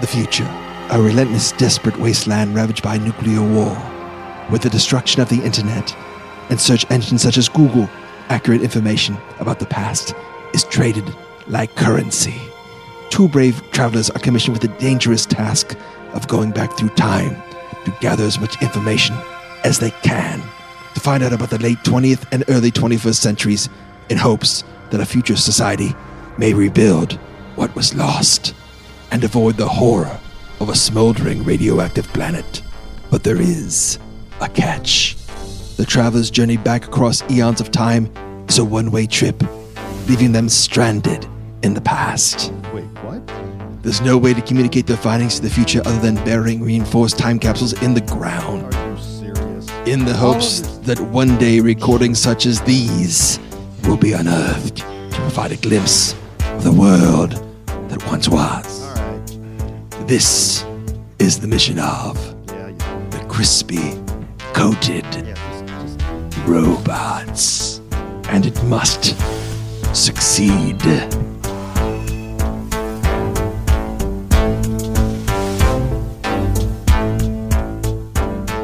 The 0.00 0.06
future, 0.06 0.48
a 0.90 1.00
relentless, 1.00 1.52
desperate 1.52 1.98
wasteland 1.98 2.54
ravaged 2.54 2.82
by 2.82 2.96
nuclear 2.96 3.42
war. 3.42 3.76
With 4.50 4.62
the 4.62 4.70
destruction 4.70 5.20
of 5.20 5.28
the 5.28 5.42
internet 5.44 5.94
and 6.48 6.58
search 6.58 6.90
engines 6.90 7.20
such 7.20 7.36
as 7.36 7.50
Google, 7.50 7.86
accurate 8.30 8.62
information 8.62 9.18
about 9.40 9.58
the 9.58 9.66
past 9.66 10.14
is 10.54 10.64
traded 10.64 11.04
like 11.48 11.76
currency. 11.76 12.40
Two 13.10 13.28
brave 13.28 13.62
travelers 13.72 14.08
are 14.08 14.20
commissioned 14.20 14.54
with 14.54 14.62
the 14.62 14.78
dangerous 14.78 15.26
task 15.26 15.76
of 16.14 16.26
going 16.28 16.50
back 16.50 16.78
through 16.78 16.88
time 16.90 17.36
to 17.84 17.94
gather 18.00 18.24
as 18.24 18.40
much 18.40 18.60
information 18.62 19.14
as 19.64 19.80
they 19.80 19.90
can 20.02 20.40
to 20.94 21.00
find 21.00 21.22
out 21.22 21.34
about 21.34 21.50
the 21.50 21.58
late 21.58 21.78
20th 21.78 22.26
and 22.32 22.42
early 22.48 22.70
21st 22.70 23.16
centuries 23.16 23.68
in 24.08 24.16
hopes 24.16 24.64
that 24.90 25.00
a 25.00 25.06
future 25.06 25.36
society 25.36 25.94
may 26.38 26.54
rebuild 26.54 27.12
what 27.56 27.74
was 27.76 27.94
lost 27.94 28.54
and 29.10 29.24
avoid 29.24 29.56
the 29.56 29.68
horror 29.68 30.18
of 30.60 30.68
a 30.68 30.74
smoldering 30.74 31.42
radioactive 31.44 32.06
planet. 32.08 32.62
But 33.10 33.24
there 33.24 33.40
is 33.40 33.98
a 34.40 34.48
catch. 34.48 35.16
The 35.76 35.86
traveler's 35.86 36.30
journey 36.30 36.56
back 36.56 36.84
across 36.86 37.22
eons 37.30 37.60
of 37.60 37.70
time 37.70 38.10
is 38.48 38.58
a 38.58 38.64
one 38.64 38.90
way 38.90 39.06
trip, 39.06 39.42
leaving 40.08 40.32
them 40.32 40.48
stranded 40.48 41.26
in 41.62 41.74
the 41.74 41.80
past. 41.80 42.52
Wait, 42.72 42.84
what? 43.02 43.26
There's 43.82 44.00
no 44.02 44.18
way 44.18 44.34
to 44.34 44.42
communicate 44.42 44.86
their 44.86 44.96
findings 44.96 45.36
to 45.36 45.42
the 45.42 45.50
future 45.50 45.80
other 45.86 45.98
than 46.00 46.16
burying 46.24 46.62
reinforced 46.62 47.18
time 47.18 47.38
capsules 47.38 47.72
in 47.82 47.94
the 47.94 48.02
ground, 48.02 48.74
Are 48.74 48.90
you 48.90 48.98
serious? 48.98 49.68
in 49.86 50.04
the 50.04 50.14
hopes 50.14 50.62
oh, 50.62 50.80
that 50.82 51.00
one 51.00 51.38
day 51.38 51.60
recordings 51.60 52.18
such 52.18 52.44
as 52.44 52.60
these 52.60 53.40
will 53.84 53.96
be 53.96 54.12
unearthed 54.12 54.76
to 54.76 55.16
provide 55.16 55.52
a 55.52 55.56
glimpse 55.56 56.14
of 56.40 56.64
the 56.64 56.72
world 56.72 57.30
that 57.88 58.06
once 58.06 58.28
was. 58.28 58.79
All 60.10 60.16
right. 60.16 60.20
This 60.20 60.64
is 61.20 61.38
the 61.38 61.46
mission 61.46 61.78
of 61.78 62.16
Yeah, 62.48 62.68
yeah. 62.68 63.08
the 63.10 63.24
crispy, 63.28 63.94
coated 64.52 65.04
Yeah, 65.14 65.34
just, 65.34 65.98
just 65.98 66.48
robots. 66.48 67.80
And 68.28 68.44
it 68.46 68.60
must 68.64 69.14
succeed. 69.94 70.80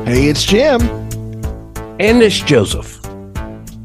Hey, 0.07 0.29
it's 0.29 0.45
Jim. 0.45 0.81
And 2.01 2.23
it's 2.23 2.41
Joseph. 2.41 3.05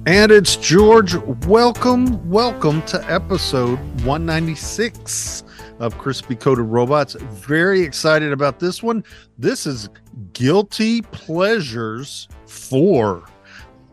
And 0.06 0.32
it's 0.32 0.56
George. 0.56 1.16
Welcome, 1.48 2.28
welcome 2.30 2.82
to 2.84 3.04
episode 3.12 3.80
196 4.04 5.44
of 5.82 5.98
Crispy 5.98 6.36
Coated 6.36 6.66
Robots. 6.66 7.16
Very 7.16 7.82
excited 7.82 8.32
about 8.32 8.60
this 8.60 8.84
one. 8.84 9.04
This 9.40 9.66
is 9.66 9.90
Guilty 10.32 11.02
Pleasures 11.02 12.28
for 12.46 13.24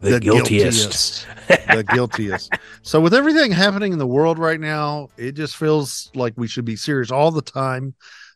The, 0.01 0.21
guiltiest. 0.21 1.27
the 1.49 1.83
guiltiest. 1.91 2.53
So, 2.83 3.01
with 3.01 3.15
everything 3.15 3.51
happening 3.51 3.95
in 3.95 3.99
the 3.99 4.07
world 4.07 4.39
right 4.39 4.61
now, 4.61 5.09
it 5.17 5.33
just 5.33 5.57
feels 5.57 6.11
like 6.15 6.35
we 6.37 6.47
should 6.47 6.67
be 6.67 6.77
serious 6.77 7.11
all 7.11 7.31
the 7.31 7.41
time. 7.41 7.95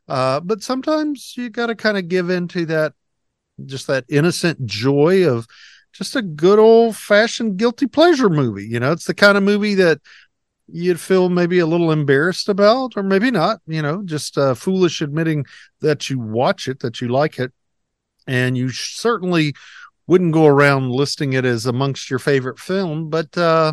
Uh, 0.09 0.41
but 0.41 0.63
sometimes 0.63 1.35
you 1.37 1.51
got 1.51 1.67
to 1.67 1.75
kind 1.75 1.99
of 1.99 2.09
give 2.09 2.31
into 2.31 2.65
that, 2.67 2.95
just 3.67 3.87
that 3.87 4.07
innocent 4.09 4.65
joy 4.65 5.29
of 5.29 5.47
just 5.93 6.17
a 6.17 6.23
good 6.23 6.59
old 6.59 6.97
fashioned 6.97 7.59
guilty 7.59 7.87
pleasure 7.87 8.31
movie. 8.31 8.67
You 8.67 8.81
know, 8.81 8.93
it's 8.93 9.05
the 9.05 9.15
kind 9.15 9.37
of 9.37 9.45
movie 9.45 9.75
that 9.75 10.01
you'd 10.69 11.01
feel 11.01 11.29
maybe 11.29 11.59
a 11.59 11.67
little 11.67 11.93
embarrassed 11.93 12.49
about, 12.49 12.97
or 12.97 13.03
maybe 13.03 13.31
not, 13.31 13.61
you 13.67 13.83
know, 13.83 14.03
just 14.05 14.39
uh, 14.39 14.55
foolish 14.55 15.01
admitting 15.01 15.45
that 15.81 16.09
you 16.09 16.19
watch 16.19 16.69
it, 16.69 16.81
that 16.81 17.01
you 17.01 17.09
like 17.09 17.39
it. 17.39 17.53
And 18.27 18.57
you 18.57 18.71
certainly 18.71 19.55
wouldn't 20.07 20.33
go 20.33 20.47
around 20.47 20.91
listing 20.91 21.33
it 21.33 21.45
as 21.45 21.67
amongst 21.67 22.11
your 22.11 22.19
favorite 22.19 22.59
film, 22.59 23.09
but 23.11 23.37
uh, 23.37 23.73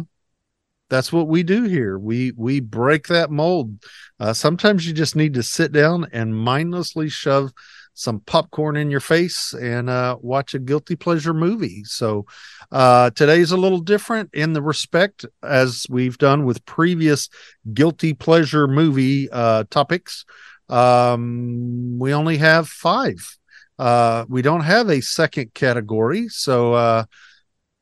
that's 0.89 1.13
what 1.13 1.27
we 1.27 1.43
do 1.43 1.63
here. 1.63 1.97
We 1.97 2.33
we 2.35 2.59
break 2.59 3.07
that 3.07 3.29
mold. 3.29 3.83
Uh, 4.19 4.33
sometimes 4.33 4.87
you 4.87 4.93
just 4.93 5.15
need 5.15 5.35
to 5.35 5.43
sit 5.43 5.71
down 5.71 6.07
and 6.11 6.35
mindlessly 6.35 7.09
shove 7.09 7.51
some 7.99 8.21
popcorn 8.21 8.77
in 8.77 8.89
your 8.89 9.01
face 9.01 9.53
and 9.53 9.89
uh, 9.89 10.15
watch 10.21 10.53
a 10.53 10.59
guilty 10.59 10.95
pleasure 10.95 11.33
movie. 11.33 11.83
So 11.83 12.25
uh, 12.71 13.09
today's 13.09 13.51
a 13.51 13.57
little 13.57 13.81
different 13.81 14.29
in 14.33 14.53
the 14.53 14.61
respect 14.61 15.25
as 15.43 15.85
we've 15.89 16.17
done 16.17 16.45
with 16.45 16.65
previous 16.65 17.27
guilty 17.73 18.13
pleasure 18.13 18.69
movie 18.69 19.29
uh, 19.29 19.65
topics. 19.69 20.23
Um, 20.69 21.99
we 21.99 22.13
only 22.13 22.37
have 22.37 22.69
five. 22.69 23.37
Uh, 23.77 24.23
we 24.29 24.41
don't 24.41 24.61
have 24.61 24.87
a 24.87 25.01
second 25.01 25.53
category, 25.53 26.29
so 26.29 26.73
uh, 26.73 27.03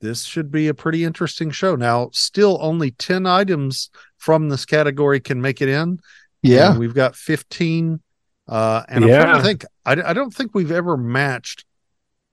this 0.01 0.23
should 0.23 0.49
be 0.49 0.67
a 0.67 0.73
pretty 0.73 1.03
interesting 1.03 1.51
show. 1.51 1.75
Now, 1.75 2.09
still 2.11 2.57
only 2.59 2.89
10 2.89 3.27
items 3.27 3.91
from 4.17 4.49
this 4.49 4.65
category 4.65 5.19
can 5.19 5.41
make 5.41 5.61
it 5.61 5.69
in. 5.69 5.99
Yeah. 6.41 6.75
We've 6.75 6.95
got 6.95 7.15
15. 7.15 7.99
Uh, 8.47 8.83
and 8.87 9.03
I'm 9.03 9.09
trying 9.09 9.37
to 9.37 9.43
think, 9.43 9.65
I, 9.85 9.91
I 10.09 10.13
don't 10.13 10.33
think 10.33 10.55
we've 10.55 10.71
ever 10.71 10.95
matched 10.97 11.65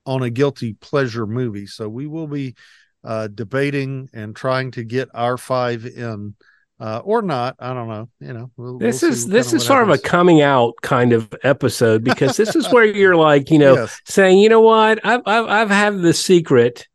on 0.05 0.23
a 0.23 0.29
guilty 0.29 0.73
pleasure 0.73 1.25
movie. 1.25 1.67
So 1.67 1.89
we 1.89 2.07
will 2.07 2.27
be 2.27 2.55
uh, 3.03 3.27
debating 3.27 4.09
and 4.13 4.35
trying 4.35 4.71
to 4.71 4.83
get 4.83 5.09
our 5.13 5.37
five 5.37 5.85
in. 5.85 6.35
Uh, 6.77 7.01
or 7.05 7.21
not, 7.21 7.55
I 7.57 7.73
don't 7.73 7.87
know. 7.87 8.09
You 8.19 8.33
know, 8.33 8.51
we'll, 8.57 8.77
This 8.77 9.01
we'll 9.01 9.11
is 9.11 9.27
this 9.27 9.53
is 9.53 9.65
sort 9.65 9.83
of 9.83 9.89
a 9.89 9.97
coming 9.97 10.41
out 10.41 10.73
kind 10.81 11.13
of 11.13 11.33
episode 11.41 12.03
because 12.03 12.35
this 12.35 12.53
is 12.53 12.69
where 12.69 12.83
you're 12.97 13.15
like, 13.15 13.49
you 13.49 13.59
know, 13.59 13.75
Yes. 13.75 14.01
saying, 14.03 14.39
you 14.39 14.49
know 14.49 14.59
what, 14.59 14.99
I've 15.05 15.21
I've 15.25 15.45
I've 15.45 15.69
had 15.69 16.01
the 16.01 16.13
secret, 16.13 16.89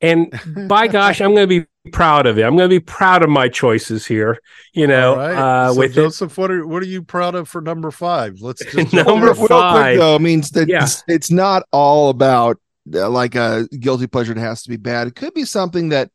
and 0.00 0.32
by 0.66 0.88
gosh, 0.88 1.20
I'm 1.20 1.36
going 1.36 1.48
to 1.48 1.60
be 1.60 1.66
proud 1.92 2.26
of 2.26 2.38
it. 2.38 2.42
I'm 2.42 2.56
going 2.56 2.68
to 2.68 2.74
be 2.74 2.80
proud 2.80 3.22
of 3.22 3.28
my 3.30 3.48
choices 3.48 4.06
here. 4.06 4.38
You 4.72 4.86
know, 4.86 5.12
All 5.12 5.18
right. 5.18 5.34
uh, 5.36 5.72
so 5.72 5.78
with 5.78 5.90
it. 5.92 5.94
Joseph, 5.94 6.36
what 6.38 6.50
are 6.50 6.66
what 6.66 6.82
are 6.82 6.86
you 6.86 7.02
proud 7.02 7.34
of 7.34 7.48
for 7.48 7.60
number 7.60 7.90
five? 7.90 8.40
Let's 8.40 8.64
just 8.72 8.92
Number 8.92 9.26
real, 9.26 9.34
real 9.34 9.46
five. 9.48 9.82
quick 9.94 9.98
though 10.00 10.18
means 10.18 10.50
that 10.50 10.68
Yeah. 10.68 10.82
it's, 10.84 11.04
it's 11.08 11.30
not 11.30 11.64
all 11.72 12.10
about 12.10 12.58
uh, 12.92 13.08
like 13.10 13.34
a 13.34 13.68
guilty 13.78 14.06
pleasure. 14.06 14.32
It 14.32 14.38
has 14.38 14.62
to 14.64 14.70
be 14.70 14.76
bad. 14.76 15.06
It 15.08 15.14
could 15.14 15.34
be 15.34 15.44
something 15.44 15.90
that 15.90 16.10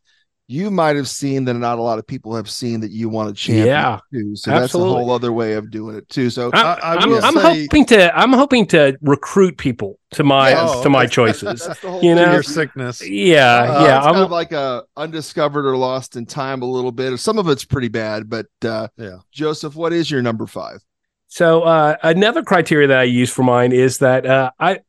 you 0.52 0.72
might 0.72 0.96
have 0.96 1.08
seen 1.08 1.46
that 1.46 1.54
not 1.54 1.78
a 1.78 1.82
lot 1.82 2.00
of 2.00 2.08
people 2.08 2.36
have 2.36 2.50
seen 2.50 2.80
that 2.80 2.90
you 2.90 3.08
want 3.08 3.30
to 3.30 3.36
champion 3.36 3.68
Yeah, 3.68 4.00
too. 4.12 4.36
So 4.36 4.50
that's 4.50 4.74
a 4.74 4.80
whole 4.80 5.12
other 5.12 5.32
way 5.32 5.54
of 5.54 5.70
doing 5.70 5.96
it 5.96 6.10
too. 6.10 6.32
So 6.32 6.50
I, 6.54 6.74
I 6.74 6.96
I'm, 6.96 7.10
will 7.12 7.24
I'm 7.24 7.36
say- 7.36 7.62
hoping 7.62 7.86
to 7.86 8.18
I'm 8.18 8.34
hoping 8.34 8.66
to 8.68 8.98
recruit 9.02 9.58
people 9.60 10.00
to 10.14 10.24
my 10.24 10.50
Yes. 10.50 10.82
to 10.82 10.90
my 10.90 11.06
choices. 11.18 11.66
that's 11.68 11.80
the 11.82 11.90
whole 11.92 12.04
you 12.04 12.16
know, 12.16 12.34
your 12.34 12.42
sickness. 12.42 13.08
Yeah, 13.08 13.62
Uh, 13.62 13.84
yeah. 13.86 13.98
it's 14.00 14.06
I'm- 14.08 14.16
kind 14.16 14.26
of 14.26 14.32
like 14.32 14.52
a 14.52 14.84
undiscovered 14.98 15.66
or 15.66 15.78
lost 15.78 16.16
in 16.16 16.26
time 16.26 16.64
a 16.64 16.66
little 16.66 16.92
bit. 16.92 17.16
Some 17.20 17.38
of 17.38 17.48
it's 17.48 17.64
pretty 17.64 17.90
bad, 17.90 18.28
but 18.28 18.48
uh, 18.66 18.88
Yeah. 18.98 19.18
Joseph, 19.32 19.76
what 19.76 19.94
is 19.94 20.10
your 20.10 20.24
number 20.24 20.48
five? 20.48 20.80
So 21.28 21.62
uh, 21.62 21.96
another 22.02 22.42
criteria 22.42 22.88
that 22.88 22.98
I 22.98 23.04
use 23.04 23.30
for 23.30 23.44
mine 23.44 23.72
is 23.72 24.00
that 24.00 24.26
uh, 24.26 24.50
I 24.60 24.80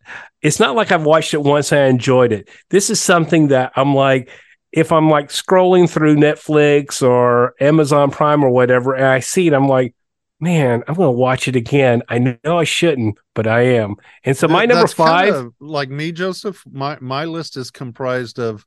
it's 0.41 0.59
not 0.59 0.75
like 0.75 0.91
I've 0.91 1.05
watched 1.05 1.35
it 1.35 1.43
once 1.43 1.71
and 1.71 1.83
I 1.83 1.87
enjoyed 1.89 2.33
it. 2.33 2.49
This 2.71 2.89
is 2.89 2.99
something 2.99 3.49
that 3.49 3.73
I'm 3.77 3.95
like 3.95 4.31
if 4.73 4.93
I'm 4.93 5.11
like 5.11 5.29
scrolling 5.29 5.89
through 5.91 6.17
Netflix 6.17 7.07
or 7.07 7.55
Amazon 7.61 8.11
Prime 8.11 8.45
or 8.45 8.51
whatever 8.51 8.95
and 8.95 9.07
I 9.07 9.21
see 9.21 9.47
it 9.47 9.53
I'm 9.53 9.69
like 9.69 9.95
man, 10.41 10.83
I'm 10.89 10.95
going 10.95 11.09
to 11.09 11.19
watch 11.19 11.49
it 11.49 11.57
again. 11.57 12.03
I 12.09 12.19
know 12.19 12.59
I 12.59 12.65
shouldn't, 12.65 13.19
but 13.35 13.47
I 13.47 13.61
am. 13.61 13.97
And 14.25 14.37
so 14.37 14.49
my 14.49 14.65
number 14.65 14.87
5 14.87 15.51
like 15.61 15.91
me, 15.91 16.13
Joseph. 16.13 16.65
My 16.71 16.97
my 17.01 17.27
list 17.27 17.57
is 17.57 17.71
comprised 17.71 18.39
of 18.39 18.65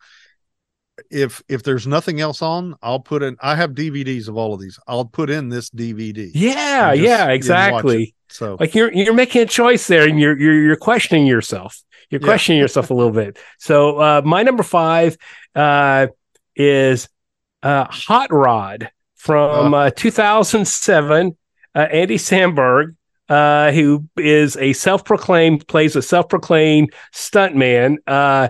if 1.09 1.41
if 1.49 1.63
there's 1.63 1.87
nothing 1.87 2.21
else 2.21 2.41
on, 2.41 2.75
I'll 2.81 2.99
put 2.99 3.23
in. 3.23 3.37
I 3.41 3.55
have 3.55 3.71
DVDs 3.71 4.27
of 4.27 4.37
all 4.37 4.53
of 4.53 4.61
these. 4.61 4.79
I'll 4.87 5.05
put 5.05 5.29
in 5.29 5.49
this 5.49 5.69
DVD. 5.69 6.31
Yeah, 6.33 6.93
just, 6.95 7.07
yeah, 7.07 7.29
exactly. 7.29 8.13
So 8.29 8.57
like 8.59 8.75
you're 8.75 8.93
you're 8.93 9.13
making 9.13 9.41
a 9.41 9.47
choice 9.47 9.87
there 9.87 10.07
and 10.07 10.19
you're 10.19 10.37
you're 10.37 10.61
you're 10.61 10.75
questioning 10.75 11.25
yourself 11.25 11.83
you're 12.13 12.21
Yeah. 12.21 12.27
questioning 12.27 12.61
yourself 12.61 12.89
a 12.91 12.93
little 12.93 13.11
bit. 13.11 13.37
So 13.59 13.97
uh 13.99 14.21
my 14.23 14.43
number 14.43 14.63
five 14.63 15.17
uh 15.55 16.07
is 16.55 17.09
uh 17.63 17.85
hot 17.85 18.31
rod 18.31 18.89
from 19.15 19.73
uh 19.73 19.89
2007 19.89 21.35
uh 21.75 21.79
Andy 21.79 22.17
Samberg 22.17 22.95
uh 23.29 23.71
who 23.71 24.05
is 24.17 24.55
a 24.57 24.73
self-proclaimed 24.73 25.67
plays 25.67 25.95
a 25.95 26.01
self-proclaimed 26.01 26.93
stuntman. 27.13 27.97
Uh 28.05 28.49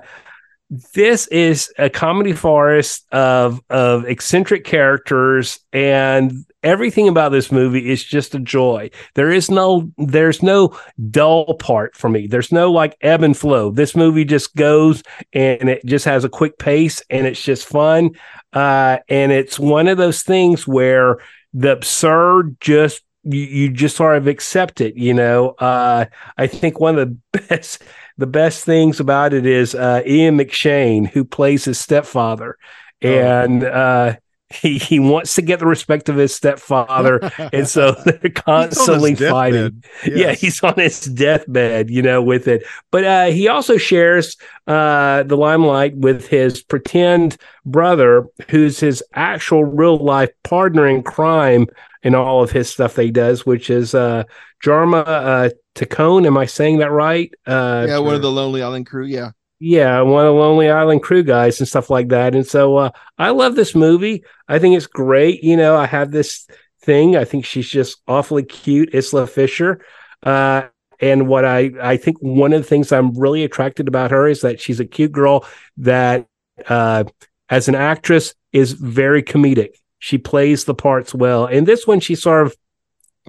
this 0.94 1.28
is 1.28 1.72
a 1.78 1.90
comedy 1.90 2.34
forest 2.34 3.06
of 3.12 3.62
of 3.70 4.06
eccentric 4.06 4.64
characters 4.64 5.60
and 5.72 6.46
everything 6.64 7.08
about 7.08 7.32
this 7.32 7.52
movie 7.52 7.92
is 7.92 8.04
just 8.04 8.34
a 8.34 8.40
joy. 8.40 8.90
There 9.14 9.30
is 9.30 9.52
no 9.52 9.92
there's 9.98 10.42
no 10.42 10.78
dull 11.12 11.56
part 11.56 11.96
for 11.96 12.10
me. 12.10 12.26
There's 12.26 12.52
no 12.52 12.72
like 12.72 12.98
ebb 13.02 13.22
and 13.22 13.38
flow. 13.38 13.70
This 13.70 13.96
movie 13.96 14.26
just 14.26 14.56
goes 14.56 15.04
and 15.32 15.70
it 15.70 15.86
just 15.86 16.06
has 16.06 16.24
a 16.24 16.30
quick 16.30 16.58
pace 16.58 17.04
and 17.10 17.28
it's 17.28 17.44
just 17.44 17.68
fun. 17.68 18.12
Uh 18.52 18.98
and 19.10 19.32
it's 19.32 19.60
one 19.60 19.88
of 19.88 19.98
those 19.98 20.24
things 20.24 20.68
where 20.68 21.20
the 21.54 21.72
absurd 21.72 22.58
just 22.60 23.04
you, 23.24 23.42
you 23.42 23.70
just 23.70 23.96
sort 23.96 24.18
of 24.18 24.28
accept 24.28 24.82
it. 24.82 24.98
You 24.98 25.14
know, 25.14 25.50
uh, 25.52 26.06
I 26.38 26.48
think 26.48 26.80
one 26.80 26.98
of 26.98 27.10
the 27.10 27.42
best 27.50 27.84
the 28.18 28.28
best 28.28 28.66
things 28.66 29.00
about 29.00 29.34
it 29.34 29.46
is 29.46 29.76
uh, 29.76 30.02
Ian 30.06 30.38
McShane, 30.38 31.08
who 31.10 31.26
plays 31.26 31.66
his 31.66 31.80
stepfather, 31.80 32.58
oh. 33.04 33.08
and 33.08 33.64
uh, 33.64 34.16
he 34.54 34.78
he 34.78 35.00
wants 35.00 35.36
to 35.36 35.42
get 35.42 35.60
the 35.60 35.66
respect 35.66 36.10
of 36.10 36.16
his 36.16 36.34
stepfather, 36.34 37.20
and 37.54 37.68
so 37.68 37.94
they're 38.06 38.32
constantly 38.32 39.16
fighting. 39.16 39.84
Yes. 40.06 40.18
Yeah, 40.18 40.32
he's 40.34 40.64
on 40.64 40.76
his 40.76 41.02
deathbed, 41.02 41.90
you 41.90 42.02
know, 42.02 42.22
with 42.22 42.48
it. 42.48 42.66
But 42.92 43.04
uh, 43.04 43.26
he 43.28 43.48
also 43.48 43.78
shares 43.78 44.38
uh, 44.68 45.24
the 45.24 45.38
limelight 45.38 45.96
with 45.96 46.28
his 46.28 46.62
pretend 46.62 47.38
brother, 47.66 48.28
who's 48.50 48.80
his 48.80 49.04
actual 49.14 49.64
real 49.64 49.98
life 49.98 50.30
partner 50.44 50.88
in 50.88 51.04
crime 51.04 51.68
in 52.04 52.16
all 52.16 52.44
of 52.44 52.52
his 52.52 52.70
stuff 52.70 52.96
that 52.96 53.04
he 53.04 53.12
does, 53.12 53.46
which 53.46 53.70
is 53.70 53.96
uh, 53.96 54.24
Jorma 54.64 55.52
Taccone. 55.76 56.26
Am 56.26 56.38
I 56.38 56.46
saying 56.46 56.80
that 56.80 56.92
right? 56.92 57.34
Uh, 57.46 57.86
yeah, 57.88 57.98
one 57.98 58.16
of 58.16 58.22
the 58.22 58.32
Lonely 58.32 58.62
Island 58.62 58.86
crew. 58.86 59.06
Yeah 59.06 59.32
yeah, 59.66 60.02
one 60.02 60.26
of 60.26 60.34
the 60.34 60.40
Lonely 60.42 60.70
Island 60.70 61.04
crew 61.04 61.24
guys 61.24 61.62
and 61.62 61.68
stuff 61.70 61.90
like 61.90 62.10
that. 62.10 62.36
And 62.36 62.46
so 62.46 62.76
uh, 62.76 62.90
I 63.18 63.30
love 63.30 63.56
this 63.56 63.74
movie. 63.74 64.26
I 64.46 64.60
think 64.60 64.76
it's 64.76 64.88
great. 64.88 65.42
You 65.42 65.56
know, 65.56 65.78
I 65.78 65.86
have 65.86 66.12
this 66.12 66.46
thing. 66.82 67.16
I 67.16 67.24
think 67.24 67.46
she's 67.46 67.70
just 67.70 68.02
awfully 68.06 68.44
cute, 68.44 68.94
Isla 68.94 69.26
Fisher. 69.26 69.86
Uh, 70.22 70.64
and 71.00 71.30
what 71.30 71.46
I 71.46 71.72
I 71.82 71.96
think 71.96 72.18
one 72.20 72.52
of 72.52 72.62
the 72.62 72.68
things 72.68 72.92
I'm 72.92 73.18
really 73.18 73.46
attracted 73.46 73.88
about 73.88 74.12
her 74.12 74.28
is 74.28 74.42
that 74.42 74.60
she's 74.60 74.82
a 74.82 74.86
cute 74.86 75.14
girl 75.14 75.46
that 75.78 76.28
uh, 76.68 77.06
as 77.48 77.70
an 77.70 77.76
actress 77.76 78.36
is 78.52 78.74
very 78.74 79.24
comedic. 79.24 79.76
She 79.98 80.18
plays 80.18 80.66
the 80.66 80.76
parts 80.76 81.16
well. 81.16 81.46
And 81.46 81.66
this 81.66 81.88
one, 81.88 82.02
she 82.02 82.16
sort 82.16 82.46
of 82.46 82.54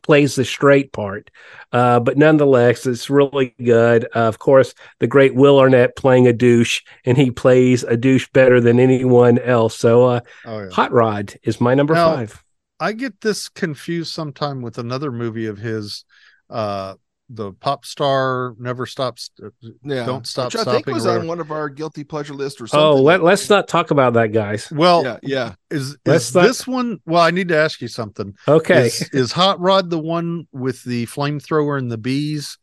plays 0.05 0.37
the 0.37 0.45
straight 0.45 0.93
part. 0.93 1.31
Uh, 1.73 1.99
but 1.99 2.17
nonetheless, 2.17 2.87
it's 2.87 3.11
really 3.11 3.55
good. 3.63 4.05
Uh, 4.15 4.29
of 4.29 4.39
course, 4.39 4.75
the 5.01 5.09
great 5.09 5.35
Will 5.35 5.59
Arnett 5.59 5.97
playing 5.97 6.29
a 6.29 6.33
douche, 6.33 6.83
and 7.05 7.19
he 7.19 7.33
plays 7.33 7.83
a 7.83 7.97
douche 7.97 8.29
better 8.33 8.61
than 8.61 8.79
anyone 8.79 9.41
else. 9.41 9.77
So, 9.77 10.05
uh, 10.05 10.21
oh, 10.45 10.61
yeah. 10.61 10.71
Hot 10.71 10.93
Rod 10.93 11.35
is 11.43 11.61
my 11.61 11.75
number 11.75 11.95
now, 11.95 12.15
five. 12.15 12.45
I 12.79 12.93
get 12.93 13.21
this 13.21 13.49
confused 13.49 14.13
sometime 14.13 14.63
with 14.63 14.79
another 14.79 15.11
movie 15.11 15.47
of 15.47 15.59
his, 15.59 16.05
uh, 16.49 16.95
the 17.31 17.53
pop 17.53 17.85
star 17.85 18.55
never 18.59 18.85
stops 18.85 19.31
uh, 19.43 19.49
yeah 19.83 20.05
don't 20.05 20.27
stop 20.27 20.53
Which 20.53 20.67
i 20.67 20.75
think 20.75 20.87
was 20.87 21.07
on 21.07 21.27
one 21.27 21.41
of 21.41 21.51
our 21.51 21.71
guilty 21.71 22.05
pleasure 22.05 22.35
list 22.35 22.61
or 22.61 22.65
oh, 22.65 22.67
something 22.67 22.87
oh 22.87 23.03
let, 23.03 23.23
us 23.23 23.49
not 23.49 23.67
talk 23.67 23.91
about 23.91 24.13
that 24.15 24.33
guys 24.33 24.71
well 24.71 25.03
yeah 25.03 25.19
yeah 25.23 25.55
is, 25.71 25.97
is 26.05 26.33
this 26.33 26.67
one 26.67 27.01
well 27.07 27.23
i 27.23 27.31
need 27.31 27.49
to 27.49 27.57
ask 27.57 27.81
you 27.81 27.89
something 27.89 28.35
okay 28.47 28.87
is, 28.87 29.09
is 29.13 29.33
hot 29.33 29.59
rod 29.59 29.89
the 29.89 29.99
one 29.99 30.47
with 30.53 30.83
the 30.85 31.07
flamethrower 31.07 31.79
and 31.79 31.91
the 31.91 31.99
bees 31.99 32.59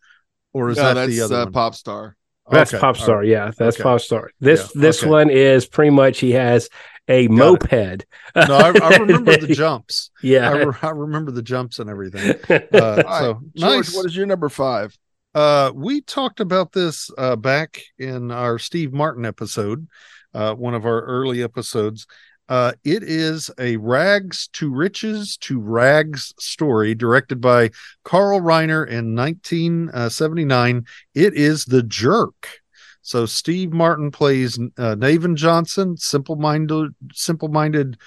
or 0.53 0.69
is 0.69 0.77
no, 0.77 0.93
that 0.93 1.07
the 1.07 1.21
other 1.21 1.41
uh, 1.41 1.45
pop 1.47 1.73
star 1.73 2.15
that's 2.51 2.73
okay. 2.73 2.81
pop 2.81 2.97
star 2.97 3.19
right. 3.19 3.27
yeah 3.27 3.51
that's 3.57 3.77
okay. 3.77 3.83
pop 3.83 3.99
star 3.99 4.29
this 4.39 4.71
yeah. 4.75 4.81
this 4.81 5.01
okay. 5.01 5.09
one 5.09 5.29
is 5.31 5.65
pretty 5.65 5.91
much 5.91 6.19
he 6.19 6.31
has 6.31 6.69
a 7.07 7.27
Got 7.27 7.35
moped. 7.35 7.73
It. 7.73 8.05
No, 8.35 8.55
I, 8.55 8.73
I, 8.81 8.97
remember 8.97 9.37
the 9.37 9.47
jumps. 9.55 10.11
Yeah, 10.21 10.49
I, 10.49 10.63
re- 10.63 10.75
I, 10.81 10.89
remember 10.89 11.31
the 11.31 11.41
jumps 11.41 11.79
and 11.79 11.89
everything. 11.89 12.35
Uh, 12.73 13.03
right. 13.05 13.19
so 13.19 13.33
George, 13.55 13.87
nice. 13.87 13.95
What 13.95 14.05
is 14.05 14.15
your 14.15 14.25
number 14.25 14.49
five? 14.49 14.97
Uh, 15.33 15.71
we 15.73 16.01
talked 16.01 16.39
about 16.39 16.71
this 16.71 17.09
uh, 17.17 17.35
back 17.35 17.81
in 17.97 18.31
our 18.31 18.59
Steve 18.59 18.93
Martin 18.93 19.25
episode, 19.25 19.87
uh, 20.33 20.53
one 20.53 20.73
of 20.73 20.85
our 20.85 21.01
early 21.01 21.43
episodes. 21.43 22.07
Uh, 22.49 22.73
it 22.83 23.01
is 23.03 23.49
a 23.59 23.77
rags 23.77 24.49
to 24.49 24.69
riches 24.69 25.37
to 25.37 25.59
rags 25.59 26.33
story 26.37 26.93
directed 26.93 27.39
by 27.39 27.69
Carl 28.03 28.41
Reiner 28.41 28.85
in 28.85 29.15
1979. 29.15 30.85
It 31.15 31.33
is 31.33 31.63
The 31.65 31.83
Jerk. 31.83 32.60
So 33.01 33.25
Steve 33.25 33.73
Martin 33.73 34.11
plays 34.11 34.57
uh, 34.57 34.95
Navin 34.95 35.35
Johnson, 35.35 35.97
simple-minded, 35.97 36.93
simple-minded, 37.13 37.97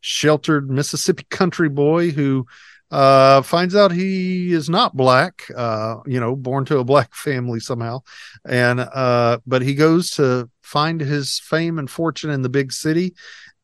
sheltered 0.00 0.70
Mississippi 0.70 1.24
country 1.30 1.68
boy 1.68 2.10
who 2.10 2.46
uh, 2.90 3.42
finds 3.42 3.76
out 3.76 3.92
he 3.92 4.52
is 4.52 4.68
not 4.68 4.96
black, 4.96 5.44
uh, 5.56 5.96
you 6.06 6.18
know, 6.18 6.34
born 6.34 6.64
to 6.64 6.78
a 6.78 6.84
black 6.84 7.14
family 7.14 7.60
somehow, 7.60 8.00
and 8.48 8.80
uh, 8.80 9.38
but 9.46 9.62
he 9.62 9.74
goes 9.74 10.10
to 10.10 10.50
find 10.62 11.00
his 11.00 11.38
fame 11.38 11.78
and 11.78 11.90
fortune 11.90 12.30
in 12.30 12.42
the 12.42 12.48
big 12.48 12.72
city, 12.72 13.14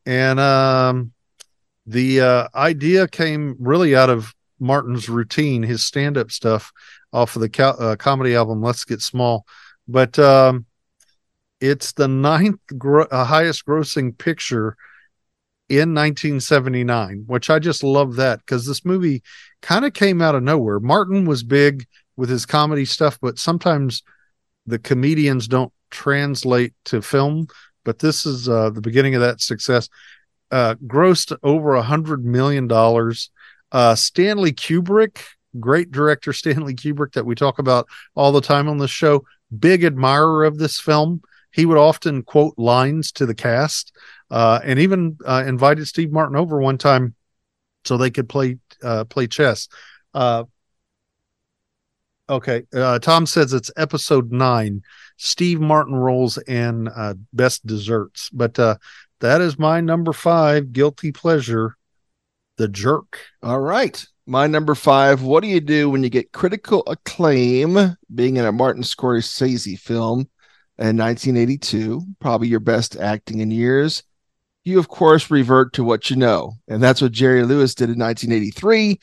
and 0.05 0.39
um, 0.39 1.11
the 1.85 2.21
uh, 2.21 2.47
idea 2.55 3.07
came 3.07 3.55
really 3.59 3.95
out 3.95 4.09
of 4.09 4.33
Martin's 4.59 5.09
routine, 5.09 5.61
his 5.61 5.83
stand-up 5.83 6.31
stuff 6.31 6.71
off 7.11 7.35
of 7.35 7.41
the 7.41 7.49
co- 7.49 7.69
uh, 7.79 7.95
comedy 7.97 8.35
album 8.35 8.61
Let's 8.61 8.85
Get 8.85 9.01
Small 9.01 9.45
but 9.87 10.17
um, 10.19 10.65
it's 11.59 11.93
the 11.93 12.07
ninth 12.07 12.59
gro- 12.77 13.07
uh, 13.09 13.25
highest 13.25 13.65
grossing 13.65 14.17
picture 14.17 14.75
in 15.69 15.93
1979, 15.93 17.23
which 17.27 17.49
I 17.49 17.59
just 17.59 17.83
love 17.83 18.15
that 18.15 18.39
because 18.39 18.65
this 18.65 18.85
movie 18.85 19.21
kind 19.61 19.85
of 19.85 19.93
came 19.93 20.21
out 20.21 20.35
of 20.35 20.43
nowhere. 20.43 20.79
Martin 20.79 21.25
was 21.25 21.43
big 21.43 21.85
with 22.15 22.29
his 22.29 22.45
comedy 22.45 22.85
stuff, 22.85 23.17
but 23.21 23.37
sometimes 23.37 24.03
the 24.65 24.79
comedians 24.79 25.47
don't 25.47 25.73
translate 25.89 26.73
to 26.85 27.01
film. 27.01 27.47
But 27.83 27.99
this 27.99 28.25
is 28.25 28.49
uh, 28.49 28.69
the 28.69 28.81
beginning 28.81 29.15
of 29.15 29.21
that 29.21 29.41
success. 29.41 29.89
Uh, 30.51 30.75
grossed 30.85 31.37
over 31.43 31.75
a 31.75 31.81
hundred 31.81 32.25
million 32.25 32.67
dollars. 32.67 33.29
Uh, 33.71 33.95
Stanley 33.95 34.53
Kubrick, 34.53 35.19
great 35.59 35.91
director 35.91 36.31
Stanley 36.31 36.73
Kubrick 36.73 37.13
that 37.13 37.25
we 37.25 37.35
talk 37.35 37.59
about 37.59 37.87
all 38.15 38.31
the 38.31 38.41
time 38.41 38.69
on 38.69 38.77
the 38.77 38.87
show, 38.87 39.25
big 39.57 39.83
admirer 39.83 40.45
of 40.45 40.57
this 40.57 40.79
film. 40.79 41.21
He 41.51 41.65
would 41.65 41.77
often 41.77 42.23
quote 42.23 42.53
lines 42.57 43.11
to 43.13 43.25
the 43.25 43.33
cast, 43.33 43.95
uh, 44.29 44.59
and 44.63 44.79
even 44.79 45.17
uh, 45.25 45.43
invited 45.47 45.87
Steve 45.87 46.11
Martin 46.11 46.35
over 46.35 46.59
one 46.59 46.77
time 46.77 47.15
so 47.85 47.97
they 47.97 48.11
could 48.11 48.29
play 48.29 48.57
uh, 48.83 49.05
play 49.05 49.27
chess. 49.27 49.67
Uh, 50.13 50.43
okay, 52.29 52.63
uh, 52.73 52.99
Tom 52.99 53.25
says 53.25 53.53
it's 53.53 53.71
episode 53.75 54.31
nine. 54.31 54.83
Steve 55.17 55.59
Martin 55.59 55.95
rolls 55.95 56.37
and 56.37 56.89
uh, 56.95 57.15
best 57.33 57.65
desserts, 57.65 58.29
but 58.31 58.53
that 59.19 59.41
is 59.41 59.57
my 59.57 59.81
number 59.81 60.13
five 60.13 60.71
guilty 60.73 61.11
pleasure, 61.11 61.75
The 62.57 62.67
Jerk. 62.67 63.19
All 63.41 63.59
right. 63.59 64.05
My 64.29 64.45
number 64.45 64.75
five. 64.75 65.21
What 65.23 65.41
do 65.41 65.47
you 65.47 65.61
do 65.61 65.89
when 65.89 66.03
you 66.03 66.09
get 66.09 66.33
critical 66.33 66.83
acclaim 66.85 67.95
being 68.13 68.35
in 68.35 68.43
a 68.43 68.51
Martin 68.51 68.83
Scorsese 68.83 69.79
film 69.79 70.27
in 70.77 70.97
1982? 70.97 72.01
Probably 72.19 72.49
your 72.49 72.59
best 72.59 72.97
acting 72.97 73.39
in 73.39 73.51
years. 73.51 74.03
You, 74.65 74.79
of 74.79 74.89
course, 74.89 75.31
revert 75.31 75.71
to 75.73 75.83
what 75.85 76.09
you 76.09 76.17
know. 76.17 76.55
And 76.67 76.83
that's 76.83 77.01
what 77.01 77.13
Jerry 77.13 77.43
Lewis 77.45 77.73
did 77.73 77.89
in 77.89 77.99
1983 77.99 78.99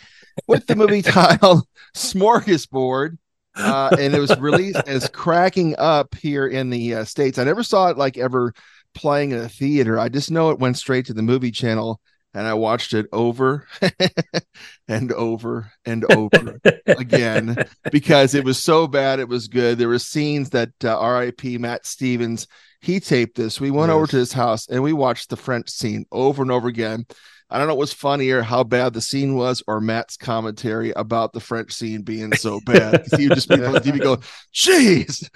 with 0.47 0.67
the 0.67 0.77
movie 0.77 1.01
titled 1.03 1.67
Smorgasbord. 1.97 3.17
Uh, 3.57 3.97
and 3.99 4.15
it 4.15 4.21
was 4.21 4.39
released 4.39 4.87
as 4.87 5.09
cracking 5.09 5.75
up 5.79 6.15
here 6.17 6.47
in 6.47 6.69
the 6.69 6.97
uh, 6.97 7.05
States. 7.05 7.39
I 7.39 7.45
never 7.45 7.63
saw 7.63 7.89
it 7.89 7.97
like 7.97 8.19
ever 8.19 8.53
playing 8.93 9.31
in 9.31 9.39
a 9.39 9.49
theater. 9.49 9.99
I 9.99 10.11
just 10.11 10.31
know 10.31 10.51
it 10.51 10.59
went 10.59 10.77
straight 10.77 11.07
to 11.07 11.15
the 11.15 11.23
movie 11.23 11.51
channel 11.51 11.99
and 12.35 12.47
I 12.47 12.55
watched 12.55 12.93
it 12.93 13.07
over 13.13 13.67
and 14.89 15.13
over 15.13 15.71
and 15.87 16.05
over 16.13 16.59
again 16.87 17.57
because 17.91 18.35
it 18.35 18.45
was 18.45 18.63
so 18.63 18.87
bad. 18.87 19.21
It 19.21 19.29
was 19.29 19.49
good. 19.49 19.79
There 19.79 19.89
were 19.89 19.99
scenes 19.99 20.51
that 20.51 20.73
uh, 20.85 20.99
R.I.P. 20.99 21.59
Matt 21.59 21.87
Stevens 21.87 22.47
he 22.85 23.01
taped 23.01 23.37
this. 23.37 23.61
We 23.61 23.71
went 23.71 23.89
yes. 23.89 23.95
over 23.95 24.07
to 24.09 24.17
his 24.17 24.33
house 24.35 24.69
and 24.69 24.83
we 24.83 24.93
watched 24.93 25.31
the 25.31 25.37
French 25.37 25.71
scene 25.71 26.05
over 26.13 26.43
and 26.43 26.51
over 26.51 26.69
again. 26.69 27.07
I 27.55 27.59
don't 27.59 27.69
know 27.69 27.77
what's 27.77 27.93
funnier, 27.93 28.43
how 28.43 28.65
bad 28.65 28.95
the 28.95 29.01
scene 29.01 29.37
was, 29.37 29.63
or 29.69 29.81
Matt's 29.81 30.17
commentary 30.17 30.91
about 30.91 31.33
the 31.33 31.39
French 31.39 31.73
scene 31.73 32.03
being 32.03 32.35
so 32.35 32.59
bad. 32.67 33.05
he 33.17 33.29
would 33.29 33.37
just 33.37 33.49
be 33.49 33.55
on 33.55 33.75
TV 33.75 34.03
go, 34.03 34.17
"Jeez," 34.53 35.31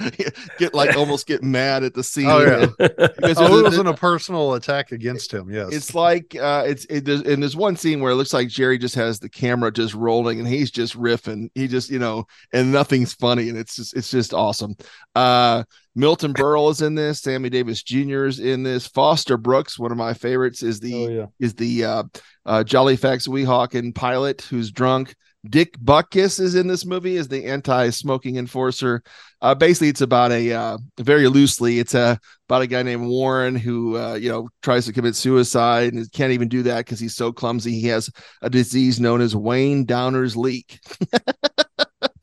get 0.59 0.75
like 0.75 0.97
almost 0.97 1.29
get 1.29 1.45
mad 1.45 1.85
at 1.85 1.95
the 1.95 2.03
scene. 2.03 2.27
Oh 2.27 2.41
yeah, 2.41 2.67
because 2.77 3.39
oh, 3.39 3.61
it 3.61 3.63
wasn't 3.63 3.87
a 3.87 3.95
personal 3.95 4.55
attack 4.55 4.91
against 4.91 5.33
him. 5.33 5.49
Yes, 5.49 5.73
it's 5.73 5.95
like 5.95 6.35
uh, 6.35 6.65
it's 6.67 6.87
it, 6.87 7.05
there's, 7.05 7.21
and 7.21 7.41
there's 7.41 7.55
one 7.55 7.77
scene 7.77 8.01
where 8.01 8.11
it 8.11 8.17
looks 8.17 8.33
like 8.33 8.49
Jerry 8.49 8.79
just 8.79 8.97
has 8.97 9.21
the 9.21 9.29
camera 9.29 9.71
just 9.71 9.95
rolling 9.95 10.41
and 10.41 10.49
he's 10.49 10.73
just 10.73 10.99
riffing. 10.99 11.51
He 11.55 11.69
just 11.69 11.89
you 11.89 12.01
know, 12.01 12.27
and 12.53 12.73
nothing's 12.73 13.15
funny, 13.15 13.49
and 13.49 13.57
it's 13.57 13.77
just 13.77 13.97
it's 13.97 14.11
just 14.11 14.35
awesome. 14.35 14.75
Uh, 15.15 15.63
Milton 15.99 16.33
Berle 16.33 16.71
is 16.71 16.81
in 16.81 16.95
this. 16.95 17.21
Sammy 17.21 17.51
Davis 17.51 17.83
Jr. 17.83 18.27
is 18.27 18.39
in 18.39 18.63
this. 18.63 18.87
Foster 18.87 19.37
Brooks, 19.37 19.81
one 19.81 19.91
of 19.91 19.99
my 19.99 20.15
favorites, 20.15 20.63
is 20.63 20.79
the 20.79 20.95
oh, 20.95 21.09
yeah. 21.09 21.27
is 21.41 21.55
the 21.55 21.85
uh, 21.85 22.03
uh, 22.47 22.63
Jolly 22.63 22.97
Fax 22.97 23.27
Weehawken 23.27 23.93
pilot 23.93 24.43
who's 24.43 24.71
drunk. 24.71 25.17
Dick 25.51 25.77
Butkus 25.79 26.39
is 26.39 26.55
in 26.55 26.69
this 26.69 26.87
movie 26.87 27.17
as 27.17 27.27
the 27.27 27.47
anti-smoking 27.47 28.37
enforcer. 28.37 29.03
Uh, 29.43 29.57
basically, 29.57 29.89
it's 29.89 30.01
about 30.01 30.31
a 30.31 30.53
uh, 30.53 30.79
very 31.01 31.27
loosely, 31.27 31.81
it's 31.81 31.95
a 31.95 32.17
about 32.49 32.63
a 32.63 32.69
guy 32.69 32.85
named 32.85 33.09
Warren 33.09 33.57
who 33.57 33.97
uh, 33.97 34.15
you 34.15 34.29
know 34.29 34.49
tries 34.63 34.87
to 34.87 34.93
commit 34.93 35.17
suicide 35.17 35.95
and 35.95 36.13
can't 36.13 36.33
even 36.33 36.47
do 36.47 36.63
that 36.63 36.85
because 36.85 37.01
he's 37.01 37.17
so 37.17 37.33
clumsy. 37.33 37.73
He 37.73 37.89
has 37.89 38.09
a 38.41 38.49
disease 38.49 39.01
known 39.01 39.21
as 39.21 39.35
Wayne 39.35 39.85
Downer's 39.85 40.37
leak. 40.37 40.79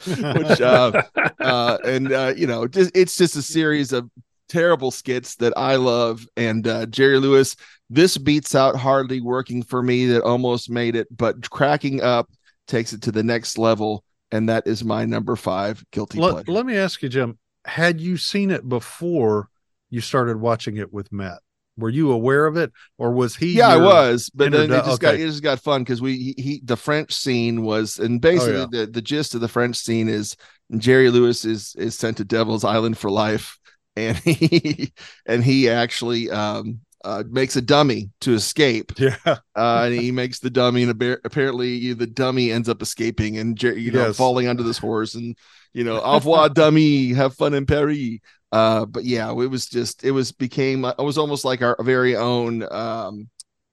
Which 0.08 0.62
uh, 0.62 1.04
uh, 1.40 1.78
and 1.86 2.12
uh, 2.12 2.34
you 2.36 2.48
know, 2.48 2.68
just, 2.68 2.96
it's 2.96 3.18
just 3.18 3.36
a 3.36 3.42
series 3.42 3.94
of 3.94 4.10
terrible 4.50 4.92
skits 4.92 5.36
that 5.36 5.54
I 5.58 5.76
love. 5.76 6.28
And 6.38 6.68
uh, 6.68 6.86
Jerry 6.88 7.20
Lewis, 7.20 7.56
this 7.90 8.18
beats 8.18 8.56
out 8.56 8.76
hardly 8.76 9.22
working 9.22 9.64
for 9.64 9.82
me 9.82 10.08
that 10.08 10.24
almost 10.24 10.70
made 10.70 10.96
it, 10.96 11.08
but 11.16 11.50
cracking 11.50 12.02
up 12.02 12.30
takes 12.68 12.94
it 12.94 13.02
to 13.04 13.12
the 13.12 13.24
next 13.24 13.58
level. 13.58 14.04
And 14.32 14.50
that 14.50 14.68
is 14.68 14.84
my 14.84 15.06
number 15.06 15.36
five 15.36 15.84
guilty 15.92 16.20
let, 16.20 16.32
pleasure. 16.32 16.52
let 16.52 16.66
me 16.66 16.76
ask 16.78 17.02
you, 17.02 17.10
Jim, 17.10 17.38
had 17.66 18.02
you 18.02 18.18
seen 18.18 18.52
it 18.52 18.68
before 18.68 19.50
you 19.90 20.02
started 20.02 20.38
watching 20.38 20.78
it 20.78 20.92
with 20.92 21.12
Matt? 21.12 21.40
Were 21.78 21.90
you 21.90 22.12
aware 22.12 22.46
of 22.46 22.56
it, 22.58 22.72
or 22.98 23.12
was 23.12 23.36
he? 23.36 23.58
yeah, 23.58 23.68
I 23.68 23.78
was, 23.78 24.30
but 24.30 24.52
then 24.52 24.72
it 24.72 24.86
just 24.86 25.02
got 25.02 25.16
it 25.16 25.20
just 25.28 25.44
got 25.44 25.60
fun 25.60 25.82
because 25.84 26.02
we 26.02 26.34
he, 26.38 26.42
he 26.42 26.62
the 26.64 26.78
French 26.78 27.14
scene 27.14 27.64
was 27.64 28.00
and 28.00 28.22
basically 28.22 28.62
yeah. 28.62 28.68
the 28.72 28.86
the 28.88 29.02
gist 29.02 29.36
of 29.36 29.42
the 29.42 29.48
French 29.50 29.76
scene 29.76 30.08
is 30.08 30.36
Jerry 30.78 31.10
Lewis 31.10 31.44
is 31.46 31.76
is 31.78 31.96
sent 31.98 32.18
to 32.18 32.24
Devil's 32.26 32.64
Island 32.64 32.98
for 32.98 33.10
life, 33.12 33.58
and 33.98 34.18
he 34.18 34.94
and 35.26 35.44
he 35.44 35.70
actually 35.70 36.30
um 36.32 36.80
uh 37.04 37.24
makes 37.30 37.56
a 37.56 37.62
dummy 37.62 38.10
to 38.22 38.34
escape, 38.34 38.94
Yeah, 39.00 39.18
uh, 39.26 39.38
and 39.56 39.94
he 39.94 40.12
makes 40.12 40.40
the 40.40 40.50
dummy, 40.50 40.84
and 40.84 40.92
appa- 40.92 41.22
apparently 41.26 41.94
the 41.94 42.08
dummy 42.08 42.52
ends 42.52 42.70
up 42.70 42.82
escaping 42.82 43.38
and 43.38 43.62
you 43.62 43.92
know 43.92 44.08
Yes. 44.08 44.18
falling 44.18 44.48
onto 44.48 44.64
this 44.64 44.78
horse 44.78 45.14
and 45.16 45.38
you 45.74 45.84
know 45.84 46.00
au 46.02 46.16
revoir 46.16 46.50
dummy, 46.50 47.14
have 47.14 47.36
fun 47.36 47.54
in 47.54 47.66
Paris. 47.66 48.20
Uh, 48.52 48.86
but 48.86 49.04
yeah, 49.04 49.30
it 49.32 49.50
was 49.50 49.66
just 49.68 50.04
it 50.04 50.12
was 50.12 50.32
became 50.32 50.86
it 50.86 50.98
was 51.00 51.18
almost 51.18 51.44
like 51.46 51.62
our 51.62 51.76
very 51.82 52.16
own 52.16 52.64
um 52.72 53.30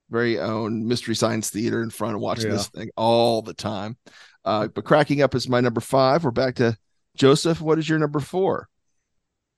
very 0.09 0.39
own 0.39 0.87
mystery 0.87 1.15
science 1.15 1.49
theater 1.49 1.81
in 1.81 1.89
front 1.89 2.15
of 2.15 2.21
watching 2.21 2.49
this 2.51 2.67
thing 2.67 2.89
all 2.97 3.41
the 3.41 3.53
time. 3.53 3.97
Uh, 4.45 4.67
but 4.67 4.83
cracking 4.83 5.21
up 5.21 5.33
is 5.35 5.47
my 5.47 5.61
number 5.61 5.81
five. 5.81 6.23
We're 6.23 6.31
back 6.31 6.55
to 6.55 6.77
Joseph. 7.15 7.61
What 7.61 7.79
is 7.79 7.87
your 7.87 7.99
number 7.99 8.19
four? 8.19 8.67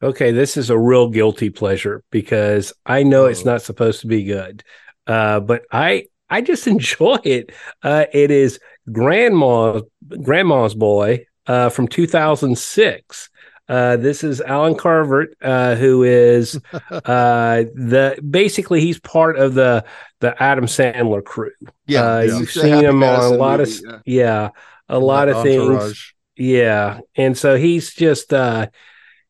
Okay, 0.04 0.32
this 0.32 0.58
is 0.58 0.70
a 0.70 0.78
real 0.78 1.10
guilty 1.10 1.50
pleasure 1.50 2.04
because 2.12 2.74
I 2.86 3.04
know 3.04 3.26
it's 3.26 3.42
Oh. 3.42 3.52
not 3.52 3.62
supposed 3.64 4.02
to 4.02 4.08
be 4.08 4.24
good, 4.26 4.64
uh, 5.08 5.40
but 5.40 5.64
I 5.72 6.06
I 6.30 6.42
just 6.42 6.68
enjoy 6.76 7.18
it. 7.24 7.52
Uh, 7.82 8.06
it 8.14 8.30
is 8.30 8.60
Grandma 8.92 9.82
Grandma's 10.22 10.76
Boy 10.76 11.26
uh, 11.48 11.70
from 11.70 11.88
2006. 11.88 13.30
Uh, 13.68 13.98
this 13.98 14.24
is 14.24 14.42
Allen 14.42 14.76
Covert, 14.76 15.36
uh, 15.42 15.76
who 15.76 16.04
is 16.04 16.60
uh, 16.74 17.64
the 17.74 18.20
basically 18.28 18.82
he's 18.82 19.00
part 19.00 19.38
of 19.38 19.54
the 19.54 19.86
the 20.20 20.42
Adam 20.42 20.66
Sandler 20.66 21.24
crew. 21.24 21.52
uh, 21.62 21.72
yeah. 21.88 22.22
you've 22.24 22.52
seen 22.52 22.84
him 22.84 23.04
on 23.04 23.34
a 23.34 23.36
lot 23.36 23.60
of 23.60 23.70
yeah. 23.70 24.00
yeah, 24.06 24.50
a 24.90 25.00
lot 25.00 25.30
of 25.30 25.42
things. 25.44 26.14
Yeah. 26.36 27.00
And 27.16 27.38
so 27.38 27.56
he's 27.56 27.94
just 27.94 28.34
uh 28.34 28.68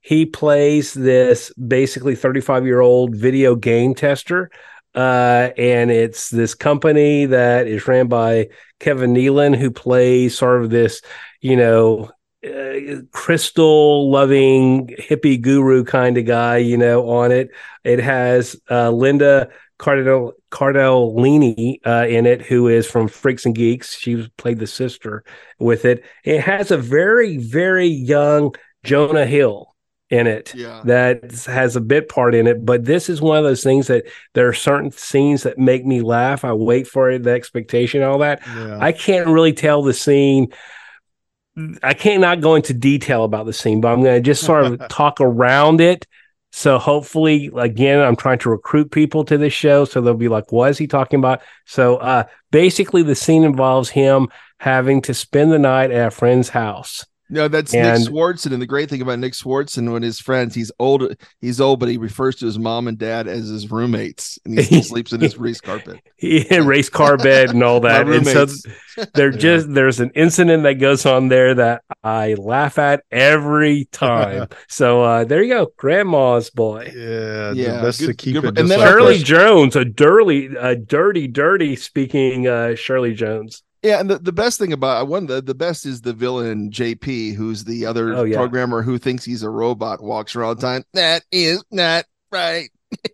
he 0.02 0.26
plays 0.26 0.94
this 0.94 1.52
basically 1.54 2.16
35 2.16 2.66
year 2.66 2.80
old 2.80 3.16
video 3.16 3.56
game 3.56 3.96
tester. 3.96 4.52
Uh, 4.94 5.50
and 5.58 5.92
it's 5.92 6.30
this 6.30 6.54
company 6.56 7.26
that 7.26 7.68
is 7.68 7.88
ran 7.88 8.08
by 8.08 8.48
Kevin 8.80 9.14
Nealon, 9.14 9.56
who 9.56 9.70
plays 9.70 10.38
sort 10.38 10.64
of 10.64 10.70
this, 10.70 11.02
you 11.42 11.58
know, 11.58 12.12
uh, 12.46 13.02
crystal 13.12 14.10
loving 14.12 14.88
hippie 15.00 15.42
guru 15.42 15.84
kind 15.84 16.18
of 16.18 16.26
guy, 16.26 16.58
you 16.58 16.78
know, 16.78 17.10
on 17.10 17.32
it. 17.32 17.50
It 17.84 18.00
has 18.00 18.56
uh, 18.70 18.92
Linda 18.92 19.50
Cardell 19.78 20.34
Cardellini 20.52 21.80
uh, 21.86 22.06
in 22.08 22.26
it, 22.26 22.42
who 22.42 22.68
is 22.68 22.88
from 22.88 23.08
Freaks 23.08 23.46
and 23.46 23.56
Geeks. 23.56 23.98
She 23.98 24.28
played 24.38 24.60
the 24.60 24.68
sister 24.68 25.24
with 25.60 25.86
it. 25.86 26.04
It 26.24 26.42
has 26.42 26.72
a 26.72 26.78
very, 26.78 27.38
very 27.38 27.88
young 27.88 28.56
Jonah 28.84 29.26
Hill 29.26 29.76
in 30.12 30.28
it 30.28 30.54
Yeah. 30.54 30.82
that 30.86 31.32
has 31.46 31.76
a 31.76 31.82
bit 31.82 32.10
part 32.10 32.36
in 32.36 32.46
it. 32.46 32.64
But 32.64 32.86
this 32.86 33.10
is 33.10 33.22
one 33.22 33.38
of 33.40 33.44
those 33.44 33.64
things 33.64 33.88
that 33.88 34.06
there 34.34 34.48
are 34.48 34.54
certain 34.54 34.92
scenes 34.92 35.44
that 35.44 35.58
make 35.58 35.84
me 35.84 36.02
laugh. 36.02 36.46
I 36.46 36.54
wait 36.54 36.88
for 36.88 37.10
it, 37.10 37.24
the 37.24 37.32
expectation, 37.32 38.04
all 38.04 38.20
that. 38.20 38.42
Yeah. 38.46 38.78
I 38.80 38.92
can't 38.92 39.28
really 39.28 39.54
tell 39.54 39.82
the 39.82 39.94
scene. 39.94 40.54
I 41.82 41.94
can't 41.94 42.22
not 42.22 42.42
go 42.42 42.56
into 42.56 42.74
detail 42.74 43.24
about 43.24 43.46
the 43.46 43.54
scene, 43.54 43.82
but 43.82 43.90
I'm 43.90 44.04
going 44.04 44.16
to 44.16 44.22
just 44.22 44.44
sort 44.44 44.66
of 44.66 44.88
talk 44.90 45.22
around 45.22 45.80
it. 45.80 46.06
So 46.52 46.78
hopefully, 46.78 47.50
again, 47.56 48.00
I'm 48.00 48.16
trying 48.16 48.40
to 48.40 48.50
recruit 48.50 48.92
people 48.92 49.26
to 49.26 49.38
this 49.38 49.54
show, 49.54 49.84
so 49.86 50.00
they'll 50.00 50.14
be 50.14 50.30
like, 50.30 50.52
"What 50.52 50.70
is 50.70 50.78
he 50.78 50.88
talking 50.88 51.20
about?" 51.20 51.42
So 51.66 51.98
uh, 51.98 52.26
basically, 52.52 53.04
the 53.04 53.16
scene 53.16 53.44
involves 53.44 53.90
him 53.90 54.30
having 54.60 55.02
to 55.04 55.14
spend 55.14 55.52
the 55.52 55.60
night 55.60 55.92
at 55.92 56.08
a 56.08 56.12
friend's 56.12 56.50
house. 56.50 57.06
No, 57.30 57.48
that's 57.48 57.74
And- 57.74 58.00
Nick 58.00 58.10
Swardson. 58.10 58.54
And 58.54 58.62
the 58.62 58.68
great 58.68 58.90
thing 58.90 59.02
about 59.02 59.18
Nick 59.20 59.34
Swardson 59.34 59.92
when 59.92 60.04
his 60.04 60.20
friends, 60.20 60.54
he's 60.54 60.72
old, 60.80 61.16
he's 61.42 61.60
old, 61.60 61.80
but 61.80 61.90
he 61.90 61.98
refers 61.98 62.36
to 62.38 62.46
his 62.46 62.60
mom 62.60 62.88
and 62.88 62.98
dad 62.98 63.28
as 63.28 63.48
his 63.48 63.72
roommates, 63.72 64.38
and 64.46 64.58
he 64.60 64.64
still 64.64 64.84
sleeps 64.94 65.12
in 65.12 65.22
his 65.22 65.38
race 65.38 65.60
carpet. 65.62 66.00
Yeah, 66.20 66.60
race 66.60 66.90
car 66.90 67.18
bed 67.18 67.50
and 67.50 67.62
all 67.64 67.80
that. 67.82 68.08
And 68.08 68.26
so 68.26 68.34
roommates. 68.46 68.66
there 69.14 69.32
just 69.32 69.72
there's 69.74 70.00
an 70.00 70.12
incident 70.16 70.64
that 70.64 70.76
goes 70.76 71.06
on 71.06 71.28
there 71.28 71.54
that 71.56 71.84
I 72.04 72.36
laugh 72.36 72.80
at 72.80 73.04
every 73.12 73.86
time. 73.92 74.48
so 74.70 75.02
uh 75.04 75.24
there 75.26 75.44
you 75.44 75.54
go, 75.54 75.68
Grandma's 75.78 76.50
boy. 76.50 76.92
yeah, 76.96 77.52
Yeah, 77.52 77.82
That's 77.82 77.98
the 78.00 78.08
best 78.08 78.10
to 78.10 78.14
keep 78.14 78.34
good- 78.36 78.46
it. 78.46 78.60
and 78.60 78.70
then 78.72 78.80
like 78.80 78.88
Shirley 78.90 79.18
that. 79.18 79.26
Jones, 79.26 79.76
a 79.76 79.84
dirty, 79.86 80.56
a 80.58 80.76
dirty, 80.76 81.28
dirty 81.28 81.76
speaking 81.76 82.48
uh 82.48 82.76
Shirley 82.76 83.14
Jones. 83.14 83.62
Yeah, 83.86 84.00
and 84.00 84.10
the, 84.10 84.18
the 84.18 84.32
best 84.32 84.58
thing 84.58 84.74
about 84.74 85.08
one 85.08 85.28
the, 85.28 85.42
the 85.42 85.54
best 85.54 85.86
is 85.86 86.02
the 86.02 86.12
villain 86.14 86.72
JP, 86.72 87.36
who's 87.36 87.64
the 87.66 87.86
other 87.86 88.14
Oh, 88.16 88.24
yeah. 88.24 88.36
programmer 88.38 88.82
who 88.82 88.98
thinks 88.98 89.24
he's 89.24 89.44
a 89.44 89.50
robot, 89.50 90.02
walks 90.04 90.36
around 90.36 90.58
time. 90.58 90.84
That 90.94 91.24
is 91.32 91.64
not 91.72 92.06
right. 92.32 92.70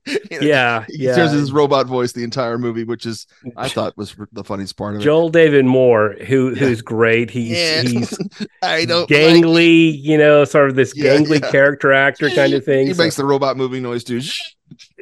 You 0.05 0.19
know, 0.31 0.37
Yeah, 0.47 0.85
he 0.87 1.05
yeah. 1.05 1.29
his 1.29 1.51
robot 1.51 1.87
voice 1.87 2.11
the 2.13 2.23
entire 2.23 2.57
movie, 2.57 2.83
which 2.83 3.05
is 3.05 3.25
I 3.57 3.67
thought 3.67 3.97
was 3.97 4.15
the 4.31 4.43
funniest 4.43 4.77
part 4.77 4.95
of 4.95 5.01
it. 5.01 5.03
Joel 5.03 5.29
David 5.29 5.65
Moore, 5.65 6.15
who 6.27 6.49
Yeah. 6.51 6.55
who's 6.59 6.81
great. 6.81 7.29
He's 7.29 7.57
Yeah. 7.57 7.81
he's 7.81 8.17
I 8.61 8.85
don't 8.85 9.09
like 9.09 9.19
gangly, 9.19 9.93
you 10.01 10.17
know, 10.17 10.45
sort 10.45 10.69
of 10.69 10.75
this 10.75 10.93
Yeah, 10.95 11.17
gangly 11.17 11.41
character 11.51 11.91
actor 11.91 12.29
kind 12.29 12.53
of 12.53 12.63
thing. 12.65 12.87
He 12.87 12.93
So- 12.93 13.03
makes 13.03 13.15
the 13.17 13.25
robot 13.25 13.57
moving 13.57 13.83
noise 13.83 14.03
too. 14.03 14.21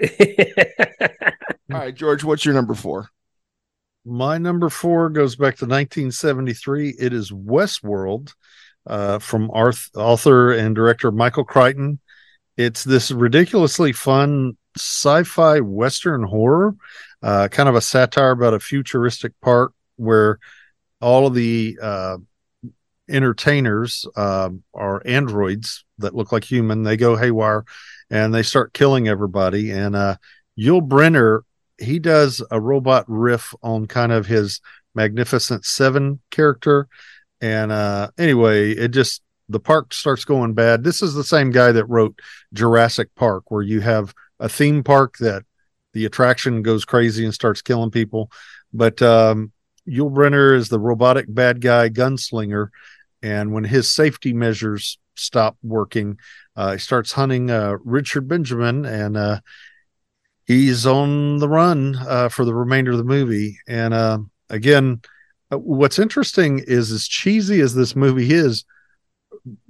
All 0.02 1.80
right, 1.80 1.94
George, 1.94 2.24
what's 2.24 2.44
your 2.46 2.54
number 2.56 2.74
four? 2.74 3.10
My 4.06 4.38
number 4.38 4.70
four 4.70 5.10
goes 5.10 5.36
back 5.36 5.58
to 5.58 5.66
1973. 5.66 6.96
It 7.00 7.14
is 7.14 7.32
Westworld 7.32 8.34
uh, 8.88 9.20
from 9.20 9.52
Arth- 9.52 9.90
author 9.96 10.52
and 10.52 10.76
director 10.76 11.12
Michael 11.12 11.44
Crichton. 11.44 12.00
It's 12.58 12.84
this 12.84 13.12
ridiculously 13.12 13.92
fun 13.92 14.58
sci 14.78 15.24
fi 15.24 15.60
Western 15.60 16.24
horror, 16.24 16.76
uh, 17.22 17.50
kind 17.50 17.70
of 17.70 17.76
a 17.76 17.82
satire 17.82 18.32
about 18.32 18.54
a 18.54 18.60
futuristic 18.60 19.34
park 19.42 19.74
where 19.98 20.40
all 21.02 21.28
of 21.28 21.34
the 21.34 21.78
uh, 21.82 22.18
entertainers 23.10 24.06
uh, 24.16 24.50
are 24.74 25.02
androids 25.06 25.86
that 25.98 26.16
look 26.16 26.32
like 26.32 26.44
human. 26.44 26.84
They 26.84 26.98
go 26.98 27.16
haywire 27.16 27.66
and 28.10 28.34
they 28.34 28.44
start 28.44 28.74
killing 28.74 29.08
everybody. 29.08 29.72
And 29.72 29.96
uh, 29.96 30.16
Yul 30.58 30.88
Brynner 30.88 31.42
he 31.80 32.00
does 32.00 32.44
a 32.52 32.60
robot 32.60 33.06
riff 33.08 33.54
on 33.64 33.88
kind 33.88 34.12
of 34.12 34.26
his 34.26 34.62
Magnificent 34.96 35.66
Seven 35.66 36.20
character. 36.30 36.88
And 37.42 37.72
uh, 37.72 38.10
anyway, 38.18 38.72
it 38.72 38.90
just 38.90 39.22
the 39.48 39.60
park 39.60 39.94
starts 39.94 40.26
going 40.26 40.54
bad. 40.54 40.84
This 40.84 41.02
is 41.02 41.14
the 41.14 41.24
same 41.24 41.52
guy 41.52 41.72
that 41.72 41.86
wrote 41.86 42.20
Jurassic 42.54 43.14
Park, 43.16 43.50
where 43.50 43.64
you 43.64 43.82
have 43.82 44.14
a 44.40 44.50
theme 44.50 44.84
park 44.84 45.18
that 45.20 45.44
the 45.94 46.06
attraction 46.06 46.62
goes 46.62 46.86
crazy 46.86 47.26
and 47.26 47.34
starts 47.34 47.62
killing 47.62 47.92
people. 47.92 48.32
But 48.72 49.02
um, 49.02 49.52
Yul 49.88 50.14
Brynner 50.14 50.56
is 50.56 50.70
the 50.70 50.80
robotic 50.80 51.26
bad 51.28 51.62
guy 51.62 51.90
gunslinger. 51.90 52.70
And 53.22 53.52
when 53.52 53.64
his 53.64 53.92
safety 53.92 54.34
measures 54.34 55.00
stop 55.16 55.58
working, 55.64 56.20
uh, 56.56 56.74
he 56.74 56.78
starts 56.78 57.14
hunting 57.14 57.50
uh, 57.50 57.78
Richard 57.84 58.28
Benjamin 58.28 58.86
and 58.86 59.18
uh, 59.18 59.40
he's 60.50 60.88
on 60.88 61.38
the 61.38 61.48
run 61.48 61.96
uh, 62.08 62.28
for 62.28 62.44
the 62.44 62.56
remainder 62.56 62.90
of 62.92 62.98
the 62.98 63.04
movie. 63.04 63.60
And 63.68 63.94
uh, 63.94 64.18
again, 64.50 65.02
uh, 65.52 65.60
what's 65.60 66.00
interesting 66.00 66.60
is 66.66 66.92
as 66.92 67.08
cheesy 67.08 67.62
as 67.62 67.76
this 67.76 67.96
movie 67.96 68.34
is, 68.34 68.66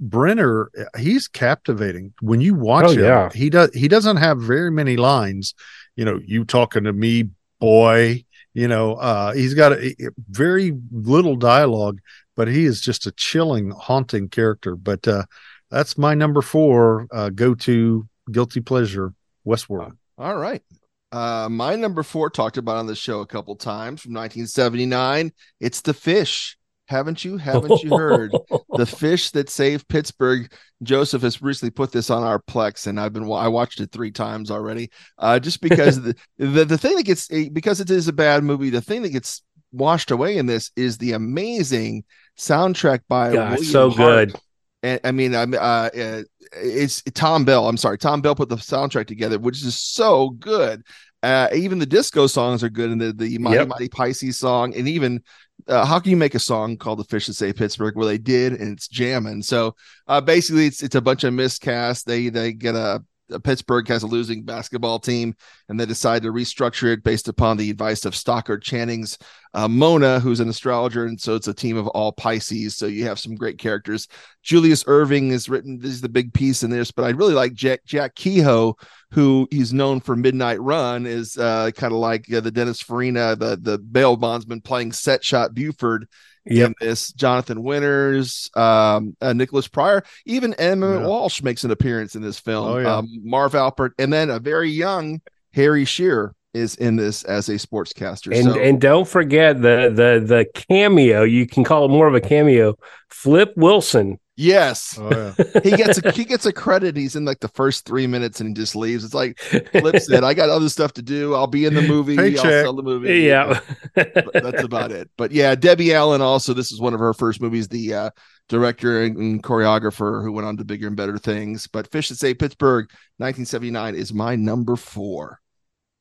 Brynner, 0.02 0.66
he's 0.98 1.28
captivating 1.28 2.14
when 2.22 2.40
you 2.40 2.54
watch 2.54 2.86
Oh, 2.86 2.90
him. 2.92 3.00
yeah. 3.00 3.30
He 3.32 3.50
does. 3.50 3.70
He 3.74 3.88
doesn't 3.88 4.16
have 4.16 4.40
very 4.40 4.70
many 4.70 4.96
lines. 4.96 5.54
You 5.96 6.04
know, 6.06 6.18
you 6.24 6.44
talking 6.44 6.84
to 6.84 6.92
me, 6.92 7.28
boy. 7.60 8.24
You 8.54 8.66
know, 8.66 8.94
uh, 8.94 9.32
he's 9.32 9.54
got 9.54 9.72
a, 9.72 9.90
a- 10.02 10.10
very 10.30 10.76
little 10.90 11.36
dialogue, 11.36 12.00
but 12.36 12.48
he 12.48 12.64
is 12.64 12.80
just 12.80 13.06
a 13.06 13.12
chilling, 13.12 13.70
haunting 13.70 14.28
character. 14.28 14.74
But 14.76 15.06
uh, 15.06 15.24
that's 15.70 15.96
my 15.98 16.14
number 16.14 16.40
four 16.42 17.06
uh, 17.12 17.28
go 17.30 17.54
to 17.54 18.08
guilty 18.32 18.60
pleasure, 18.60 19.12
Westworld. 19.46 19.92
All 20.20 20.36
right. 20.36 20.62
Uh, 21.10 21.48
my 21.50 21.76
number 21.76 22.02
four 22.02 22.28
talked 22.28 22.58
about 22.58 22.76
on 22.76 22.86
the 22.86 22.94
show 22.94 23.20
a 23.20 23.26
couple 23.26 23.56
times 23.56 24.02
from 24.02 24.12
1979. 24.12 25.32
It's 25.60 25.80
the 25.80 25.94
fish. 25.94 26.58
Haven't 26.88 27.24
you? 27.24 27.38
Haven't 27.38 27.82
you 27.82 27.96
heard 27.96 28.32
the 28.76 28.84
fish 28.84 29.30
that 29.30 29.48
saved 29.48 29.88
Pittsburgh? 29.88 30.52
Joseph 30.82 31.22
has 31.22 31.40
recently 31.40 31.70
put 31.70 31.90
this 31.90 32.10
on 32.10 32.22
our 32.22 32.38
Plex, 32.38 32.86
and 32.86 33.00
I've 33.00 33.14
been 33.14 33.30
I 33.32 33.48
watched 33.48 33.80
it 33.80 33.92
three 33.92 34.10
times 34.10 34.50
already. 34.50 34.90
Uh, 35.16 35.38
just 35.38 35.60
because 35.62 36.02
the, 36.02 36.14
the 36.36 36.64
the 36.64 36.78
thing 36.78 36.96
that 36.96 37.04
gets 37.04 37.30
eh, 37.30 37.48
because 37.50 37.80
it 37.80 37.90
is 37.90 38.08
a 38.08 38.12
bad 38.12 38.44
movie, 38.44 38.70
the 38.70 38.82
thing 38.82 39.02
that 39.02 39.10
gets 39.10 39.42
washed 39.72 40.10
away 40.10 40.36
in 40.36 40.46
this 40.46 40.70
is 40.76 40.98
the 40.98 41.12
amazing 41.12 42.04
soundtrack 42.36 43.00
by 43.08 43.32
God, 43.32 43.60
so 43.60 43.88
Hart. 43.90 44.32
good. 44.32 44.40
And 44.82 45.00
I 45.04 45.12
mean, 45.12 45.34
I'm 45.34 45.54
uh, 45.54 45.56
uh, 45.56 46.22
it's 46.52 47.02
Thom 47.14 47.44
Bell. 47.44 47.68
I'm 47.68 47.76
sorry, 47.76 47.98
Thom 47.98 48.20
Bell 48.20 48.34
put 48.34 48.48
the 48.48 48.56
soundtrack 48.56 49.06
together, 49.06 49.38
which 49.38 49.62
is 49.64 49.78
so 49.78 50.30
good. 50.30 50.82
Uh, 51.22 51.48
even 51.54 51.78
the 51.78 51.86
disco 51.86 52.26
songs 52.26 52.64
are 52.64 52.70
good, 52.70 52.90
and 52.90 53.00
the 53.00 53.12
the 53.12 53.38
Mighty 53.38 53.56
Yep. 53.56 53.68
Mighty 53.68 53.88
Pisces 53.88 54.38
song, 54.38 54.74
and 54.74 54.88
even 54.88 55.22
uh, 55.68 55.84
how 55.84 55.98
can 55.98 56.10
you 56.10 56.16
make 56.16 56.34
a 56.34 56.38
song 56.38 56.76
called 56.76 56.98
"The 56.98 57.04
Fish 57.04 57.26
That 57.26 57.34
Say 57.34 57.52
Pittsburgh" 57.52 57.94
where 57.96 58.06
they 58.06 58.18
did, 58.18 58.54
and 58.54 58.72
it's 58.72 58.88
jamming. 58.88 59.42
So 59.42 59.74
uh, 60.06 60.20
basically, 60.20 60.66
it's 60.66 60.82
it's 60.82 60.94
a 60.94 61.00
bunch 61.00 61.24
of 61.24 61.34
miscast. 61.34 62.06
They 62.06 62.30
they 62.30 62.54
get 62.54 62.74
a, 62.74 63.04
a 63.30 63.38
Pittsburgh 63.38 63.86
has 63.88 64.02
a 64.02 64.06
losing 64.06 64.44
basketball 64.44 64.98
team, 64.98 65.34
and 65.68 65.78
they 65.78 65.84
decide 65.84 66.22
to 66.22 66.32
restructure 66.32 66.92
it 66.92 67.04
based 67.04 67.28
upon 67.28 67.58
the 67.58 67.68
advice 67.68 68.06
of 68.06 68.16
Stockard 68.16 68.62
Channing's 68.62 69.18
uh, 69.54 69.66
Mona, 69.68 70.20
who's 70.20 70.40
an 70.40 70.48
astrologer, 70.48 71.06
and 71.06 71.20
so 71.20 71.34
it's 71.34 71.48
a 71.48 71.54
team 71.54 71.76
of 71.76 71.88
all 71.88 72.12
Pisces. 72.12 72.76
So 72.76 72.86
you 72.86 73.04
have 73.04 73.18
some 73.18 73.34
great 73.34 73.58
characters. 73.58 74.06
Julius 74.42 74.84
Erving 74.84 75.30
is 75.30 75.48
written. 75.48 75.78
This 75.78 75.90
is 75.90 76.00
the 76.00 76.08
big 76.08 76.32
piece 76.32 76.62
in 76.62 76.70
this, 76.70 76.90
but 76.92 77.04
I 77.04 77.10
really 77.10 77.34
like 77.34 77.54
Jack 77.54 77.84
Jack 77.84 78.14
Kehoe, 78.14 78.74
who 79.10 79.48
he's 79.50 79.72
known 79.72 80.00
for 80.00 80.14
Midnight 80.14 80.60
Run, 80.60 81.04
is 81.06 81.36
uh, 81.36 81.70
kind 81.74 81.92
of 81.92 81.98
like 81.98 82.32
uh, 82.32 82.40
the 82.40 82.50
Dennis 82.50 82.80
Farina, 82.80 83.34
the 83.36 83.56
the 83.60 83.78
bail 83.78 84.16
bondsman 84.16 84.60
playing 84.60 84.92
Set 84.92 85.24
Shot 85.24 85.54
Buford 85.54 86.06
Yep. 86.46 86.68
in 86.68 86.74
this. 86.80 87.12
Jonathan 87.12 87.62
Winters, 87.62 88.50
um, 88.56 89.14
uh, 89.20 89.34
Nicholas 89.34 89.68
Pryor, 89.68 90.02
even 90.24 90.54
Emmett 90.54 91.02
Yeah. 91.02 91.06
Walsh 91.06 91.42
makes 91.42 91.64
an 91.64 91.70
appearance 91.70 92.14
in 92.16 92.22
this 92.22 92.38
film. 92.40 92.66
Oh, 92.66 92.78
yeah. 92.78 92.96
um, 92.96 93.08
Marv 93.22 93.54
Albert, 93.54 93.92
and 93.98 94.10
then 94.10 94.30
a 94.30 94.38
very 94.38 94.70
young 94.70 95.20
Harry 95.52 95.84
Shearer 95.84 96.34
is 96.54 96.74
in 96.76 96.96
this 96.96 97.22
as 97.24 97.48
a 97.48 97.54
sportscaster. 97.54 98.34
And 98.34 98.52
so, 98.52 98.60
and 98.60 98.80
don't 98.80 99.06
forget 99.06 99.56
the 99.56 99.90
the 99.94 100.24
the 100.24 100.46
cameo. 100.54 101.22
You 101.22 101.46
can 101.46 101.64
call 101.64 101.84
it 101.84 101.88
more 101.88 102.06
of 102.06 102.14
a 102.14 102.20
cameo. 102.20 102.76
Flip 103.08 103.52
Wilson. 103.56 104.18
yes, 104.36 104.96
Oh 104.98 105.10
yeah, 105.10 105.60
he 105.62 105.70
gets 105.72 105.98
a 105.98 106.10
he 106.12 106.24
gets 106.24 106.46
a 106.46 106.52
credit. 106.52 106.96
He's 106.96 107.14
in 107.14 107.24
like 107.24 107.40
the 107.40 107.48
first 107.48 107.84
three 107.84 108.06
minutes 108.06 108.40
and 108.40 108.48
he 108.48 108.54
just 108.54 108.74
leaves. 108.74 109.04
It's 109.04 109.14
like 109.14 109.38
Flip 109.38 109.98
said, 110.00 110.24
"I 110.24 110.34
got 110.34 110.48
other 110.48 110.68
stuff 110.68 110.92
to 110.94 111.02
do. 111.02 111.34
I'll 111.34 111.46
be 111.46 111.66
in 111.66 111.74
the 111.74 111.82
movie. 111.82 112.18
I'll 112.18 112.42
sell 112.42 112.74
the 112.74 112.82
movie." 112.82 113.20
yeah. 113.20 113.60
But 113.94 114.32
that's 114.32 114.64
about 114.64 114.92
it. 114.92 115.10
But 115.16 115.32
yeah, 115.32 115.54
Debbie 115.54 115.94
Allen 115.94 116.20
also. 116.20 116.54
This 116.54 116.72
is 116.72 116.80
one 116.80 116.94
of 116.94 117.00
her 117.00 117.14
first 117.14 117.40
movies. 117.40 117.68
The 117.68 117.94
uh, 117.94 118.10
director 118.48 119.02
and, 119.02 119.16
and 119.16 119.42
choreographer 119.42 120.22
who 120.22 120.32
went 120.32 120.46
on 120.46 120.56
to 120.56 120.64
bigger 120.64 120.88
and 120.88 120.96
better 120.96 121.18
things. 121.18 121.66
But 121.68 121.90
Fish 121.92 122.08
that 122.08 122.16
Say 122.16 122.34
Pittsburgh, 122.34 122.86
1979, 123.18 123.94
is 123.94 124.12
my 124.12 124.34
number 124.36 124.76
four. 124.76 125.38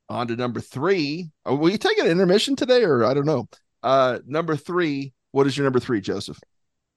On 0.09 0.27
to 0.27 0.35
number 0.35 0.59
three. 0.59 1.29
Oh, 1.45 1.55
will 1.55 1.69
you 1.69 1.77
take 1.77 1.99
an 1.99 2.07
intermission 2.07 2.55
today, 2.55 2.83
or 2.83 3.05
I 3.05 3.13
don't 3.13 3.25
know? 3.25 3.47
Uh, 3.83 4.19
number 4.25 4.55
three. 4.55 5.13
What 5.31 5.45
is 5.45 5.55
your 5.55 5.65
number 5.65 5.79
three, 5.79 6.01
Joseph? 6.01 6.39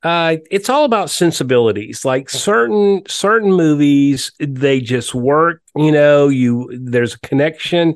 uh, 0.03 0.37
it's 0.51 0.69
all 0.69 0.85
about 0.85 1.11
sensibilities. 1.11 2.05
Like 2.05 2.29
certain 2.29 3.03
certain 3.07 3.53
movies, 3.53 4.33
they 4.41 4.81
just 4.81 5.15
work. 5.15 5.63
You 5.77 5.93
know, 5.93 6.29
you 6.29 6.71
there's 6.73 7.15
a 7.15 7.21
connection. 7.21 7.95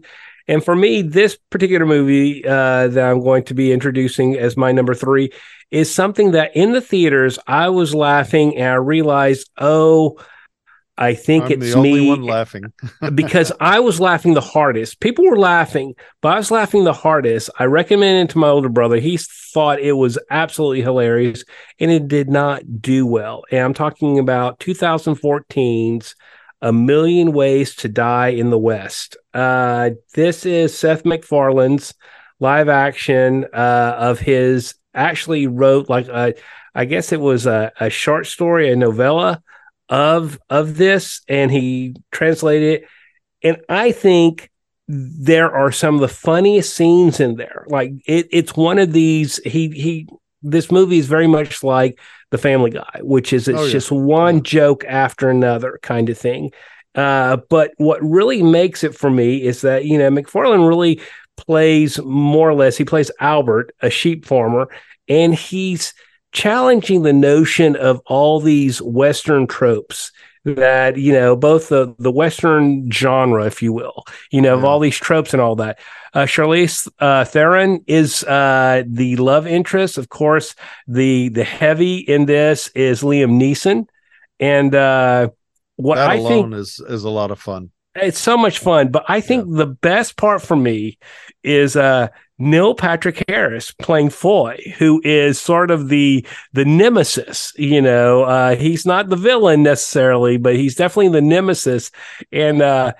And 0.48 0.64
for 0.64 0.76
me, 0.76 1.02
this 1.02 1.36
particular 1.50 1.84
movie 1.86 2.46
uh, 2.46 2.88
that 2.88 3.10
I'm 3.10 3.20
going 3.20 3.44
to 3.44 3.54
be 3.54 3.72
introducing 3.72 4.36
as 4.38 4.56
my 4.56 4.70
number 4.70 4.94
three 4.94 5.30
is 5.72 5.92
something 5.92 6.30
that 6.32 6.54
in 6.54 6.70
the 6.70 6.80
theaters 6.80 7.38
I 7.48 7.68
was 7.70 7.92
laughing 7.92 8.56
and 8.56 8.68
I 8.68 8.74
realized, 8.74 9.50
oh, 9.58 10.20
I 10.98 11.14
think 11.14 11.44
I'm 11.44 11.52
it's 11.52 11.72
the 11.72 11.78
only 11.78 12.00
me 12.00 12.08
one 12.08 12.22
laughing. 12.22 12.72
because 13.14 13.52
I 13.60 13.80
was 13.80 14.00
laughing 14.00 14.34
the 14.34 14.40
hardest. 14.40 15.00
People 15.00 15.26
were 15.26 15.38
laughing, 15.38 15.94
but 16.22 16.32
I 16.32 16.36
was 16.38 16.50
laughing 16.50 16.84
the 16.84 16.92
hardest. 16.92 17.50
I 17.58 17.64
recommended 17.64 18.30
it 18.30 18.32
to 18.32 18.38
my 18.38 18.48
older 18.48 18.70
brother. 18.70 18.96
He 18.96 19.18
thought 19.18 19.78
it 19.78 19.92
was 19.92 20.18
absolutely 20.30 20.80
hilarious, 20.80 21.44
and 21.78 21.90
it 21.90 22.08
did 22.08 22.30
not 22.30 22.80
do 22.80 23.06
well. 23.06 23.44
And 23.50 23.60
I'm 23.60 23.74
talking 23.74 24.18
about 24.18 24.58
2014's 24.60 26.14
A 26.62 26.72
Million 26.72 27.32
Ways 27.32 27.74
to 27.76 27.88
Die 27.88 28.28
in 28.28 28.48
the 28.48 28.58
West. 28.58 29.18
Uh, 29.34 29.90
this 30.14 30.46
is 30.46 30.76
Seth 30.76 31.04
MacFarlane's 31.04 31.92
live 32.40 32.68
action 32.68 33.44
uh, 33.52 33.96
of 33.98 34.18
his. 34.18 34.74
Actually, 34.94 35.46
wrote 35.46 35.90
like 35.90 36.08
a, 36.08 36.32
I 36.74 36.86
guess 36.86 37.12
it 37.12 37.20
was 37.20 37.44
a, 37.44 37.70
a 37.78 37.90
short 37.90 38.26
story, 38.26 38.72
a 38.72 38.76
novella 38.76 39.42
of 39.88 40.38
of 40.50 40.76
this 40.76 41.22
and 41.28 41.50
he 41.50 41.94
translated 42.10 42.82
it. 42.82 42.88
And 43.42 43.58
i 43.68 43.92
think 43.92 44.50
there 44.88 45.50
are 45.52 45.72
some 45.72 45.96
of 45.96 46.00
the 46.00 46.08
funniest 46.08 46.74
scenes 46.74 47.18
in 47.20 47.36
there. 47.36 47.64
Like 47.68 47.92
it, 48.06 48.28
it's 48.30 48.56
one 48.56 48.78
of 48.78 48.92
these 48.92 49.38
he 49.44 49.68
he 49.70 50.08
this 50.42 50.70
movie 50.70 50.98
is 50.98 51.06
very 51.06 51.26
much 51.26 51.64
like 51.64 51.98
the 52.30 52.38
family 52.38 52.70
guy 52.70 53.00
which 53.02 53.32
is 53.32 53.48
it's 53.48 53.58
Oh, 53.58 53.64
yeah. 53.64 53.72
just 53.72 53.90
one 53.90 54.42
joke 54.42 54.84
after 54.88 55.28
another 55.28 55.78
kind 55.82 56.08
of 56.08 56.16
thing. 56.18 56.52
Uh, 56.94 57.36
but 57.50 57.72
what 57.78 58.00
really 58.02 58.42
makes 58.42 58.82
it 58.84 58.94
for 58.96 59.10
me 59.10 59.42
is 59.42 59.60
that 59.62 59.84
you 59.84 59.98
know 59.98 60.08
MacFarlane 60.10 60.62
really 60.62 61.00
plays 61.36 61.98
more 62.02 62.48
or 62.48 62.54
less 62.54 62.76
he 62.76 62.84
plays 62.84 63.10
albert 63.20 63.74
a 63.82 63.90
sheep 63.90 64.24
farmer 64.24 64.68
and 65.08 65.34
he's 65.34 65.92
challenging 66.36 67.02
the 67.02 67.14
notion 67.14 67.76
of 67.76 67.98
all 68.04 68.40
these 68.40 68.82
Western 68.82 69.46
tropes 69.46 70.12
that, 70.44 70.98
you 70.98 71.10
know, 71.10 71.34
both 71.34 71.70
the, 71.70 71.94
the 71.98 72.12
Western 72.12 72.90
genre, 72.90 73.46
if 73.46 73.62
you 73.62 73.72
will, 73.72 74.04
you 74.30 74.42
know, 74.42 74.54
of 74.54 74.62
all 74.62 74.78
these 74.78 74.98
tropes 74.98 75.32
and 75.32 75.40
all 75.40 75.56
that. 75.56 75.78
Uh, 76.12 76.26
Charlize 76.26 76.88
uh, 77.00 77.24
Theron 77.24 77.82
is 77.86 78.22
uh, 78.24 78.82
the 78.86 79.16
love 79.16 79.46
interest. 79.46 79.96
Of 79.96 80.10
course, 80.10 80.54
the 80.86 81.30
the 81.30 81.42
heavy 81.42 81.96
in 81.96 82.26
this 82.26 82.68
is 82.74 83.02
Liam 83.02 83.40
Neeson. 83.40 83.86
And 84.38 84.74
uh, 84.74 85.30
what 85.76 85.96
that 85.96 86.10
I 86.10 86.14
alone 86.16 86.50
think 86.50 86.54
is 86.60 86.80
is 86.86 87.04
a 87.04 87.10
lot 87.10 87.30
of 87.30 87.40
fun. 87.40 87.70
It's 88.02 88.18
so 88.18 88.36
much 88.36 88.58
fun. 88.58 88.88
But 88.88 89.04
I 89.08 89.20
think 89.20 89.46
the 89.54 89.66
best 89.66 90.16
part 90.16 90.42
for 90.42 90.56
me 90.56 90.98
is 91.42 91.76
uh, 91.76 92.08
Neil 92.38 92.74
Patrick 92.74 93.24
Harris 93.28 93.72
playing 93.72 94.10
Foy, 94.10 94.58
who 94.78 95.00
is 95.04 95.40
sort 95.40 95.70
of 95.70 95.88
the 95.88 96.26
the 96.52 96.64
nemesis. 96.64 97.52
You 97.56 97.80
know, 97.82 98.22
uh, 98.24 98.56
he's 98.56 98.86
not 98.86 99.08
the 99.08 99.16
villain 99.16 99.62
necessarily, 99.62 100.36
but 100.36 100.56
he's 100.56 100.74
definitely 100.74 101.08
the 101.08 101.22
nemesis. 101.22 101.90
And 102.32 102.62
uh, 102.62 102.92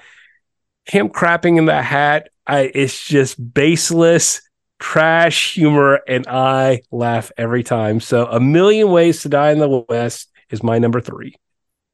him 0.87 1.09
crapping 1.09 1.59
in 1.59 1.66
the 1.66 1.82
hat, 1.82 2.30
I, 2.46 2.70
it's 2.74 3.06
just 3.06 3.52
baseless 3.54 4.40
trash 4.78 5.54
humor, 5.54 6.00
and 6.06 6.26
I 6.26 6.82
laugh 6.90 7.32
every 7.37 7.62
time. 7.62 8.00
So, 8.00 8.26
A 8.26 8.38
Million 8.38 8.90
Ways 8.90 9.22
to 9.22 9.28
Die 9.28 9.50
in 9.50 9.59
the 9.59 9.85
West 9.88 10.30
is 10.50 10.62
my 10.62 10.78
number 10.78 11.00
three. 11.00 11.35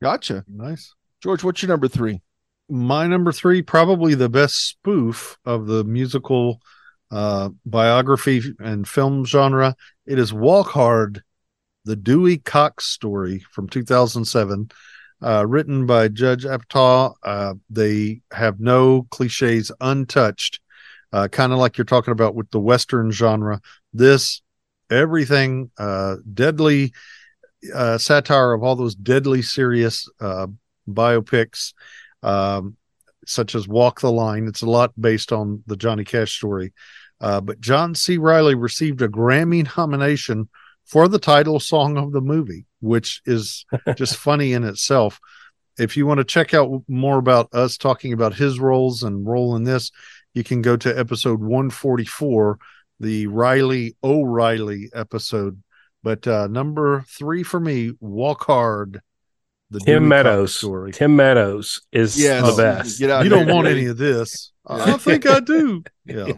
Gotcha, 0.02 0.44
Nice. 0.48 0.94
George. 1.22 1.44
What's 1.44 1.62
your 1.62 1.68
number 1.68 1.86
three? 1.86 2.20
My 2.72 3.06
number 3.06 3.32
three, 3.32 3.60
probably 3.60 4.14
the 4.14 4.30
best 4.30 4.66
spoof 4.66 5.36
of 5.44 5.66
the 5.66 5.84
musical 5.84 6.62
uh, 7.10 7.50
biography 7.66 8.40
and 8.60 8.88
film 8.88 9.26
genre. 9.26 9.76
It 10.06 10.18
is 10.18 10.32
Walk 10.32 10.68
Hard, 10.68 11.22
the 11.84 11.96
Dewey 11.96 12.38
Cox 12.38 12.86
story 12.86 13.44
from 13.52 13.68
2007, 13.68 14.70
uh, 15.20 15.44
written 15.46 15.84
by 15.84 16.08
Judd 16.08 16.40
Apatow. 16.40 17.12
Uh, 17.22 17.54
they 17.68 18.22
have 18.32 18.58
no 18.58 19.02
cliches 19.10 19.70
untouched, 19.78 20.58
uh, 21.12 21.28
kind 21.28 21.52
of 21.52 21.58
like 21.58 21.76
you're 21.76 21.84
talking 21.84 22.12
about 22.12 22.34
with 22.34 22.50
the 22.52 22.60
Western 22.60 23.10
genre. 23.10 23.60
This, 23.92 24.40
everything, 24.90 25.70
uh, 25.76 26.16
deadly 26.32 26.94
uh, 27.74 27.98
satire 27.98 28.54
of 28.54 28.62
all 28.62 28.76
those 28.76 28.94
deadly 28.94 29.42
serious 29.42 30.08
biopics 30.88 31.74
um, 32.22 32.76
such 33.26 33.54
as 33.54 33.68
Walk 33.68 34.00
the 34.00 34.10
Line. 34.10 34.46
It's 34.46 34.62
a 34.62 34.70
lot 34.70 34.92
based 35.00 35.32
on 35.32 35.62
the 35.66 35.76
Johnny 35.76 36.04
Cash 36.04 36.32
story. 36.32 36.72
Uh, 37.20 37.40
but 37.40 37.60
John 37.60 37.94
C. 37.94 38.18
Reilly 38.18 38.54
received 38.54 39.00
a 39.00 39.08
Grammy 39.08 39.68
nomination 39.76 40.48
for 40.84 41.08
the 41.08 41.18
title 41.18 41.60
song 41.60 41.96
of 41.96 42.12
the 42.12 42.20
movie, 42.20 42.66
which 42.80 43.22
is 43.24 43.64
just 43.96 44.16
funny 44.16 44.52
in 44.52 44.64
itself. 44.64 45.20
If 45.78 45.96
you 45.96 46.06
want 46.06 46.18
to 46.18 46.24
check 46.24 46.52
out 46.52 46.82
more 46.88 47.18
about 47.18 47.48
us 47.54 47.76
talking 47.76 48.12
about 48.12 48.34
his 48.34 48.60
roles 48.60 49.02
and 49.02 49.26
role 49.26 49.56
in 49.56 49.64
this, 49.64 49.90
you 50.34 50.44
can 50.44 50.62
go 50.62 50.76
to 50.76 50.98
episode 50.98 51.40
144, 51.40 52.58
the 53.00 53.26
Riley 53.26 53.96
O'Reilly 54.02 54.90
episode 54.94 55.62
But 56.02 56.26
uh, 56.26 56.48
number 56.48 57.04
three 57.08 57.42
for 57.42 57.60
me, 57.60 57.92
Walk 58.00 58.44
Hard. 58.44 59.00
The 59.72 59.80
Tim 59.80 60.06
Meadows. 60.08 60.54
story. 60.54 60.92
Tim 60.92 61.16
Meadows 61.16 61.80
is 61.92 62.20
Yes. 62.20 62.44
the 62.54 62.62
best. 62.62 62.98
Get 62.98 63.10
out 63.10 63.24
you 63.24 63.30
here. 63.30 63.44
don't 63.44 63.54
want 63.54 63.66
any 63.68 63.86
of 63.86 63.96
this. 63.96 64.52
I 64.66 64.96
think 64.98 65.26
I 65.26 65.40
do. 65.40 65.82
Yeah. 66.04 66.32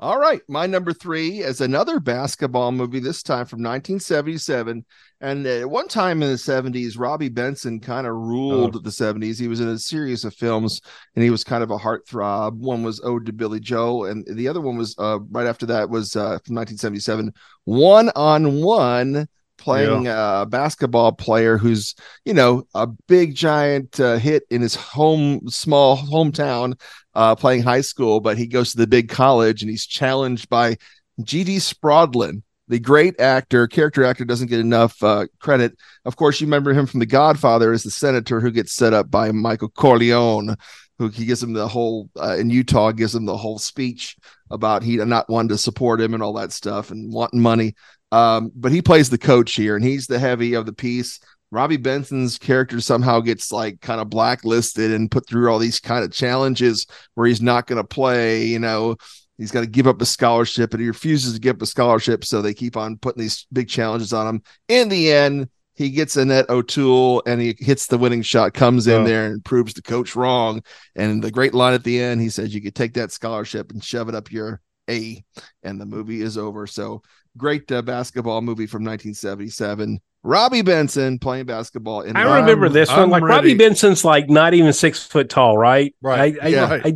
All 0.00 0.18
right, 0.18 0.40
my 0.48 0.66
number 0.66 0.92
three 0.92 1.38
is 1.38 1.60
another 1.60 2.00
basketball 2.00 2.72
movie. 2.72 2.98
This 2.98 3.22
time 3.22 3.46
from 3.46 3.62
1977, 3.62 4.84
and 5.20 5.46
at 5.46 5.70
one 5.70 5.86
time 5.86 6.24
in 6.24 6.28
the 6.30 6.34
70s, 6.34 6.98
Robby 6.98 7.28
Benson 7.28 7.78
kind 7.78 8.08
of 8.08 8.14
ruled 8.14 8.74
Oh. 8.74 8.78
the 8.80 8.90
70s. 8.90 9.38
He 9.38 9.46
was 9.46 9.60
in 9.60 9.68
a 9.68 9.78
series 9.78 10.24
of 10.24 10.34
films, 10.34 10.80
and 11.14 11.22
he 11.22 11.30
was 11.30 11.44
kind 11.44 11.62
of 11.62 11.70
a 11.70 11.78
heartthrob. 11.78 12.54
One 12.56 12.82
was 12.82 13.00
"Ode 13.04 13.26
to 13.26 13.32
Billy 13.32 13.60
Joe," 13.60 14.06
and 14.06 14.26
the 14.26 14.48
other 14.48 14.60
one 14.60 14.76
was 14.76 14.96
uh, 14.98 15.20
right 15.30 15.46
after 15.46 15.66
that 15.66 15.88
was 15.88 16.16
uh, 16.16 16.40
from 16.44 16.56
1977, 16.56 17.32
"One 17.64 18.10
on 18.16 18.60
One." 18.60 19.28
Playing 19.62 20.08
a 20.08 20.44
basketball 20.48 21.12
player 21.12 21.56
who's, 21.56 21.94
you 22.24 22.34
know, 22.34 22.64
a 22.74 22.88
big 23.06 23.36
giant 23.36 24.00
uh, 24.00 24.16
hit 24.16 24.42
in 24.50 24.60
his 24.60 24.74
home, 24.74 25.48
small 25.48 25.96
hometown, 25.96 26.80
uh, 27.14 27.36
playing 27.36 27.62
high 27.62 27.82
school, 27.82 28.18
but 28.20 28.36
he 28.36 28.48
goes 28.48 28.72
to 28.72 28.78
the 28.78 28.88
big 28.88 29.08
college 29.08 29.62
and 29.62 29.70
he's 29.70 29.86
challenged 29.86 30.48
by 30.48 30.76
G.D. 31.22 31.58
Spradlin, 31.58 32.42
the 32.66 32.80
great 32.80 33.20
actor, 33.20 33.68
character 33.68 34.02
actor, 34.02 34.24
doesn't 34.24 34.48
get 34.48 34.58
enough 34.58 35.00
uh, 35.02 35.26
credit. 35.38 35.76
Of 36.04 36.16
course, 36.16 36.40
you 36.40 36.48
remember 36.48 36.72
him 36.72 36.86
from 36.86 36.98
The 36.98 37.06
Godfather 37.06 37.72
as 37.72 37.84
the 37.84 37.90
senator 37.92 38.40
who 38.40 38.50
gets 38.50 38.72
set 38.72 38.92
up 38.92 39.12
by 39.12 39.30
Michael 39.30 39.68
Corleone, 39.68 40.56
who 40.98 41.08
he 41.08 41.24
gives 41.24 41.42
him 41.42 41.52
the 41.52 41.68
whole 41.68 42.08
uh, 42.20 42.36
in 42.36 42.50
Utah, 42.50 42.90
gives 42.90 43.14
him 43.14 43.26
the 43.26 43.36
whole 43.36 43.58
speech 43.58 44.16
about 44.50 44.82
he 44.82 44.96
not 44.96 45.28
wanting 45.28 45.50
to 45.50 45.58
support 45.58 46.00
him 46.00 46.14
and 46.14 46.22
all 46.22 46.32
that 46.34 46.52
stuff 46.52 46.90
and 46.90 47.12
wanting 47.12 47.40
money. 47.40 47.74
Um, 48.12 48.52
but 48.54 48.70
he 48.70 48.80
plays 48.82 49.10
the 49.10 49.18
coach 49.18 49.54
here, 49.54 49.74
and 49.74 49.84
he's 49.84 50.06
the 50.06 50.18
heavy 50.20 50.54
of 50.54 50.66
the 50.66 50.72
piece. 50.72 51.18
Robby 51.50 51.76
Benson's 51.78 52.38
character 52.38 52.80
somehow 52.80 53.20
gets 53.20 53.50
like 53.50 53.80
kind 53.80 54.00
of 54.00 54.08
blacklisted 54.08 54.90
and 54.92 55.10
put 55.10 55.26
through 55.28 55.50
all 55.50 55.58
these 55.58 55.80
kind 55.80 56.04
of 56.04 56.12
challenges 56.12 56.86
where 57.14 57.26
he's 57.26 57.42
not 57.42 57.66
going 57.66 57.76
to 57.76 57.84
play. 57.84 58.44
You 58.44 58.58
know, 58.58 58.96
he's 59.38 59.50
got 59.50 59.60
to 59.62 59.66
give 59.66 59.86
up 59.86 60.00
a 60.00 60.06
scholarship, 60.06 60.72
and 60.72 60.80
he 60.80 60.86
refuses 60.88 61.34
to 61.34 61.40
give 61.40 61.56
up 61.56 61.62
a 61.62 61.66
scholarship, 61.66 62.24
so 62.24 62.40
they 62.40 62.54
keep 62.54 62.76
on 62.76 62.96
putting 62.98 63.22
these 63.22 63.46
big 63.52 63.68
challenges 63.68 64.12
on 64.12 64.26
him. 64.28 64.42
In 64.68 64.88
the 64.88 65.10
end, 65.12 65.48
he 65.74 65.88
gets 65.90 66.16
Annette 66.18 66.50
O'Toole 66.50 67.22
and 67.26 67.40
he 67.40 67.56
hits 67.58 67.86
the 67.86 67.96
winning 67.96 68.20
shot, 68.20 68.52
comes 68.52 68.86
in 68.86 69.02
Oh. 69.02 69.04
there 69.04 69.26
and 69.26 69.42
proves 69.42 69.72
the 69.72 69.80
coach 69.80 70.14
wrong. 70.14 70.62
And 70.94 71.24
the 71.24 71.30
great 71.30 71.54
line 71.54 71.72
at 71.72 71.82
the 71.82 71.98
end, 71.98 72.20
he 72.20 72.28
says, 72.28 72.54
"You 72.54 72.60
could 72.60 72.74
take 72.74 72.92
that 72.94 73.10
scholarship 73.10 73.72
and 73.72 73.82
shove 73.82 74.10
it 74.10 74.14
up 74.14 74.30
your 74.30 74.60
A," 74.90 75.22
and 75.62 75.80
the 75.80 75.86
movie 75.86 76.20
is 76.22 76.36
over. 76.38 76.66
So 76.66 77.02
great 77.36 77.70
uh, 77.72 77.82
basketball 77.82 78.40
movie 78.42 78.66
from 78.66 78.84
1977. 78.84 80.00
Robby 80.24 80.62
Benson 80.62 81.18
playing 81.18 81.46
basketball 81.46 82.02
in. 82.02 82.16
I 82.16 82.22
I'm- 82.22 82.42
remember 82.44 82.68
this 82.68 82.88
one. 82.88 82.98
I'm 83.00 83.10
Like 83.10 83.22
ready. 83.22 83.48
Robby 83.48 83.54
Benson's 83.54 84.04
like 84.04 84.30
not 84.30 84.54
even 84.54 84.72
six 84.72 85.04
foot 85.04 85.28
tall, 85.28 85.58
right? 85.58 85.94
Right. 86.00 86.36
I, 86.40 86.44
I, 86.44 86.48
Yeah. 86.48 86.80
I- 86.84 86.94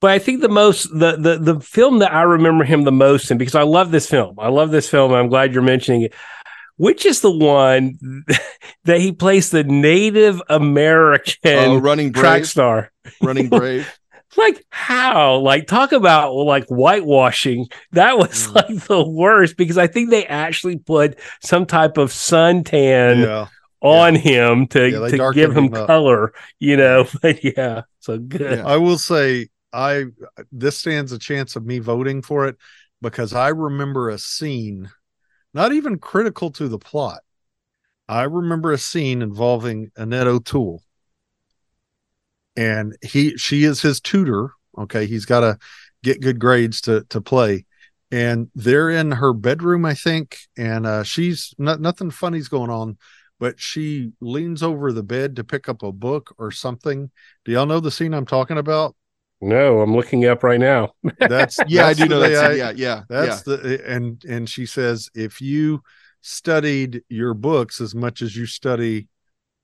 but 0.00 0.10
I 0.10 0.18
think 0.18 0.42
the 0.42 0.48
most 0.50 0.84
the, 0.92 1.16
the 1.16 1.38
the 1.54 1.60
film 1.60 2.00
that 2.00 2.12
I 2.12 2.22
remember 2.22 2.64
him 2.64 2.84
the 2.84 2.92
most 2.92 3.30
in 3.30 3.38
because 3.38 3.54
I 3.54 3.62
love 3.62 3.90
this 3.90 4.06
film. 4.08 4.36
I 4.38 4.48
love 4.48 4.70
this 4.70 4.88
film. 4.90 5.12
I'm 5.12 5.28
glad 5.28 5.54
you're 5.54 5.62
mentioning 5.62 6.02
it. 6.02 6.14
Which 6.76 7.06
is 7.06 7.22
the 7.22 7.30
one 7.30 7.98
that 8.84 9.00
he 9.00 9.12
plays 9.12 9.48
the 9.50 9.64
Native 9.64 10.42
American 10.50 11.58
Oh, 11.70 11.78
running 11.78 12.12
track 12.12 12.44
star? 12.44 12.92
running 13.22 13.48
brave. 13.50 13.90
Like 14.36 14.64
how? 14.70 15.38
Like 15.38 15.66
talk 15.66 15.92
about 15.92 16.32
like 16.34 16.66
whitewashing. 16.68 17.66
That 17.92 18.18
was 18.18 18.48
Mm. 18.48 18.54
like 18.54 18.84
the 18.86 19.06
worst 19.06 19.56
because 19.56 19.78
I 19.78 19.86
think 19.86 20.10
they 20.10 20.26
actually 20.26 20.78
put 20.78 21.18
some 21.42 21.66
type 21.66 21.96
of 21.96 22.10
suntan 22.10 23.24
Yeah. 23.24 23.46
on 23.80 24.14
him 24.14 24.66
to, 24.68 24.88
Yeah, 24.90 25.08
to 25.08 25.32
give 25.32 25.56
him 25.56 25.64
him 25.64 25.72
color, 25.86 26.32
you 26.58 26.76
know. 26.76 27.06
But 27.22 27.42
yeah, 27.44 27.82
so 28.00 28.18
good. 28.18 28.58
Yeah. 28.58 28.66
I 28.66 28.76
will 28.76 28.98
say 28.98 29.48
I 29.72 30.06
this 30.52 30.76
stands 30.78 31.12
a 31.12 31.18
chance 31.18 31.56
of 31.56 31.64
me 31.66 31.78
voting 31.78 32.22
for 32.22 32.46
it 32.46 32.56
because 33.02 33.32
I 33.34 33.48
remember 33.48 34.08
a 34.10 34.18
scene, 34.18 34.90
not 35.52 35.72
even 35.72 35.98
critical 35.98 36.50
to 36.52 36.68
the 36.68 36.78
plot. 36.78 37.20
I 38.08 38.22
remember 38.22 38.72
a 38.72 38.78
scene 38.78 39.20
involving 39.20 39.90
Annette 39.96 40.28
O'Toole. 40.28 40.82
And 42.56 42.96
he 43.02 43.36
she 43.36 43.64
is 43.64 43.80
his 43.82 44.00
tutor. 44.00 44.52
Okay. 44.78 45.06
He's 45.06 45.24
got 45.24 45.40
to 45.40 45.58
get 46.02 46.20
good 46.20 46.38
grades 46.38 46.80
to 46.82 47.04
to 47.10 47.20
play. 47.20 47.66
And 48.10 48.48
they're 48.54 48.90
in 48.90 49.10
her 49.12 49.32
bedroom, 49.32 49.84
I 49.84 49.94
think. 49.94 50.38
And 50.56 50.86
uh 50.86 51.02
she's 51.02 51.54
not 51.58 51.80
nothing 51.80 52.10
funny's 52.10 52.48
going 52.48 52.70
on, 52.70 52.98
but 53.38 53.60
she 53.60 54.12
leans 54.20 54.62
over 54.62 54.92
the 54.92 55.02
bed 55.02 55.36
to 55.36 55.44
pick 55.44 55.68
up 55.68 55.82
a 55.82 55.92
book 55.92 56.34
or 56.38 56.50
something. 56.50 57.10
Do 57.44 57.52
y'all 57.52 57.66
know 57.66 57.80
the 57.80 57.90
scene 57.90 58.14
I'm 58.14 58.26
talking 58.26 58.58
about? 58.58 58.94
No, 59.40 59.80
I'm 59.80 59.94
looking 59.94 60.24
up 60.24 60.42
right 60.42 60.60
now. 60.60 60.94
That's 61.20 61.58
Yeah, 61.68 61.86
that's 61.86 62.00
I 62.00 62.02
do 62.04 62.08
know 62.08 62.20
that. 62.20 62.50
I- 62.52 62.54
yeah, 62.54 62.72
yeah, 62.74 63.02
That's 63.08 63.42
the 63.42 63.82
and 63.86 64.22
and 64.24 64.48
she 64.48 64.66
says 64.66 65.10
if 65.14 65.40
you 65.40 65.82
studied 66.22 67.02
your 67.08 67.34
books 67.34 67.80
as 67.80 67.94
much 67.94 68.22
as 68.22 68.34
you 68.34 68.46
study 68.46 69.08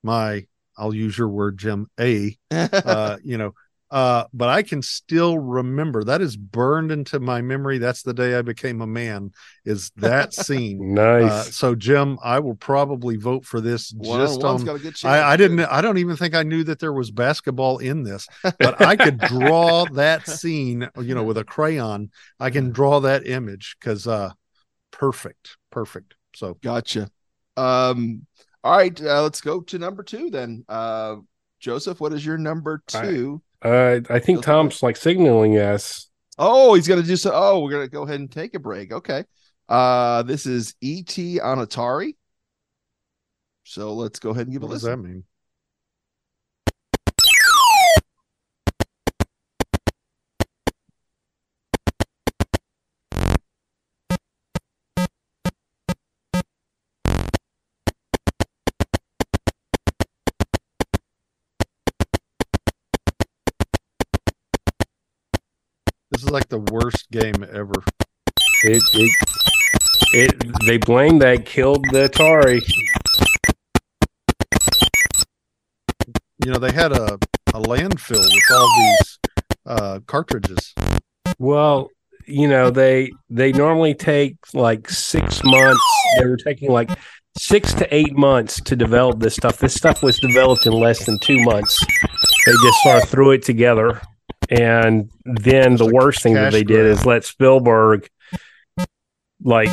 my 0.03 0.47
I'll 0.83 0.95
use 0.95 1.17
your 1.17 1.29
word 1.29 1.59
Jim 1.59 1.87
A 2.01 2.37
uh 2.51 3.17
you 3.25 3.39
know 3.39 3.53
uh 3.91 4.25
but 4.33 4.49
I 4.49 4.63
can 4.63 4.83
still 4.83 5.39
remember 5.39 6.03
that 6.05 6.21
is 6.21 6.37
burned 6.37 6.91
into 6.91 7.21
my 7.21 7.41
memory 7.43 7.79
that's 7.79 8.03
the 8.03 8.15
day 8.15 8.35
I 8.35 8.43
became 8.43 8.81
a 8.81 8.87
man 8.87 9.31
is 9.65 9.91
that 9.99 10.33
scene 10.47 10.81
uh, 10.97 11.23
Nice. 11.23 11.55
so 11.55 11.75
Jim 11.75 12.19
I 12.23 12.41
will 12.41 12.57
probably 12.57 13.17
vote 13.17 13.45
for 13.45 13.61
this 13.61 13.93
One 13.93 14.19
just 14.19 14.43
on 14.43 14.47
one's 14.47 14.61
on 14.63 14.67
got 14.67 14.77
a 14.77 14.79
good 14.81 14.95
chance. 14.95 15.05
I, 15.05 15.33
I 15.33 15.37
didn't 15.37 15.61
I 15.61 15.81
don't 15.81 15.99
even 15.99 16.17
think 16.17 16.35
I 16.35 16.43
knew 16.43 16.65
that 16.65 16.81
there 16.81 16.93
was 16.93 17.11
basketball 17.11 17.79
in 17.79 18.03
this, 18.03 18.27
but 18.59 18.81
I 18.81 18.97
could 18.97 19.19
draw 19.19 19.87
that 19.87 20.27
scene, 20.41 20.89
you 21.01 21.15
know, 21.15 21.23
with 21.23 21.39
a 21.39 21.45
crayon. 21.45 22.11
I 22.41 22.51
can 22.51 22.71
draw 22.71 22.99
that 23.01 23.27
image 23.27 23.77
because 23.79 24.07
uh 24.07 24.33
perfect, 24.91 25.57
perfect. 25.71 26.15
So 26.35 26.57
Gotcha. 26.63 27.11
Um, 27.57 28.27
all 28.65 28.77
right, 28.77 29.01
uh, 29.01 29.23
let's 29.23 29.41
go 29.41 29.61
to 29.63 29.79
number 29.79 30.03
two 30.03 30.31
then. 30.31 30.65
Uh, 30.69 31.17
Joseph, 31.61 32.01
what 32.01 32.13
is 32.13 32.25
your 32.25 32.39
number 32.39 32.83
I- 32.95 33.03
two? 33.03 33.43
Uh, 33.65 34.01
I 34.11 34.19
think 34.19 34.39
Okay. 34.39 34.47
Tom's 34.47 34.83
like 34.83 34.97
signaling 34.97 35.57
us. 35.57 36.09
Oh, 36.39 36.75
he's 36.75 36.89
gonna 36.89 37.03
do 37.03 37.17
so. 37.17 37.31
Oh, 37.33 37.61
we're 37.61 37.71
gonna 37.71 37.89
go 37.89 38.03
ahead 38.03 38.19
and 38.21 38.31
take 38.31 38.55
a 38.55 38.59
break. 38.59 38.93
Okay. 38.93 39.25
Uh, 39.69 40.23
this 40.25 40.47
is 40.47 40.75
ET 40.83 41.17
on 41.41 41.59
Atari. 41.59 42.17
So 43.65 43.95
let's 43.95 44.19
go 44.19 44.31
ahead 44.31 44.47
and 44.49 44.53
give 44.53 44.63
what 44.63 44.71
a 44.71 44.75
does 44.75 44.83
listen. 44.85 45.03
that 45.03 45.09
mean? 45.09 45.25
Like 66.33 66.49
the 66.49 66.59
worst 66.59 67.11
game 67.11 67.45
ever. 67.53 67.75
It, 68.65 68.83
it, 68.95 69.11
it, 70.13 70.67
they 70.67 70.79
blame 70.79 71.19
that 71.21 71.45
killed 71.45 71.85
the 71.93 72.09
Atari. 72.09 72.61
You 76.45 76.53
know, 76.53 76.59
they 76.59 76.73
had 76.73 76.93
a, 76.93 77.15
a 77.49 77.61
landfill 77.61 78.25
with 78.25 78.51
all 78.53 78.69
these 78.79 79.19
uh 79.65 80.01
cartridges. 80.07 80.75
Well, 81.39 81.91
you 82.27 82.49
know, 82.49 82.71
they 82.71 83.13
they 83.31 83.53
normally 83.53 83.95
take 83.95 84.37
like 84.55 84.89
six 84.89 85.43
months. 85.45 85.81
They 86.19 86.27
were 86.27 86.37
taking 86.37 86.71
like 86.71 86.91
six 87.39 87.73
to 87.75 87.95
eight 87.95 88.17
months 88.17 88.61
to 88.63 88.77
develop 88.77 89.21
this 89.21 89.35
stuff. 89.35 89.59
This 89.59 89.75
stuff 89.75 90.03
was 90.03 90.19
developed 90.19 90.67
in 90.67 90.73
less 90.73 91.05
than 91.07 91.19
two 91.21 91.43
months. 91.45 91.79
They 92.47 92.53
just 92.53 92.83
sort 92.83 93.03
of 93.03 93.09
threw 93.09 93.31
it 93.33 93.43
together. 93.43 94.01
And 94.53 95.11
then 95.25 95.77
the 95.77 95.87
a 95.87 95.93
worst 95.93 96.23
thing 96.23 96.35
that 96.35 96.53
they 96.53 96.63
did 96.63 96.83
grab. 96.83 96.99
is 96.99 97.07
let 97.07 97.25
Spielberg 97.25 98.09
like 99.43 99.73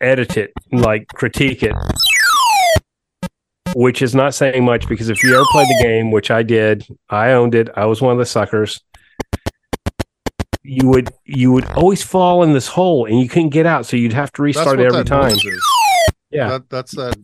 edit 0.00 0.36
it, 0.36 0.52
like 0.72 1.08
critique 1.08 1.62
it. 1.62 1.74
Which 3.74 4.02
is 4.02 4.14
not 4.14 4.34
saying 4.34 4.64
much 4.64 4.88
because 4.88 5.08
if 5.10 5.22
you 5.22 5.34
ever 5.34 5.44
played 5.50 5.68
the 5.68 5.82
game, 5.82 6.10
which 6.10 6.30
I 6.30 6.42
did, 6.42 6.86
I 7.10 7.32
owned 7.32 7.54
it. 7.54 7.68
I 7.76 7.86
was 7.86 8.00
one 8.00 8.12
of 8.12 8.18
the 8.18 8.26
suckers 8.26 8.80
you 10.64 10.88
would 10.88 11.10
you 11.26 11.52
would 11.52 11.66
always 11.72 12.02
fall 12.02 12.42
in 12.42 12.54
this 12.54 12.66
hole 12.66 13.04
and 13.04 13.20
you 13.20 13.28
couldn't 13.28 13.50
get 13.50 13.66
out 13.66 13.84
so 13.84 13.98
you'd 13.98 14.14
have 14.14 14.32
to 14.32 14.40
restart 14.42 14.80
every 14.80 15.04
time 15.04 15.36
yeah 16.30 16.48
That, 16.48 16.70
that's 16.70 16.92
that. 16.96 17.16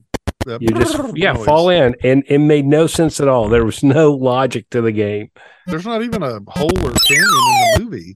You 0.47 0.69
just 0.71 0.97
yeah 1.15 1.33
noise. 1.33 1.45
fall 1.45 1.69
in 1.69 1.95
and 2.03 2.25
it 2.29 2.39
made 2.39 2.65
no 2.67 2.87
sense 2.87 3.21
at 3.21 3.29
all 3.29 3.49
there 3.49 3.65
was 3.65 3.83
no 3.83 4.13
logic 4.13 4.69
to 4.71 4.81
the 4.81 4.93
game 4.93 5.31
There's 5.67 5.87
not 5.87 6.03
even 6.03 6.23
a 6.23 6.41
hole 6.49 6.71
or 6.79 6.93
canyon 6.93 7.25
in 7.27 7.75
the 7.75 7.79
movie. 7.85 8.15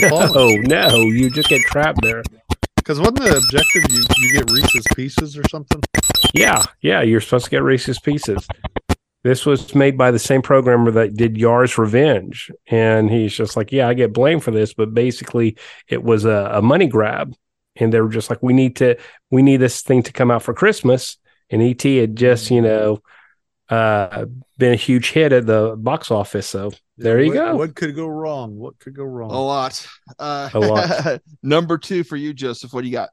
to 0.00 0.08
fall 0.08 0.22
oh, 0.38 0.48
in. 0.50 0.72
oh 0.72 0.88
no 0.88 0.96
you 1.02 1.30
just 1.30 1.48
get 1.48 1.60
trapped 1.62 2.00
there 2.02 2.22
Because 2.76 2.98
wasn't 3.00 3.20
the 3.20 3.36
objective 3.36 3.84
you 3.90 4.04
you 4.18 4.32
get 4.40 4.50
Reese's 4.50 4.86
Pieces 4.94 5.36
or 5.36 5.42
something? 5.50 5.80
Yeah, 6.34 6.62
yeah, 6.82 7.02
you're 7.02 7.20
supposed 7.20 7.46
to 7.46 7.50
get 7.50 7.62
Reese's 7.62 7.98
Pieces. 7.98 8.46
This 9.24 9.44
was 9.44 9.74
made 9.74 9.98
by 9.98 10.10
the 10.12 10.18
same 10.20 10.40
programmer 10.42 10.90
that 10.92 11.16
did 11.16 11.36
Yar's 11.36 11.78
Revenge, 11.78 12.50
and 12.68 13.10
he's 13.10 13.34
just 13.34 13.56
like, 13.56 13.72
yeah, 13.72 13.88
I 13.88 13.94
get 13.94 14.12
blamed 14.12 14.44
for 14.44 14.52
this, 14.52 14.72
but 14.74 14.94
basically 14.94 15.56
it 15.88 16.02
was 16.02 16.24
a, 16.24 16.50
a 16.54 16.62
money 16.62 16.86
grab, 16.86 17.34
and 17.74 17.92
they 17.92 18.00
were 18.00 18.08
just 18.10 18.30
like, 18.30 18.40
we 18.42 18.52
need 18.52 18.76
to, 18.76 18.96
we 19.30 19.42
need 19.42 19.56
this 19.56 19.82
thing 19.82 20.02
to 20.04 20.12
come 20.12 20.30
out 20.30 20.42
for 20.44 20.54
Christmas, 20.54 21.16
and 21.50 21.62
ET 21.62 21.82
had 21.82 22.16
just, 22.16 22.50
you 22.50 22.60
know, 22.62 23.02
uh, 23.68 24.26
been 24.58 24.72
a 24.72 24.76
huge 24.76 25.10
hit 25.10 25.32
at 25.32 25.46
the 25.46 25.74
box 25.78 26.10
office, 26.10 26.46
so 26.48 26.72
there 26.98 27.20
you 27.20 27.28
what, 27.28 27.34
go. 27.34 27.56
What 27.56 27.74
could 27.76 27.94
go 27.96 28.06
wrong? 28.06 28.56
What 28.56 28.78
could 28.78 28.94
go 28.94 29.04
wrong? 29.04 29.30
A 29.30 29.40
lot. 29.40 29.86
Uh, 30.18 30.48
A 30.54 30.58
lot. 30.58 31.20
number 31.42 31.76
two 31.78 32.04
for 32.04 32.16
you, 32.16 32.32
Joseph. 32.32 32.72
What 32.72 32.82
do 32.82 32.86
you 32.88 32.92
got? 32.94 33.10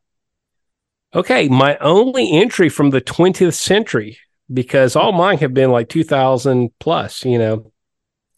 Okay, 1.16 1.48
my 1.48 1.78
only 1.78 2.32
entry 2.32 2.70
from 2.70 2.90
the 2.92 3.02
20th 3.02 3.54
century 3.56 4.18
because 4.52 4.96
all 4.96 5.12
mine 5.12 5.38
have 5.40 5.54
been 5.54 5.72
like 5.72 5.90
2000 5.90 6.70
plus, 6.80 7.24
you 7.26 7.38
know, 7.38 7.72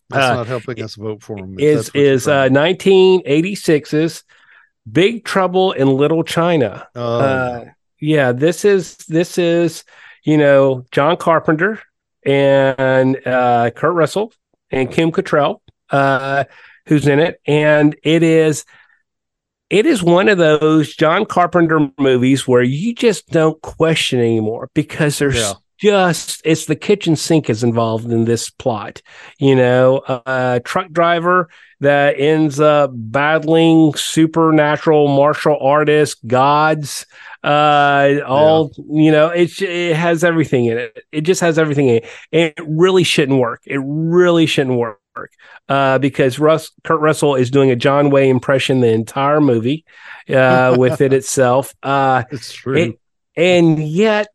That's 0.10 0.24
uh, 0.32 0.34
not 0.36 0.48
helping 0.48 0.82
us 0.84 0.96
vote 0.96 1.22
for 1.24 1.38
him. 1.38 1.56
is 1.60 1.86
that's 1.86 1.94
what 1.94 2.02
you're 2.02 2.14
is 2.14 2.28
uh, 2.28 2.50
trying- 2.50 2.76
1986's 2.76 4.24
Big 4.92 5.24
Trouble 5.26 5.72
in 5.72 5.88
Little 5.90 6.24
China. 6.24 6.88
Oh, 6.96 7.20
Uh, 7.20 7.66
yeah, 8.06 8.32
this 8.32 8.64
is 8.66 8.98
this 9.08 9.38
is 9.38 9.84
you 10.24 10.38
know 10.38 10.86
John 10.92 11.18
Carpenter 11.18 11.82
and 12.26 13.26
uh, 13.28 13.72
Kurt 13.76 13.94
Russell 13.94 14.34
and 14.72 14.92
Kim 14.92 15.12
Cattrall, 15.12 15.60
uh, 15.92 16.46
who's 16.88 17.08
in 17.08 17.20
it, 17.20 17.40
and 17.46 17.96
it 18.04 18.24
is 18.24 18.66
it 19.70 19.86
is 19.86 20.04
one 20.04 20.30
of 20.30 20.38
those 20.38 20.96
John 20.96 21.26
Carpenter 21.26 21.90
movies 21.98 22.48
where 22.48 22.62
you 22.62 22.94
just 22.94 23.28
don't 23.30 23.60
question 23.62 24.20
anymore 24.20 24.70
because 24.76 25.18
there's 25.18 25.36
Yeah. 25.36 25.54
just 25.80 26.42
it's 26.46 26.66
the 26.68 26.76
kitchen 26.76 27.16
sink 27.16 27.50
is 27.50 27.64
involved 27.64 28.12
in 28.12 28.26
this 28.26 28.50
plot. 28.50 29.02
You 29.40 29.56
know, 29.56 30.02
a 30.08 30.62
truck 30.64 30.92
driver 30.92 31.50
that 31.80 32.16
ends 32.20 32.60
up 32.60 32.92
battling 32.94 33.94
supernatural 33.96 35.08
martial 35.08 35.58
artists, 35.60 36.16
gods, 36.28 37.06
uh, 37.46 38.20
all 38.28 38.72
you 38.90 39.12
know. 39.12 39.30
It 39.30 39.62
it 39.62 39.96
has 39.96 40.24
everything 40.24 40.66
in 40.66 40.78
it. 40.78 41.06
It 41.12 41.22
just 41.22 41.42
has 41.42 41.58
everything 41.60 41.88
in 41.90 41.96
it. 41.98 42.06
And 42.32 42.54
it 42.58 42.64
really 42.68 43.04
shouldn't 43.04 43.40
work. 43.40 43.62
It 43.66 43.80
really 43.84 44.46
shouldn't 44.46 44.78
work. 44.78 45.00
Uh, 45.70 45.98
because 46.00 46.40
Russ 46.40 46.72
Kurt 46.84 47.00
Russell 47.00 47.36
is 47.36 47.50
doing 47.50 47.72
a 47.72 47.76
John 47.76 48.10
Wayne 48.10 48.30
impression 48.32 48.82
the 48.82 48.90
entire 48.90 49.40
movie, 49.40 49.86
uh, 50.30 50.76
with 50.78 51.00
it 51.00 51.14
itself. 51.20 51.74
Uh, 51.82 52.24
it's 52.32 52.52
true. 52.54 52.76
it- 52.76 53.00
and 53.38 53.80
yet 53.80 54.28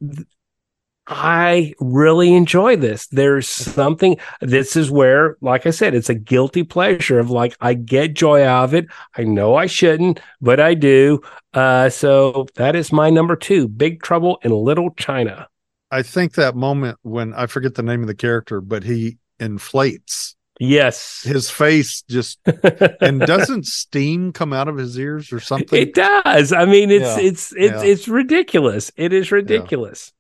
I 1.13 1.75
really 1.81 2.35
enjoy 2.35 2.77
this. 2.77 3.09
There's 3.09 3.49
something, 3.49 4.17
this 4.41 4.77
is 4.77 4.93
where, 4.93 5.37
like 5.41 5.67
I 5.67 5.71
said, 5.71 5.93
it's 5.93 6.09
a 6.09 6.15
guilty 6.15 6.63
pleasure 6.63 7.19
of 7.19 7.31
like, 7.31 7.57
I 7.61 7.75
get 7.75 8.15
joy 8.15 8.45
out 8.45 8.65
of 8.65 8.75
it. 8.75 8.87
I 9.17 9.25
know 9.25 9.57
I 9.57 9.67
shouldn't, 9.67 10.21
but 10.41 10.61
I 10.61 10.75
do. 10.75 11.21
Uh, 11.53 11.89
so 11.91 12.47
that 12.55 12.77
is 12.77 12.93
my 12.93 13.11
number 13.11 13.35
two 13.35 13.67
Big 13.67 14.03
Trouble 14.03 14.39
in 14.45 14.53
Little 14.53 14.91
China. 14.93 15.49
I 15.91 16.03
think 16.03 16.35
that 16.35 16.55
moment 16.55 16.99
when 17.03 17.35
I 17.35 17.47
forget 17.47 17.75
the 17.75 17.83
name 17.83 18.03
of 18.03 18.07
the 18.07 18.15
character, 18.15 18.61
but 18.61 18.85
he 18.85 19.19
inflates 19.41 20.37
Yes. 20.61 21.23
his 21.25 21.51
face 21.51 22.03
just 22.09 22.39
and 23.01 23.19
doesn't 23.21 23.67
steam 23.67 24.33
come 24.33 24.53
out 24.53 24.69
of 24.69 24.77
his 24.77 24.97
ears 24.97 25.33
or 25.33 25.41
something? 25.41 25.77
it 25.77 25.95
does. 25.95 26.53
I 26.53 26.67
mean, 26.67 26.93
it's, 26.93 27.17
Yeah. 27.17 27.21
it's, 27.21 27.53
it's, 27.57 27.83
Yeah. 27.83 27.91
it's 27.91 28.07
ridiculous. 28.07 28.93
It 28.97 29.13
is 29.13 29.33
ridiculous. 29.33 30.13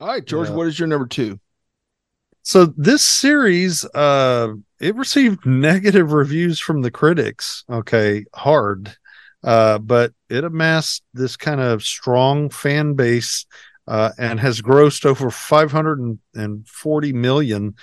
All 0.00 0.08
right, 0.08 0.24
George. 0.24 0.48
Yeah. 0.48 0.54
What 0.54 0.66
is 0.66 0.78
your 0.78 0.88
number 0.88 1.06
two? 1.06 1.40
So 2.42 2.66
this 2.76 3.04
series, 3.04 3.84
uh, 3.94 4.52
it 4.78 4.94
received 4.94 5.46
negative 5.46 6.12
reviews 6.12 6.60
from 6.60 6.82
the 6.82 6.90
critics. 6.90 7.64
Okay, 7.68 8.24
hard, 8.34 8.94
uh, 9.42 9.78
but 9.78 10.12
it 10.28 10.44
amassed 10.44 11.02
this 11.12 11.36
kind 11.36 11.60
of 11.60 11.82
strong 11.82 12.50
fan 12.50 12.94
base 12.94 13.46
uh, 13.88 14.12
and 14.18 14.38
has 14.38 14.60
grossed 14.60 15.04
over 15.06 15.30
540 15.30 17.12
million 17.14 17.74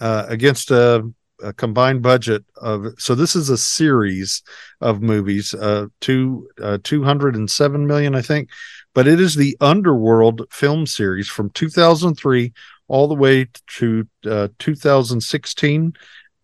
uh, 0.00 0.26
against 0.28 0.70
a, 0.70 1.10
a 1.42 1.52
combined 1.52 2.02
budget 2.02 2.44
of. 2.56 2.94
So 2.98 3.14
this 3.14 3.34
is 3.34 3.48
a 3.48 3.58
series 3.58 4.42
of 4.80 5.02
movies, 5.02 5.54
uh, 5.54 5.86
two 6.00 6.48
uh, 6.62 6.78
207 6.84 7.86
million, 7.86 8.14
I 8.14 8.22
think. 8.22 8.50
But 8.94 9.06
it 9.08 9.20
is 9.20 9.34
the 9.34 9.56
Underworld 9.60 10.46
film 10.50 10.86
series 10.86 11.28
from 11.28 11.50
2003 11.50 12.52
all 12.86 13.08
the 13.08 13.14
way 13.14 13.48
to 13.78 14.06
uh, 14.24 14.48
2016 14.58 15.94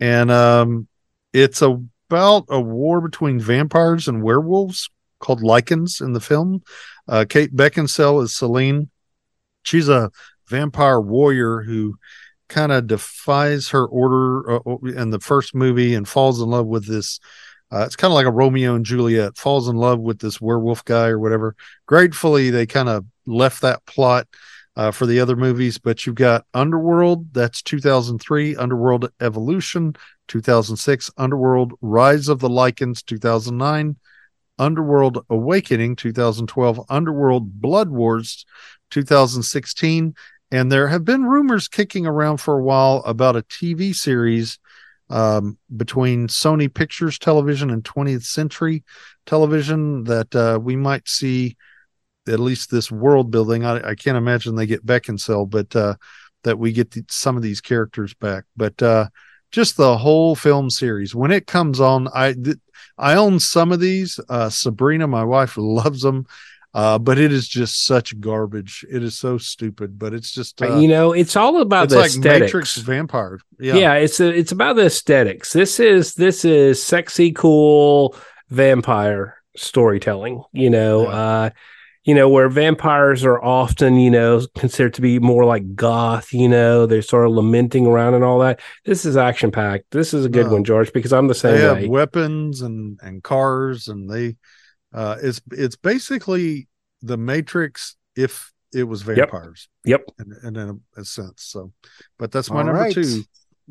and 0.00 0.30
um, 0.30 0.88
it's 1.32 1.62
about 1.62 2.44
a 2.48 2.60
war 2.60 3.00
between 3.00 3.38
vampires 3.38 4.08
and 4.08 4.22
werewolves 4.22 4.88
called 5.20 5.42
Lycans 5.42 6.00
in 6.00 6.14
the 6.14 6.20
film. 6.20 6.62
Uh, 7.06 7.24
kate 7.28 7.54
beckinsale 7.54 8.22
is 8.22 8.34
Selene. 8.34 8.90
She's 9.62 9.88
a 9.88 10.10
vampire 10.48 11.00
warrior 11.00 11.62
who 11.62 11.98
kind 12.48 12.72
of 12.72 12.86
defies 12.86 13.68
her 13.68 13.86
order 13.86 14.56
uh, 14.56 14.76
in 14.86 15.10
the 15.10 15.20
first 15.20 15.54
movie 15.54 15.94
and 15.94 16.08
falls 16.08 16.40
in 16.40 16.48
love 16.48 16.66
with 16.66 16.86
this 16.86 17.20
uh, 17.72 17.84
it's 17.84 17.96
kind 17.96 18.10
of 18.10 18.16
like 18.16 18.26
a 18.26 18.30
romeo 18.30 18.74
and 18.74 18.84
juliet 18.84 19.36
falls 19.36 19.68
in 19.68 19.76
love 19.76 20.00
with 20.00 20.18
this 20.18 20.40
werewolf 20.40 20.84
guy 20.84 21.08
or 21.08 21.18
whatever 21.18 21.54
gratefully 21.86 22.50
they 22.50 22.66
kind 22.66 22.88
of 22.88 23.04
left 23.26 23.62
that 23.62 23.84
plot 23.86 24.26
uh, 24.76 24.90
for 24.90 25.06
the 25.06 25.20
other 25.20 25.36
movies, 25.36 25.78
but 25.78 26.06
you've 26.06 26.14
got 26.14 26.46
Underworld, 26.54 27.34
that's 27.34 27.62
2003, 27.62 28.56
Underworld 28.56 29.10
Evolution, 29.20 29.94
2006, 30.28 31.10
Underworld 31.16 31.72
Rise 31.80 32.28
of 32.28 32.38
the 32.38 32.48
Lycans, 32.48 33.04
2009, 33.04 33.96
Underworld 34.58 35.24
Awakening, 35.28 35.96
2012, 35.96 36.80
Underworld 36.88 37.60
Blood 37.60 37.88
Wars, 37.88 38.46
2016. 38.90 40.14
And 40.52 40.72
there 40.72 40.88
have 40.88 41.04
been 41.04 41.24
rumors 41.24 41.68
kicking 41.68 42.06
around 42.06 42.38
for 42.38 42.58
a 42.58 42.62
while 42.62 43.02
about 43.04 43.36
a 43.36 43.42
TV 43.42 43.94
series 43.94 44.58
um, 45.10 45.58
between 45.76 46.28
Sony 46.28 46.72
Pictures 46.72 47.18
Television 47.18 47.70
and 47.70 47.84
20th 47.84 48.24
Century 48.24 48.84
Television 49.26 50.04
that 50.04 50.34
uh, 50.34 50.58
we 50.60 50.76
might 50.76 51.08
see 51.08 51.56
at 52.28 52.40
least 52.40 52.70
this 52.70 52.90
world 52.90 53.30
building. 53.30 53.64
I, 53.64 53.90
I 53.90 53.94
can't 53.94 54.16
imagine 54.16 54.54
they 54.54 54.66
get 54.66 54.86
Beckinsale, 54.86 55.50
but 55.50 55.74
uh, 55.74 55.96
that 56.44 56.58
we 56.58 56.72
get 56.72 56.92
the, 56.92 57.04
some 57.08 57.36
of 57.36 57.42
these 57.42 57.60
characters 57.60 58.14
back. 58.14 58.44
But 58.56 58.80
uh, 58.82 59.08
just 59.50 59.76
the 59.76 59.98
whole 59.98 60.34
film 60.34 60.70
series 60.70 61.14
when 61.14 61.30
it 61.30 61.46
comes 61.46 61.80
on, 61.80 62.08
I 62.14 62.32
th- 62.32 62.58
I 62.96 63.14
own 63.14 63.40
some 63.40 63.72
of 63.72 63.80
these. 63.80 64.20
Uh, 64.28 64.48
Sabrina, 64.48 65.06
my 65.06 65.24
wife, 65.24 65.56
loves 65.56 66.02
them. 66.02 66.26
Uh, 66.72 66.98
but 66.98 67.18
it 67.18 67.32
is 67.32 67.48
just 67.48 67.84
such 67.84 68.18
garbage. 68.20 68.84
It 68.88 69.02
is 69.02 69.18
so 69.18 69.38
stupid, 69.38 69.98
but 69.98 70.14
it's 70.14 70.32
just 70.32 70.62
uh, 70.62 70.76
you 70.76 70.86
know, 70.86 71.12
it's 71.12 71.34
all 71.34 71.60
about 71.60 71.84
it's 71.84 71.94
the 71.94 71.98
like 72.00 72.06
aesthetics. 72.10 72.40
Matrix 72.40 72.76
Vampire. 72.76 73.40
yeah. 73.58 73.74
Yeah, 73.74 73.94
it's 73.94 74.20
a, 74.20 74.28
it's 74.28 74.52
about 74.52 74.76
the 74.76 74.86
aesthetics 74.86 75.52
this 75.52 75.80
is 75.80 76.14
this 76.14 76.44
is 76.44 76.80
sexy 76.82 77.32
cool 77.32 78.14
vampire 78.50 79.36
storytelling 79.56 80.42
you 80.52 80.68
know 80.70 81.02
Yeah. 81.02 81.08
uh 81.08 81.50
you 82.04 82.14
know 82.14 82.28
where 82.28 82.48
vampires 82.48 83.24
are 83.24 83.42
often 83.42 83.96
you 83.96 84.10
know 84.10 84.40
considered 84.56 84.94
to 84.94 85.00
be 85.00 85.18
more 85.18 85.44
like 85.44 85.74
goth 85.74 86.32
you 86.32 86.48
know 86.48 86.86
they're 86.86 87.02
sort 87.02 87.26
of 87.26 87.32
lamenting 87.32 87.86
around 87.86 88.14
and 88.14 88.24
all 88.24 88.38
that 88.40 88.60
this 88.84 89.04
is 89.04 89.16
action 89.16 89.50
packed 89.50 89.84
this 89.90 90.12
is 90.14 90.24
a 90.24 90.28
good 90.28 90.46
No. 90.46 90.52
one 90.54 90.64
george 90.64 90.92
because 90.92 91.12
i'm 91.12 91.26
the 91.28 91.34
same 91.34 91.56
they 91.58 91.72
way 91.72 91.80
have 91.82 91.90
weapons 91.90 92.60
and 92.62 92.98
and 93.02 93.22
cars, 93.22 93.86
and 93.88 94.08
they 94.10 94.36
uh, 94.92 95.16
it's 95.22 95.40
it's 95.52 95.76
basically 95.76 96.68
the 97.02 97.16
Matrix 97.16 97.96
if 98.16 98.52
it 98.72 98.84
was 98.84 99.02
vampires. 99.02 99.68
Yep. 99.84 100.02
in, 100.20 100.36
in 100.48 100.56
a, 100.56 101.00
a 101.00 101.04
sense. 101.04 101.42
So, 101.42 101.72
but 102.18 102.30
that's 102.30 102.50
my 102.50 102.58
All 102.58 102.64
number 102.66 102.80
right. 102.80 102.94
two. 102.94 103.22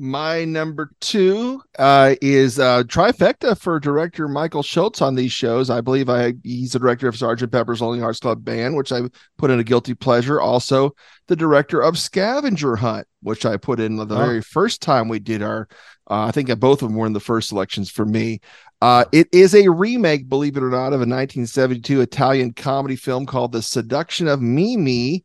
My 0.01 0.45
number 0.45 0.91
two 1.01 1.62
uh, 1.77 2.15
is 2.21 2.58
uh, 2.58 2.84
trifecta 2.84 3.60
for 3.60 3.82
director 3.82 4.29
Michael 4.29 4.63
Schultz 4.63 5.01
on 5.01 5.15
these 5.15 5.34
shows. 5.34 5.69
I 5.69 5.82
believe 5.82 6.08
I 6.10 6.36
he's 6.41 6.71
the 6.71 6.79
director 6.79 7.10
of 7.10 7.17
Sergeant 7.17 7.51
Pepper's 7.51 7.82
Lonely 7.82 7.99
Hearts 7.99 8.21
Club 8.21 8.45
Band, 8.45 8.77
which 8.77 8.93
I 8.93 9.01
put 9.38 9.51
in 9.51 9.60
a 9.60 9.63
guilty 9.63 9.93
pleasure. 9.95 10.39
Also, 10.39 10.95
the 11.27 11.36
director 11.36 11.82
of 11.82 11.99
Scavenger 11.99 12.77
Hunt, 12.77 13.08
which 13.23 13.45
I 13.45 13.58
put 13.58 13.82
in 13.82 13.97
the 13.97 14.03
Oh. 14.05 14.17
very 14.17 14.41
first 14.41 14.82
time 14.82 15.10
we 15.10 15.19
did 15.19 15.41
our. 15.43 15.67
Uh, 16.10 16.24
I 16.26 16.32
think 16.32 16.48
both 16.60 16.82
of 16.82 16.89
them 16.89 16.98
were 16.98 17.06
in 17.08 17.13
the 17.13 17.19
first 17.19 17.50
selections 17.50 17.89
for 17.89 18.06
me. 18.06 18.39
Uh, 18.82 19.06
it 19.12 19.28
is 19.32 19.54
a 19.54 19.69
remake, 19.69 20.28
believe 20.30 20.58
it 20.58 20.63
or 20.63 20.69
not, 20.69 20.88
of 20.88 21.02
a 21.02 21.06
1972 21.06 22.02
Italian 22.02 22.54
comedy 22.54 22.95
film 22.95 23.26
called 23.26 23.52
The 23.52 23.62
Seduction 23.62 24.28
of 24.28 24.41
Mimi 24.41 25.24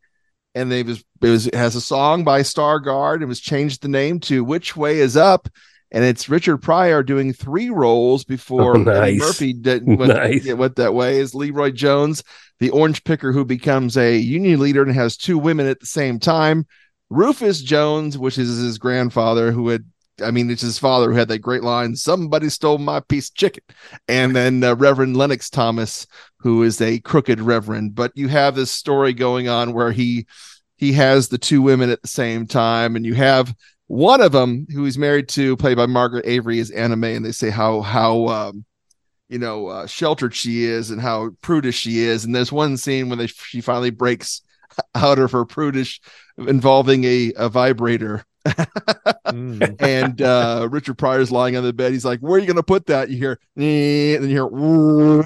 and 0.57 0.71
they 0.71 0.83
was 0.85 1.03
it 1.21 1.29
was 1.29 1.47
it 1.49 1.55
has 1.55 1.75
a 1.75 1.81
song 1.81 2.23
by 2.23 2.41
Stargard 2.43 3.17
and 3.17 3.27
was 3.29 3.41
changed 3.41 3.83
the 3.83 3.89
name 3.89 4.21
to 4.21 4.45
Which 4.45 4.77
Way 4.77 4.99
Is 5.01 5.17
Up. 5.17 5.49
and 5.91 6.05
it's 6.05 6.29
Richard 6.29 6.59
Pryor 6.59 7.03
doing 7.03 7.33
three 7.33 7.71
roles 7.71 8.25
before 8.25 8.77
Oh, 8.77 8.83
nice. 8.83 9.19
Murphy 9.19 9.53
didn't 9.53 9.97
went, 9.99 10.13
Nice. 10.15 10.47
went 10.53 10.77
that 10.77 10.95
way. 10.95 11.19
Is 11.19 11.35
Leroy 11.35 11.71
Jones, 11.73 12.23
the 12.61 12.71
orange 12.71 13.03
picker 13.03 13.33
who 13.33 13.45
becomes 13.45 13.97
a 13.97 14.17
union 14.17 14.61
leader 14.61 14.83
and 14.83 14.93
has 14.95 15.17
two 15.17 15.39
women 15.39 15.67
at 15.67 15.81
the 15.81 15.87
same 15.87 16.21
time. 16.21 16.67
Rufus 17.11 17.61
Jones, 17.61 18.17
which 18.17 18.39
is 18.39 18.59
his 18.59 18.79
grandfather, 18.79 19.51
who 19.51 19.69
had, 19.69 19.85
I 20.23 20.31
mean, 20.31 20.51
it's 20.51 20.63
his 20.63 20.79
father 20.79 21.11
who 21.11 21.19
had 21.19 21.29
that 21.29 21.41
great 21.41 21.63
line, 21.63 21.97
somebody 21.97 22.49
stole 22.49 22.79
my 22.79 23.01
piece 23.01 23.29
of 23.29 23.35
chicken. 23.35 23.65
And 24.07 24.35
then 24.35 24.63
uh, 24.63 24.77
Reverend 24.77 25.17
Lennox 25.17 25.51
Thomas, 25.51 26.07
who 26.39 26.63
is 26.63 26.81
a 26.81 27.01
crooked 27.01 27.41
reverend. 27.41 27.95
But 27.95 28.13
you 28.15 28.29
have 28.29 28.55
this 28.55 28.71
story 28.71 29.13
going 29.13 29.49
on 29.49 29.73
where 29.73 29.93
he 29.93 30.27
he 30.77 30.93
has 30.93 31.29
the 31.29 31.39
two 31.39 31.63
women 31.63 31.91
at 31.91 32.03
the 32.03 32.09
same 32.09 32.47
time, 32.47 32.97
and 32.97 33.07
you 33.07 33.15
have 33.15 33.55
one 33.87 34.21
of 34.21 34.33
them 34.33 34.67
who 34.71 34.85
he's 34.85 34.99
married 34.99 35.29
to, 35.31 35.57
played 35.57 35.77
by 35.77 35.87
Margaret 35.87 36.27
Avery, 36.27 36.59
is 36.59 36.71
anime, 36.71 37.05
and 37.05 37.25
they 37.25 37.33
say 37.33 37.51
how 37.51 37.81
how 37.81 38.27
um, 38.27 38.65
you 39.29 39.39
know 39.39 39.69
uh, 39.69 39.87
sheltered 39.87 40.35
she 40.35 40.65
is 40.65 40.91
and 40.91 41.01
how 41.01 41.31
prudish 41.43 41.79
she 41.79 42.01
is. 42.01 42.25
And 42.25 42.35
there's 42.35 42.53
one 42.53 42.77
scene 42.77 43.09
when 43.09 43.19
they, 43.19 43.27
she 43.27 43.61
finally 43.61 43.91
breaks 43.91 44.43
out 44.95 45.19
of 45.19 45.33
her 45.33 45.45
prudish 45.45 46.01
involving 46.37 47.05
a, 47.05 47.33
a 47.37 47.49
vibrator 47.49 48.25
Mm. 48.47 49.77
and 49.83 50.21
uh 50.23 50.69
richard 50.71 50.99
pryor's 50.99 51.33
lying 51.33 51.57
on 51.57 51.65
the 51.65 51.73
bed 51.73 51.93
he's 51.93 52.05
like 52.05 52.21
where 52.21 52.35
are 52.35 52.39
you 52.39 52.47
gonna 52.47 52.63
put 52.63 52.85
that 52.87 53.09
you 53.09 53.17
hear 53.17 53.39
and 53.57 53.65
you 53.65 54.29
hear 54.29 54.47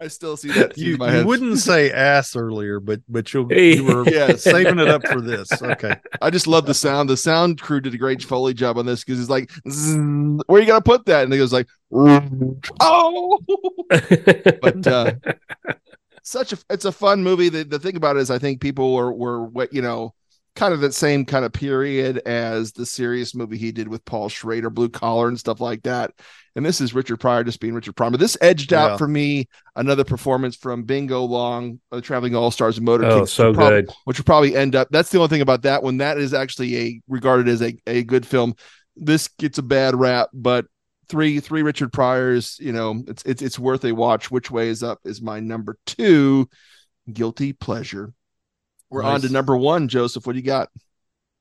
i 0.00 0.08
still 0.08 0.36
see 0.36 0.50
that 0.52 0.74
scene 0.74 0.84
you, 0.86 0.96
my 0.98 1.20
you 1.20 1.26
wouldn't 1.26 1.58
say 1.58 1.90
ass 1.92 2.34
earlier, 2.36 2.80
but 2.80 3.00
but 3.08 3.32
you 3.32 3.46
Hey. 3.48 3.76
you 3.76 3.84
were 3.84 4.04
Yes. 4.08 4.42
saving 4.42 4.78
it 4.80 4.88
up 4.88 5.06
for 5.06 5.20
this. 5.20 5.62
Okay. 5.62 5.94
I 6.20 6.30
just 6.30 6.46
love 6.48 6.66
the 6.66 6.74
sound. 6.74 7.08
The 7.08 7.16
sound 7.16 7.60
crew 7.60 7.80
did 7.80 7.94
a 7.94 7.98
great 7.98 8.20
foley 8.22 8.52
job 8.52 8.78
on 8.78 8.86
this 8.86 9.04
because 9.04 9.20
it's 9.20 9.30
like, 9.30 9.50
"Zzz, 9.70 9.96
where 10.46 10.60
you 10.60 10.66
gonna 10.66 10.80
put 10.82 11.06
that? 11.06 11.22
And 11.24 11.32
he 11.32 11.38
goes 11.38 11.52
like, 11.52 11.68
oh, 11.92 13.38
but 14.60 14.86
uh, 14.86 15.12
such 16.22 16.52
a 16.52 16.58
it's 16.70 16.84
a 16.84 16.92
fun 16.92 17.22
movie. 17.22 17.48
The, 17.48 17.64
the 17.64 17.78
thing 17.78 17.96
about 17.96 18.16
it 18.16 18.20
is, 18.20 18.30
I 18.30 18.38
think 18.38 18.60
people 18.60 18.94
were 18.94 19.12
were 19.12 19.44
what 19.44 19.72
you 19.72 19.82
know, 19.82 20.14
kind 20.54 20.74
of 20.74 20.80
that 20.80 20.94
same 20.94 21.24
kind 21.24 21.44
of 21.44 21.52
period 21.52 22.18
as 22.26 22.72
the 22.72 22.86
serious 22.86 23.34
movie 23.34 23.58
he 23.58 23.72
did 23.72 23.88
with 23.88 24.04
Paul 24.04 24.28
Schrader, 24.28 24.70
Blue 24.70 24.88
Collar, 24.88 25.28
and 25.28 25.38
stuff 25.38 25.60
like 25.60 25.82
that. 25.82 26.12
And 26.54 26.66
this 26.66 26.82
is 26.82 26.94
Richard 26.94 27.18
Pryor 27.18 27.44
just 27.44 27.60
being 27.60 27.72
Richard 27.74 27.96
Pryor. 27.96 28.10
But 28.10 28.20
this 28.20 28.36
edged 28.40 28.72
Yeah. 28.72 28.84
out 28.84 28.98
for 28.98 29.08
me 29.08 29.48
another 29.74 30.04
performance 30.04 30.54
from 30.54 30.82
Bingo 30.82 31.22
Long, 31.24 31.80
uh, 31.90 32.02
Traveling 32.02 32.36
All 32.36 32.50
Stars 32.50 32.76
and 32.76 32.84
Motor 32.84 33.06
oh, 33.06 33.16
Kings, 33.16 33.32
so 33.32 33.48
which 33.48 33.56
will 33.56 33.64
prob- 33.64 33.72
good. 33.72 33.90
which 34.04 34.18
will 34.18 34.24
probably 34.24 34.54
end 34.54 34.76
up. 34.76 34.88
That's 34.90 35.10
the 35.10 35.18
only 35.18 35.28
thing 35.28 35.40
about 35.40 35.62
that 35.62 35.82
one. 35.82 35.96
That 35.98 36.18
is 36.18 36.34
actually 36.34 36.76
a 36.76 37.00
regarded 37.08 37.48
as 37.48 37.62
a, 37.62 37.74
a 37.86 38.02
good 38.02 38.26
film. 38.26 38.54
This 38.94 39.28
gets 39.28 39.56
a 39.56 39.62
bad 39.62 39.94
rap, 39.94 40.28
but 40.34 40.66
three 41.08 41.40
three 41.40 41.62
Richard 41.62 41.92
Pryors, 41.92 42.58
you 42.60 42.72
know, 42.72 43.02
it's 43.06 43.22
it's 43.24 43.42
it's 43.42 43.58
worth 43.58 43.84
a 43.84 43.92
watch. 43.92 44.30
Which 44.30 44.50
way 44.50 44.68
is 44.68 44.82
up 44.82 45.00
is 45.04 45.20
my 45.22 45.40
number 45.40 45.78
two, 45.86 46.48
guilty 47.12 47.52
pleasure. 47.52 48.12
We're 48.90 49.02
on 49.02 49.22
to 49.22 49.30
number 49.30 49.56
one, 49.56 49.88
Joseph. 49.88 50.26
What 50.26 50.34
do 50.34 50.38
you 50.38 50.44
got? 50.44 50.68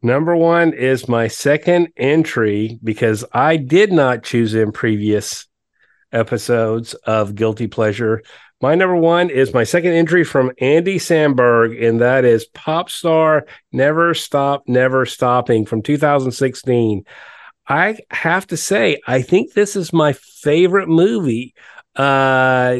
Number 0.02 0.36
one 0.36 0.74
is 0.74 1.08
my 1.08 1.28
second 1.28 1.89
entry 1.95 2.80
because 2.84 3.24
I 3.34 3.58
did 3.58 3.91
not 3.91 4.24
choose 4.24 4.56
in 4.56 4.71
previous 4.71 5.47
episodes 6.12 6.93
of 6.93 7.36
Guilty 7.36 7.67
Pleasure. 7.67 8.24
My 8.62 8.76
number 8.76 8.95
one 8.95 9.30
is 9.30 9.54
my 9.54 9.63
second 9.63 9.93
entry 9.93 10.24
from 10.24 10.52
Andy 10.60 10.97
Samberg, 10.97 11.84
and 11.84 12.02
that 12.02 12.26
is 12.26 12.45
Pop 12.45 12.89
Star 12.89 13.45
Never 13.71 14.13
Stop, 14.13 14.63
Never 14.67 15.06
Stopping 15.06 15.65
from 15.65 15.82
2016. 15.82 17.04
I 17.67 18.00
have 18.10 18.47
to 18.47 18.58
say, 18.58 19.02
I 19.08 19.21
think 19.21 19.54
this 19.54 19.76
is 19.76 19.93
my 19.93 20.13
favorite 20.13 20.89
movie, 20.89 21.54
uh, 21.95 22.80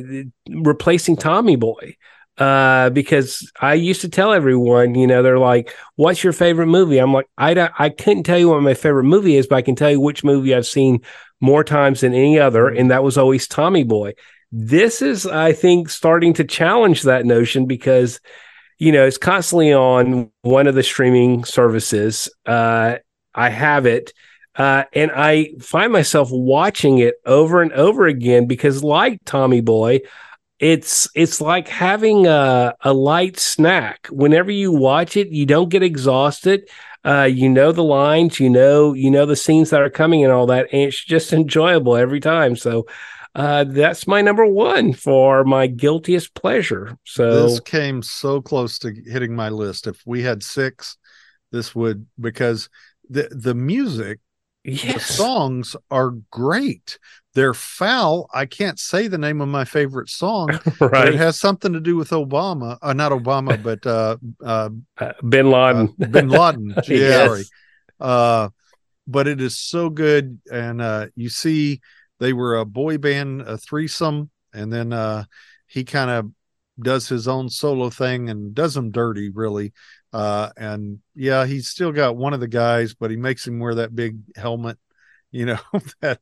replacing 0.50 1.18
Tommy 1.18 1.56
Boy 1.56 1.96
uh, 2.38 2.90
because 2.90 3.52
I 3.62 3.76
used 3.76 4.02
to 4.02 4.10
tell 4.10 4.34
everyone, 4.34 4.96
you 4.96 5.06
know, 5.06 5.22
they're 5.22 5.38
like, 5.38 5.76
"What's 5.96 6.24
your 6.24 6.34
favorite 6.34 6.68
movie?" 6.68 6.98
I'm 6.98 7.14
like, 7.14 7.28
I 7.38 7.54
don't, 7.54 7.72
I 7.78 7.90
couldn't 7.90 8.24
tell 8.24 8.40
you 8.40 8.50
what 8.50 8.64
my 8.64 8.74
favorite 8.74 9.04
movie 9.04 9.36
is, 9.36 9.48
but 9.48 9.58
I 9.58 9.62
can 9.62 9.76
tell 9.76 9.92
you 9.92 10.00
which 10.00 10.24
movie 10.24 10.56
I've 10.56 10.66
seen 10.66 11.02
more 11.40 11.64
times 11.64 12.02
than 12.02 12.14
any 12.14 12.40
other, 12.40 12.68
and 12.68 12.90
that 12.92 13.04
was 13.04 13.18
always 13.18 13.48
Tommy 13.48 13.84
Boy. 13.84 14.14
This 14.52 15.02
is, 15.02 15.26
I 15.26 15.54
think, 15.54 15.90
starting 15.90 16.34
to 16.34 16.44
challenge 16.44 17.04
that 17.04 17.26
notion 17.26 17.68
because, 17.68 18.20
you 18.80 18.92
know, 18.92 19.06
it's 19.06 19.18
constantly 19.18 19.74
on 19.74 20.32
one 20.42 20.68
of 20.68 20.76
the 20.76 20.84
streaming 20.84 21.44
services. 21.44 22.30
Uh, 22.46 22.96
I 23.36 23.50
have 23.50 23.86
it. 23.86 24.14
Uh, 24.56 24.84
and 24.94 25.12
I 25.14 25.54
find 25.62 25.94
myself 25.94 26.30
watching 26.32 26.98
it 26.98 27.16
over 27.26 27.62
and 27.62 27.72
over 27.74 28.06
again 28.06 28.48
because, 28.48 28.84
like 28.84 29.20
Tommy 29.26 29.62
Boy, 29.62 30.02
it's 30.60 31.10
it's 31.16 31.42
like 31.42 31.68
having 31.68 32.28
a, 32.28 32.76
a 32.82 32.94
light 32.94 33.40
snack. 33.40 34.08
Whenever 34.12 34.52
you 34.52 34.72
watch 34.72 35.18
it, 35.18 35.30
you 35.30 35.46
don't 35.46 35.70
get 35.70 35.84
exhausted. 35.84 36.70
Uh, 37.04 37.24
you 37.24 37.50
know 37.50 37.72
the 37.72 37.84
lines, 37.84 38.40
you 38.40 38.50
know 38.50 38.94
you 38.94 39.10
know 39.10 39.26
the 39.26 39.36
scenes 39.36 39.72
that 39.72 39.82
are 39.82 39.90
coming 39.90 40.24
and 40.24 40.32
all 40.32 40.46
that, 40.48 40.68
and 40.72 40.82
it's 40.84 41.04
just 41.04 41.34
enjoyable 41.34 41.96
every 41.96 42.20
time. 42.20 42.56
So 42.56 42.86
uh, 43.34 43.64
that's 43.64 44.08
my 44.08 44.22
number 44.22 44.46
one 44.46 44.94
for 44.94 45.44
my 45.44 45.68
guiltiest 45.68 46.34
pleasure. 46.36 46.98
So 47.06 47.48
this 47.48 47.60
came 47.62 48.02
so 48.02 48.42
close 48.42 48.78
to 48.80 48.94
hitting 49.06 49.36
my 49.36 49.50
list. 49.50 49.88
If 49.88 50.02
we 50.06 50.22
had 50.22 50.44
six, 50.44 50.98
this 51.52 51.74
would 51.74 52.06
because 52.20 52.70
the 53.10 53.30
the 53.32 53.56
music, 53.56 54.20
the 54.64 54.72
yes, 54.72 55.06
songs 55.06 55.76
are 55.90 56.12
great. 56.30 57.00
They're 57.34 57.54
foul. 57.54 58.30
I 58.34 58.46
can't 58.46 58.78
say 58.78 59.08
the 59.08 59.18
name 59.18 59.42
of 59.42 59.48
my 59.48 59.66
favorite 59.66 60.10
song, 60.10 60.60
but 60.80 61.08
it 61.08 61.16
has 61.16 61.40
something 61.40 61.74
to 61.74 61.80
do 61.80 61.96
with 61.96 62.10
Obama. 62.10 62.78
Uh, 62.82 62.94
not 62.94 63.12
Obama, 63.12 63.62
but 63.64 63.86
uh, 63.88 64.18
uh, 64.44 64.70
uh, 64.98 65.14
Bin 65.28 65.50
Laden. 65.50 65.96
uh, 66.02 66.08
Bin 66.08 66.30
Laden. 66.30 66.76
Yes. 66.88 67.28
sorry. 67.28 67.44
Uh, 68.00 68.50
but 69.08 69.28
it 69.28 69.42
is 69.42 69.58
so 69.58 69.90
good, 69.90 70.40
and 70.52 70.82
uh, 70.82 71.08
you 71.16 71.30
see, 71.30 71.82
they 72.20 72.34
were 72.34 72.58
a 72.58 72.66
boy 72.66 72.98
band, 72.98 73.42
a 73.42 73.58
threesome, 73.58 74.30
and 74.54 74.72
then 74.72 74.94
uh, 74.94 75.24
he 75.68 75.84
kind 75.84 76.12
of 76.12 76.32
does 76.80 77.08
his 77.10 77.28
own 77.28 77.50
solo 77.50 77.90
thing 77.90 78.30
and 78.30 78.54
does 78.54 78.74
them 78.74 78.92
dirty, 78.92 79.30
really. 79.30 79.74
Uh, 80.14 80.50
and 80.58 81.00
yeah, 81.16 81.46
he's 81.46 81.68
still 81.70 81.92
got 81.92 82.18
one 82.18 82.34
of 82.34 82.40
the 82.40 82.48
guys, 82.48 82.94
but 82.94 83.12
he 83.12 83.18
makes 83.18 83.48
him 83.48 83.60
wear 83.60 83.76
that 83.76 83.96
big 83.96 84.18
helmet. 84.36 84.78
You 85.32 85.46
know 85.46 85.60
that. 86.02 86.20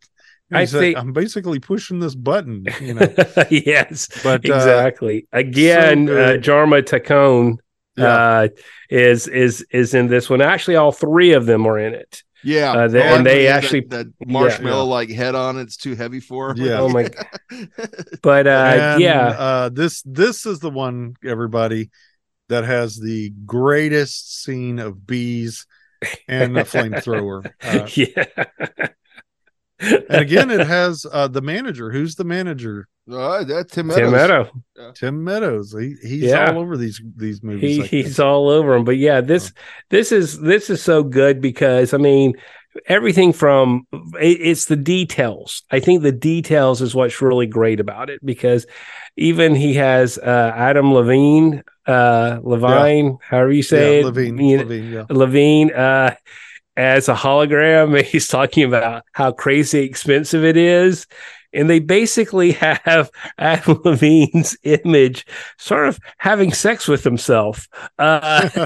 I 0.51 0.61
he's 0.61 0.73
like, 0.73 0.81
think- 0.81 0.97
I'm 0.97 1.13
basically 1.13 1.59
pushing 1.59 1.99
this 1.99 2.15
button. 2.15 2.65
You 2.81 2.95
know, 2.95 3.07
yes, 3.49 4.07
but 4.23 4.49
uh, 4.49 4.53
exactly. 4.55 5.27
Again, 5.31 6.07
so 6.07 6.13
uh, 6.13 6.31
good. 6.33 6.43
Jorma 6.43 6.81
Taccone 6.81 7.57
yeah, 7.97 8.05
uh, 8.05 8.47
is 8.89 9.27
is 9.27 9.65
is 9.71 9.93
in 9.93 10.07
this 10.07 10.29
one. 10.29 10.41
Actually, 10.41 10.75
all 10.77 10.91
three 10.91 11.33
of 11.33 11.45
them 11.45 11.65
are 11.67 11.77
in 11.79 11.93
it. 11.93 12.23
Yeah, 12.43 12.71
Uh, 12.71 12.87
they- 12.87 13.01
I 13.01 13.09
like 13.09 13.17
and 13.17 13.25
they 13.25 13.31
when 13.31 13.39
he 13.39 13.45
had 13.45 13.55
actually- 13.63 13.79
that, 13.81 14.07
that 14.19 14.27
marshmallow 14.27 14.85
like 14.85 15.09
head 15.09 15.35
on. 15.35 15.57
It's 15.59 15.77
too 15.77 15.93
heavy 15.95 16.19
for. 16.19 16.51
him. 16.51 16.57
Yeah. 16.65 16.79
Oh 16.79 16.89
my! 16.89 17.09
But 18.21 18.47
uh, 18.47 18.49
And, 18.95 19.01
yeah, 19.01 19.27
uh 19.27 19.69
this 19.69 20.01
this 20.05 20.45
is 20.45 20.59
the 20.59 20.69
one 20.69 21.15
everybody 21.25 21.89
that 22.49 22.65
has 22.65 22.97
the 22.97 23.31
greatest 23.45 24.43
scene 24.43 24.79
of 24.79 25.07
bees 25.07 25.65
and 26.27 26.57
a 26.57 26.63
flamethrower 26.63 27.45
uh, 27.63 27.87
yeah. 27.95 28.25
and 29.79 30.05
again 30.21 30.51
it 30.51 30.65
has 30.67 31.05
uh 31.11 31.27
the 31.27 31.41
manager 31.41 31.89
who's 31.91 32.15
the 32.15 32.23
manager 32.23 32.87
Uh, 33.11 33.43
that's 33.43 33.73
Tim, 33.73 33.89
Tim 33.89 34.11
Meadows. 34.11 34.47
Meadow. 34.75 34.91
tim 34.93 35.23
meadows 35.23 35.73
he, 35.79 35.95
he's 36.01 36.23
Yeah. 36.23 36.51
all 36.51 36.59
over 36.59 36.75
these 36.77 37.01
these 37.15 37.41
movies 37.41 37.87
He 37.87 38.01
he's 38.03 38.19
all 38.19 38.49
over 38.49 38.75
him. 38.75 38.83
But 38.83 38.97
yeah, 38.97 39.21
this 39.21 39.51
this 39.89 40.11
is 40.11 40.39
this 40.39 40.69
is 40.69 40.81
so 40.83 41.01
good 41.03 41.41
because 41.41 41.93
I 41.93 41.97
mean 41.97 42.33
everything 42.87 43.33
from 43.33 43.87
it's 44.19 44.65
the 44.65 44.75
details. 44.75 45.63
I 45.71 45.79
think 45.79 46.03
the 46.03 46.11
details 46.11 46.81
is 46.81 46.95
what's 46.95 47.21
really 47.21 47.47
great 47.47 47.79
about 47.79 48.09
it 48.09 48.25
because 48.25 48.65
even 49.17 49.55
he 49.55 49.75
has 49.75 50.17
uh, 50.17 50.53
Adam 50.55 50.93
Levine, 50.93 51.63
uh, 51.85 52.39
Levine, 52.43 53.17
however 53.21 53.51
you 53.51 53.63
say 53.63 53.95
yeah, 53.95 53.99
it, 53.99 54.05
levine 54.05 54.37
you 54.37 54.57
know, 54.57 54.63
levine 54.63 54.91
yeah 54.91 55.05
Levine 55.09 55.71
uh, 55.73 56.15
as 56.77 57.09
a 57.09 57.15
hologram. 57.15 58.01
He's 58.05 58.27
talking 58.27 58.63
about 58.63 59.03
how 59.11 59.31
crazy 59.31 59.79
expensive 59.79 60.43
it 60.43 60.57
is. 60.57 61.07
And 61.53 61.69
they 61.69 61.79
basically 61.79 62.51
have 62.53 63.09
Adam 63.37 63.81
Levine's 63.85 64.57
image 64.63 65.25
sort 65.57 65.87
of 65.87 65.99
having 66.17 66.53
sex 66.53 66.87
with 66.87 67.03
himself 67.03 67.67
uh, 67.97 68.49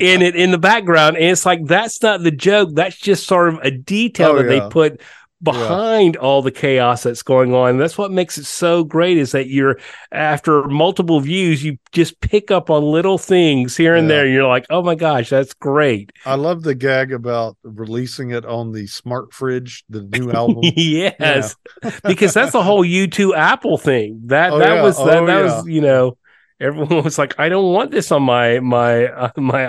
in 0.00 0.22
it 0.22 0.34
in 0.36 0.50
the 0.50 0.58
background. 0.58 1.16
And 1.16 1.26
it's 1.26 1.46
like, 1.46 1.64
that's 1.66 2.02
not 2.02 2.22
the 2.22 2.30
joke. 2.30 2.70
That's 2.72 2.96
just 2.96 3.26
sort 3.26 3.48
of 3.48 3.58
a 3.62 3.70
detail 3.70 4.30
Oh, 4.30 4.42
that 4.42 4.50
yeah. 4.50 4.60
they 4.60 4.68
put 4.68 5.00
behind 5.44 6.16
all 6.16 6.42
the 6.42 6.50
chaos 6.50 7.04
that's 7.04 7.22
going 7.22 7.54
on. 7.54 7.78
That's 7.78 7.98
what 7.98 8.10
makes 8.10 8.38
it 8.38 8.46
so 8.46 8.82
great 8.84 9.18
is 9.18 9.32
that 9.32 9.48
you're 9.48 9.78
after 10.10 10.64
multiple 10.64 11.20
views, 11.20 11.62
you 11.62 11.78
just 11.92 12.20
pick 12.20 12.50
up 12.50 12.70
on 12.70 12.82
little 12.82 13.18
things 13.18 13.76
here 13.76 13.94
and 13.94 14.08
Yeah. 14.08 14.16
there. 14.16 14.24
And 14.24 14.34
you're 14.34 14.48
like, 14.48 14.66
oh 14.70 14.82
my 14.82 14.96
gosh, 14.96 15.30
that's 15.30 15.54
great. 15.54 16.10
I 16.24 16.34
love 16.36 16.62
the 16.62 16.74
gag 16.74 17.12
about 17.12 17.56
releasing 17.62 18.30
it 18.30 18.44
on 18.44 18.72
the 18.72 18.86
smart 18.86 19.32
fridge, 19.32 19.84
the 19.88 20.02
new 20.02 20.32
album. 20.32 20.72
yes, 20.76 21.54
because 22.06 22.34
that's 22.34 22.52
the 22.52 22.62
whole 22.62 22.84
U2 22.84 23.34
Apple 23.34 23.78
thing. 23.78 24.22
That 24.26 24.52
Oh, 24.52 24.58
that 24.58 24.74
yeah. 24.76 24.82
was 24.82 24.96
that, 25.04 25.18
Oh, 25.18 25.26
that 25.26 25.38
yeah. 25.38 25.42
was 25.42 25.66
you 25.68 25.80
know 25.80 26.16
everyone 26.60 27.04
was 27.04 27.18
like, 27.18 27.38
I 27.38 27.48
don't 27.48 27.72
want 27.72 27.90
this 27.90 28.10
on 28.12 28.22
my 28.22 28.60
my 28.60 29.06
uh, 29.06 29.30
my 29.36 29.68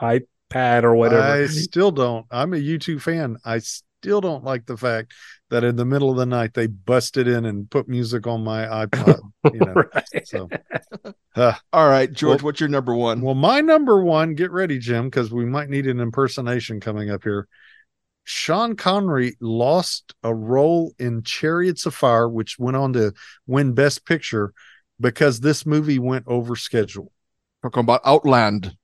i 0.00 0.18
iPad 0.52 0.82
or 0.84 0.94
whatever. 0.94 1.22
I 1.22 1.46
still 1.46 1.90
don't. 1.90 2.26
I'm 2.30 2.52
a 2.54 2.56
U2 2.58 2.98
fan. 2.98 3.38
I 3.44 3.60
still 4.02 4.20
don't 4.20 4.42
like 4.42 4.66
the 4.66 4.76
fact 4.76 5.12
that 5.50 5.62
in 5.62 5.76
the 5.76 5.84
middle 5.84 6.10
of 6.10 6.16
the 6.16 6.26
night 6.26 6.54
they 6.54 6.66
busted 6.66 7.28
in 7.28 7.44
and 7.44 7.70
put 7.70 7.88
music 7.88 8.26
on 8.26 8.42
my 8.42 8.64
iPod. 8.64 9.20
You 9.52 9.60
know, 9.60 9.74
Right. 9.94 10.26
so 10.26 10.48
All 11.72 11.88
right, 11.88 12.12
George, 12.12 12.42
Well- 12.42 12.46
what's 12.48 12.58
your 12.60 12.68
number 12.68 12.94
one? 12.96 13.20
well, 13.20 13.34
my 13.36 13.60
number 13.60 14.02
one. 14.02 14.34
Get 14.34 14.50
ready, 14.50 14.78
Jim, 14.78 15.04
because 15.06 15.30
we 15.30 15.44
might 15.44 15.70
need 15.70 15.86
an 15.86 16.00
impersonation 16.00 16.80
coming 16.80 17.10
up 17.10 17.22
here. 17.22 17.46
Sean 18.24 18.74
Connery 18.76 19.36
lost 19.40 20.14
a 20.24 20.34
role 20.34 20.92
in 20.98 21.22
Chariots 21.22 21.86
of 21.86 21.94
Fire, 21.94 22.28
which 22.28 22.58
went 22.58 22.76
on 22.76 22.92
to 22.94 23.12
win 23.46 23.72
Best 23.72 24.04
Picture 24.04 24.52
because 25.00 25.40
this 25.40 25.64
movie 25.64 25.98
went 25.98 26.24
over 26.26 26.54
schedule. 26.56 27.12
Talking 27.62 27.80
about 27.80 28.00
Outland. 28.04 28.76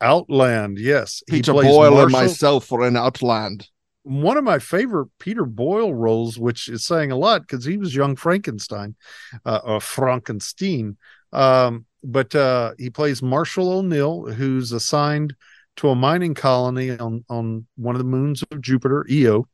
Outland, 0.00 0.78
yes. 0.78 1.22
He 1.26 1.36
Peter 1.36 1.52
Boyle 1.52 2.00
and 2.02 2.10
myself 2.12 2.70
were 2.70 2.86
in 2.86 2.96
Outland. 2.96 3.68
One 4.04 4.36
of 4.36 4.44
my 4.44 4.58
favorite 4.58 5.08
Peter 5.18 5.44
Boyle 5.44 5.94
roles, 5.94 6.38
which 6.38 6.68
is 6.68 6.84
saying 6.84 7.12
a 7.12 7.16
lot 7.16 7.42
because 7.42 7.64
he 7.64 7.76
was 7.76 7.94
young 7.94 8.16
Frankenstein, 8.16 8.96
uh, 9.44 9.60
or 9.64 9.80
Frankenstein. 9.80 10.96
Um, 11.32 11.86
but 12.02 12.34
uh, 12.34 12.72
he 12.78 12.90
plays 12.90 13.22
Marshall 13.22 13.70
O'Neill, 13.70 14.26
who's 14.26 14.72
assigned 14.72 15.34
to 15.76 15.88
a 15.88 15.94
mining 15.94 16.34
colony 16.34 16.90
on 16.98 17.24
on 17.28 17.66
one 17.76 17.94
of 17.94 18.00
the 18.00 18.04
moons 18.04 18.42
of 18.50 18.60
Jupiter, 18.60 19.06
Io, 19.10 19.46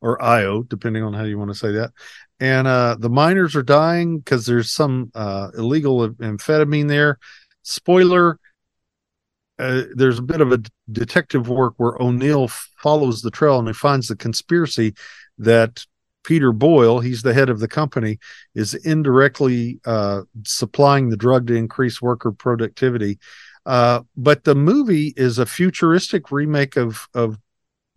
or 0.00 0.22
Io, 0.22 0.62
depending 0.62 1.02
on 1.02 1.14
how 1.14 1.24
you 1.24 1.38
want 1.38 1.50
to 1.50 1.58
say 1.58 1.72
that. 1.72 1.90
And 2.38 2.66
uh, 2.66 2.96
the 2.98 3.10
miners 3.10 3.56
are 3.56 3.62
dying 3.62 4.18
because 4.18 4.46
there's 4.46 4.70
some 4.70 5.10
uh, 5.14 5.48
illegal 5.56 6.08
amphetamine 6.10 6.88
there. 6.88 7.18
Spoiler: 7.62 8.38
uh, 9.60 9.84
there's 9.94 10.18
a 10.18 10.22
bit 10.22 10.40
of 10.40 10.52
a 10.52 10.62
detective 10.90 11.48
work 11.48 11.74
where 11.76 12.00
O'Neill 12.00 12.48
follows 12.48 13.20
the 13.20 13.30
trail 13.30 13.58
and 13.58 13.68
he 13.68 13.74
finds 13.74 14.08
the 14.08 14.16
conspiracy 14.16 14.94
that 15.38 15.84
Peter 16.24 16.52
Boyle, 16.52 17.00
he's 17.00 17.22
the 17.22 17.34
head 17.34 17.50
of 17.50 17.60
the 17.60 17.68
company, 17.68 18.18
is 18.54 18.74
indirectly 18.74 19.80
uh, 19.84 20.22
supplying 20.44 21.10
the 21.10 21.16
drug 21.16 21.46
to 21.46 21.54
increase 21.54 22.00
worker 22.00 22.32
productivity. 22.32 23.18
Uh, 23.66 24.00
but 24.16 24.44
the 24.44 24.54
movie 24.54 25.12
is 25.16 25.38
a 25.38 25.46
futuristic 25.46 26.32
remake 26.32 26.76
of 26.76 27.06
of 27.14 27.38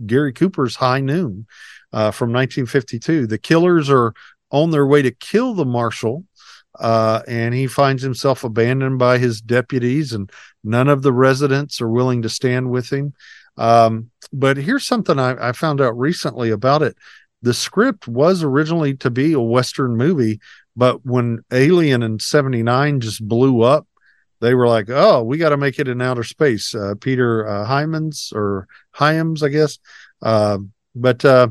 Gary 0.05 0.33
Cooper's 0.33 0.75
High 0.75 0.99
Noon 0.99 1.47
uh, 1.93 2.11
from 2.11 2.33
1952. 2.33 3.27
The 3.27 3.37
killers 3.37 3.89
are 3.89 4.13
on 4.51 4.71
their 4.71 4.85
way 4.85 5.01
to 5.01 5.11
kill 5.11 5.53
the 5.53 5.65
marshal, 5.65 6.25
uh, 6.79 7.21
and 7.27 7.53
he 7.53 7.67
finds 7.67 8.01
himself 8.01 8.43
abandoned 8.43 8.99
by 8.99 9.17
his 9.17 9.41
deputies, 9.41 10.13
and 10.13 10.31
none 10.63 10.87
of 10.87 11.01
the 11.01 11.13
residents 11.13 11.81
are 11.81 11.89
willing 11.89 12.21
to 12.21 12.29
stand 12.29 12.71
with 12.71 12.91
him. 12.91 13.13
Um, 13.57 14.09
but 14.31 14.57
here's 14.57 14.85
something 14.85 15.19
I, 15.19 15.49
I 15.49 15.51
found 15.51 15.81
out 15.81 15.97
recently 15.97 16.49
about 16.49 16.81
it. 16.81 16.97
The 17.41 17.53
script 17.53 18.07
was 18.07 18.41
originally 18.41 18.95
to 18.97 19.11
be 19.11 19.33
a 19.33 19.39
Western 19.39 19.97
movie, 19.97 20.39
but 20.75 21.05
when 21.05 21.43
Alien 21.51 22.01
in 22.01 22.19
79 22.19 23.01
just 23.01 23.27
blew 23.27 23.61
up, 23.61 23.87
they 24.39 24.55
were 24.55 24.67
like, 24.67 24.89
oh, 24.89 25.23
we 25.23 25.37
got 25.37 25.49
to 25.49 25.57
make 25.57 25.79
it 25.79 25.87
in 25.87 26.01
outer 26.01 26.23
space. 26.23 26.73
Uh, 26.73 26.95
Peter 26.99 27.47
uh, 27.47 27.65
Hymans 27.65 28.33
or 28.33 28.67
Hyams, 28.91 29.43
I 29.43 29.49
guess. 29.49 29.79
Uh, 30.21 30.57
but, 30.95 31.23
uh, 31.23 31.47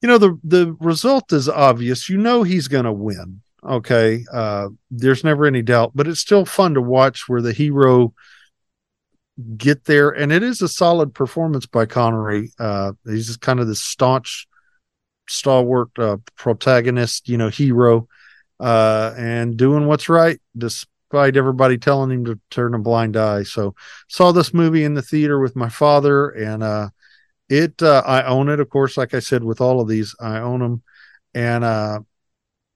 you 0.00 0.08
know, 0.08 0.18
the, 0.18 0.38
the 0.44 0.76
result 0.80 1.32
is 1.32 1.48
obvious. 1.48 2.08
You 2.08 2.16
know, 2.16 2.42
he's 2.42 2.68
going 2.68 2.84
to 2.84 2.92
win. 2.92 3.42
Okay. 3.64 4.24
Uh, 4.32 4.68
there's 4.90 5.24
never 5.24 5.46
any 5.46 5.62
doubt, 5.62 5.92
but 5.94 6.08
it's 6.08 6.20
still 6.20 6.44
fun 6.44 6.74
to 6.74 6.82
watch 6.82 7.28
where 7.28 7.42
the 7.42 7.52
hero 7.52 8.12
get 9.56 9.84
there. 9.84 10.10
And 10.10 10.32
it 10.32 10.42
is 10.42 10.62
a 10.62 10.68
solid 10.68 11.14
performance 11.14 11.66
by 11.66 11.86
Connery. 11.86 12.52
Uh, 12.58 12.92
he's 13.04 13.28
just 13.28 13.40
kind 13.40 13.60
of 13.60 13.68
the 13.68 13.74
staunch, 13.74 14.46
stalwart 15.28 15.90
uh, 15.98 16.18
protagonist, 16.36 17.28
you 17.28 17.38
know, 17.38 17.48
hero, 17.48 18.08
uh, 18.60 19.14
and 19.16 19.56
doing 19.56 19.86
what's 19.86 20.08
right 20.08 20.40
despite 20.56 21.36
everybody 21.36 21.78
telling 21.78 22.10
him 22.10 22.24
to 22.24 22.40
turn 22.50 22.74
a 22.74 22.78
blind 22.78 23.16
eye. 23.16 23.42
So 23.44 23.74
saw 24.08 24.32
this 24.32 24.52
movie 24.52 24.84
in 24.84 24.94
the 24.94 25.02
theater 25.02 25.38
with 25.38 25.54
my 25.56 25.68
father 25.68 26.30
and, 26.30 26.62
uh, 26.62 26.88
it, 27.48 27.82
uh, 27.82 28.02
I 28.06 28.22
own 28.24 28.48
it, 28.48 28.60
of 28.60 28.70
course, 28.70 28.96
like 28.96 29.12
I 29.12 29.18
said, 29.18 29.44
with 29.44 29.60
all 29.60 29.80
of 29.80 29.88
these, 29.88 30.16
I 30.18 30.38
own 30.38 30.60
them. 30.60 30.82
And, 31.34 31.64
uh, 31.64 32.00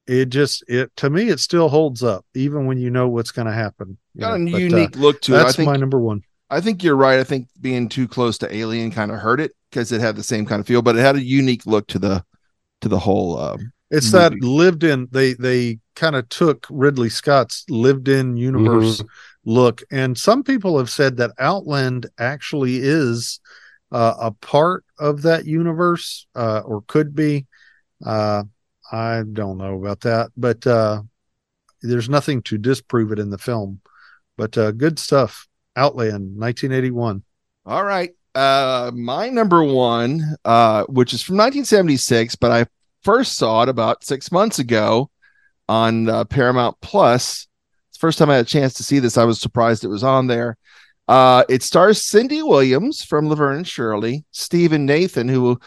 it 0.06 0.26
just, 0.26 0.64
it, 0.68 0.94
to 0.96 1.10
me, 1.10 1.28
it 1.28 1.40
still 1.40 1.68
holds 1.68 2.02
up, 2.02 2.24
even 2.34 2.66
when 2.66 2.78
you 2.78 2.90
know 2.90 3.08
what's 3.08 3.32
going 3.32 3.46
to 3.46 3.52
happen. 3.52 3.98
you 4.14 4.20
Got 4.20 4.34
a 4.34 4.38
know. 4.38 4.52
But, 4.52 4.56
uh, 4.56 4.60
unique 4.60 4.96
look 4.96 5.20
to 5.22 5.34
it. 5.34 5.40
I 5.40 5.42
that's 5.44 5.56
think 5.56 5.66
my 5.66 5.76
number 5.76 5.98
one. 5.98 6.22
I 6.48 6.60
think 6.60 6.82
you're 6.84 6.96
right. 6.96 7.18
I 7.18 7.24
think 7.24 7.48
being 7.60 7.88
too 7.88 8.06
close 8.06 8.38
to 8.38 8.54
Alien 8.54 8.90
kind 8.92 9.10
of 9.10 9.18
hurt 9.18 9.40
it 9.40 9.52
because 9.70 9.90
it 9.92 10.00
had 10.00 10.16
the 10.16 10.22
same 10.22 10.46
kind 10.46 10.60
of 10.60 10.66
feel, 10.66 10.82
but 10.82 10.96
it 10.96 11.00
had 11.00 11.16
a 11.16 11.22
unique 11.22 11.66
look 11.66 11.86
to 11.88 11.98
the 11.98 12.24
to 12.82 12.88
the 12.88 12.98
whole. 13.00 13.38
Um, 13.38 13.72
It's 13.90 14.12
movie. 14.12 14.36
that 14.36 14.40
lived 14.40 14.84
in 14.84 15.08
they 15.10 15.34
they 15.34 15.78
kind 15.94 16.16
of 16.16 16.28
took 16.28 16.66
Ridley 16.70 17.08
Scott's 17.08 17.64
lived 17.68 18.08
in 18.08 18.36
universe 18.36 19.02
look 19.44 19.82
and 19.90 20.18
some 20.18 20.42
people 20.42 20.76
have 20.78 20.90
said 20.90 21.16
that 21.16 21.30
Outland 21.38 22.06
actually 22.18 22.78
is 22.78 23.40
uh, 23.92 24.14
a 24.20 24.30
part 24.32 24.84
of 24.98 25.22
that 25.22 25.46
universe 25.46 26.26
uh, 26.34 26.60
or 26.64 26.82
could 26.82 27.14
be 27.14 27.46
uh, 28.04 28.42
I 28.92 29.22
don't 29.30 29.58
know 29.58 29.78
about 29.78 30.00
that 30.00 30.30
but 30.36 30.66
uh, 30.66 31.02
there's 31.82 32.08
nothing 32.08 32.42
to 32.42 32.58
disprove 32.58 33.12
it 33.12 33.18
in 33.18 33.30
the 33.30 33.38
film 33.38 33.80
but 34.36 34.56
uh, 34.56 34.72
good 34.72 34.98
stuff 34.98 35.48
Outland 35.76 36.38
1981 36.38 37.22
all 37.66 37.82
right. 37.82 38.10
Uh, 38.32 38.92
my 38.94 39.28
number 39.28 39.64
one, 39.64 40.36
uh, 40.44 40.84
which 40.84 41.12
is 41.12 41.20
from 41.22 41.36
1976, 41.36 42.36
but 42.36 42.52
I 42.52 42.66
first 43.02 43.36
saw 43.36 43.64
it 43.64 43.68
about 43.68 44.04
six 44.04 44.30
months 44.30 44.60
ago 44.60 45.10
on 45.68 46.08
uh, 46.08 46.24
Paramount 46.26 46.76
Plus. 46.80 47.48
It's 47.88 47.98
first 47.98 48.18
time 48.18 48.30
I 48.30 48.36
had 48.36 48.46
a 48.46 48.48
chance 48.48 48.74
to 48.74 48.84
see 48.84 49.00
this. 49.00 49.18
I 49.18 49.24
was 49.24 49.40
surprised 49.40 49.82
it 49.82 49.88
was 49.88 50.04
on 50.04 50.28
there. 50.28 50.58
Uh, 51.08 51.42
it 51.48 51.64
stars 51.64 52.04
Cindy 52.04 52.40
Williams 52.40 53.02
from 53.02 53.28
Laverne 53.28 53.56
and 53.56 53.66
Shirley, 53.66 54.24
Stephen 54.30 54.86
Nathan, 54.86 55.28
who, 55.28 55.58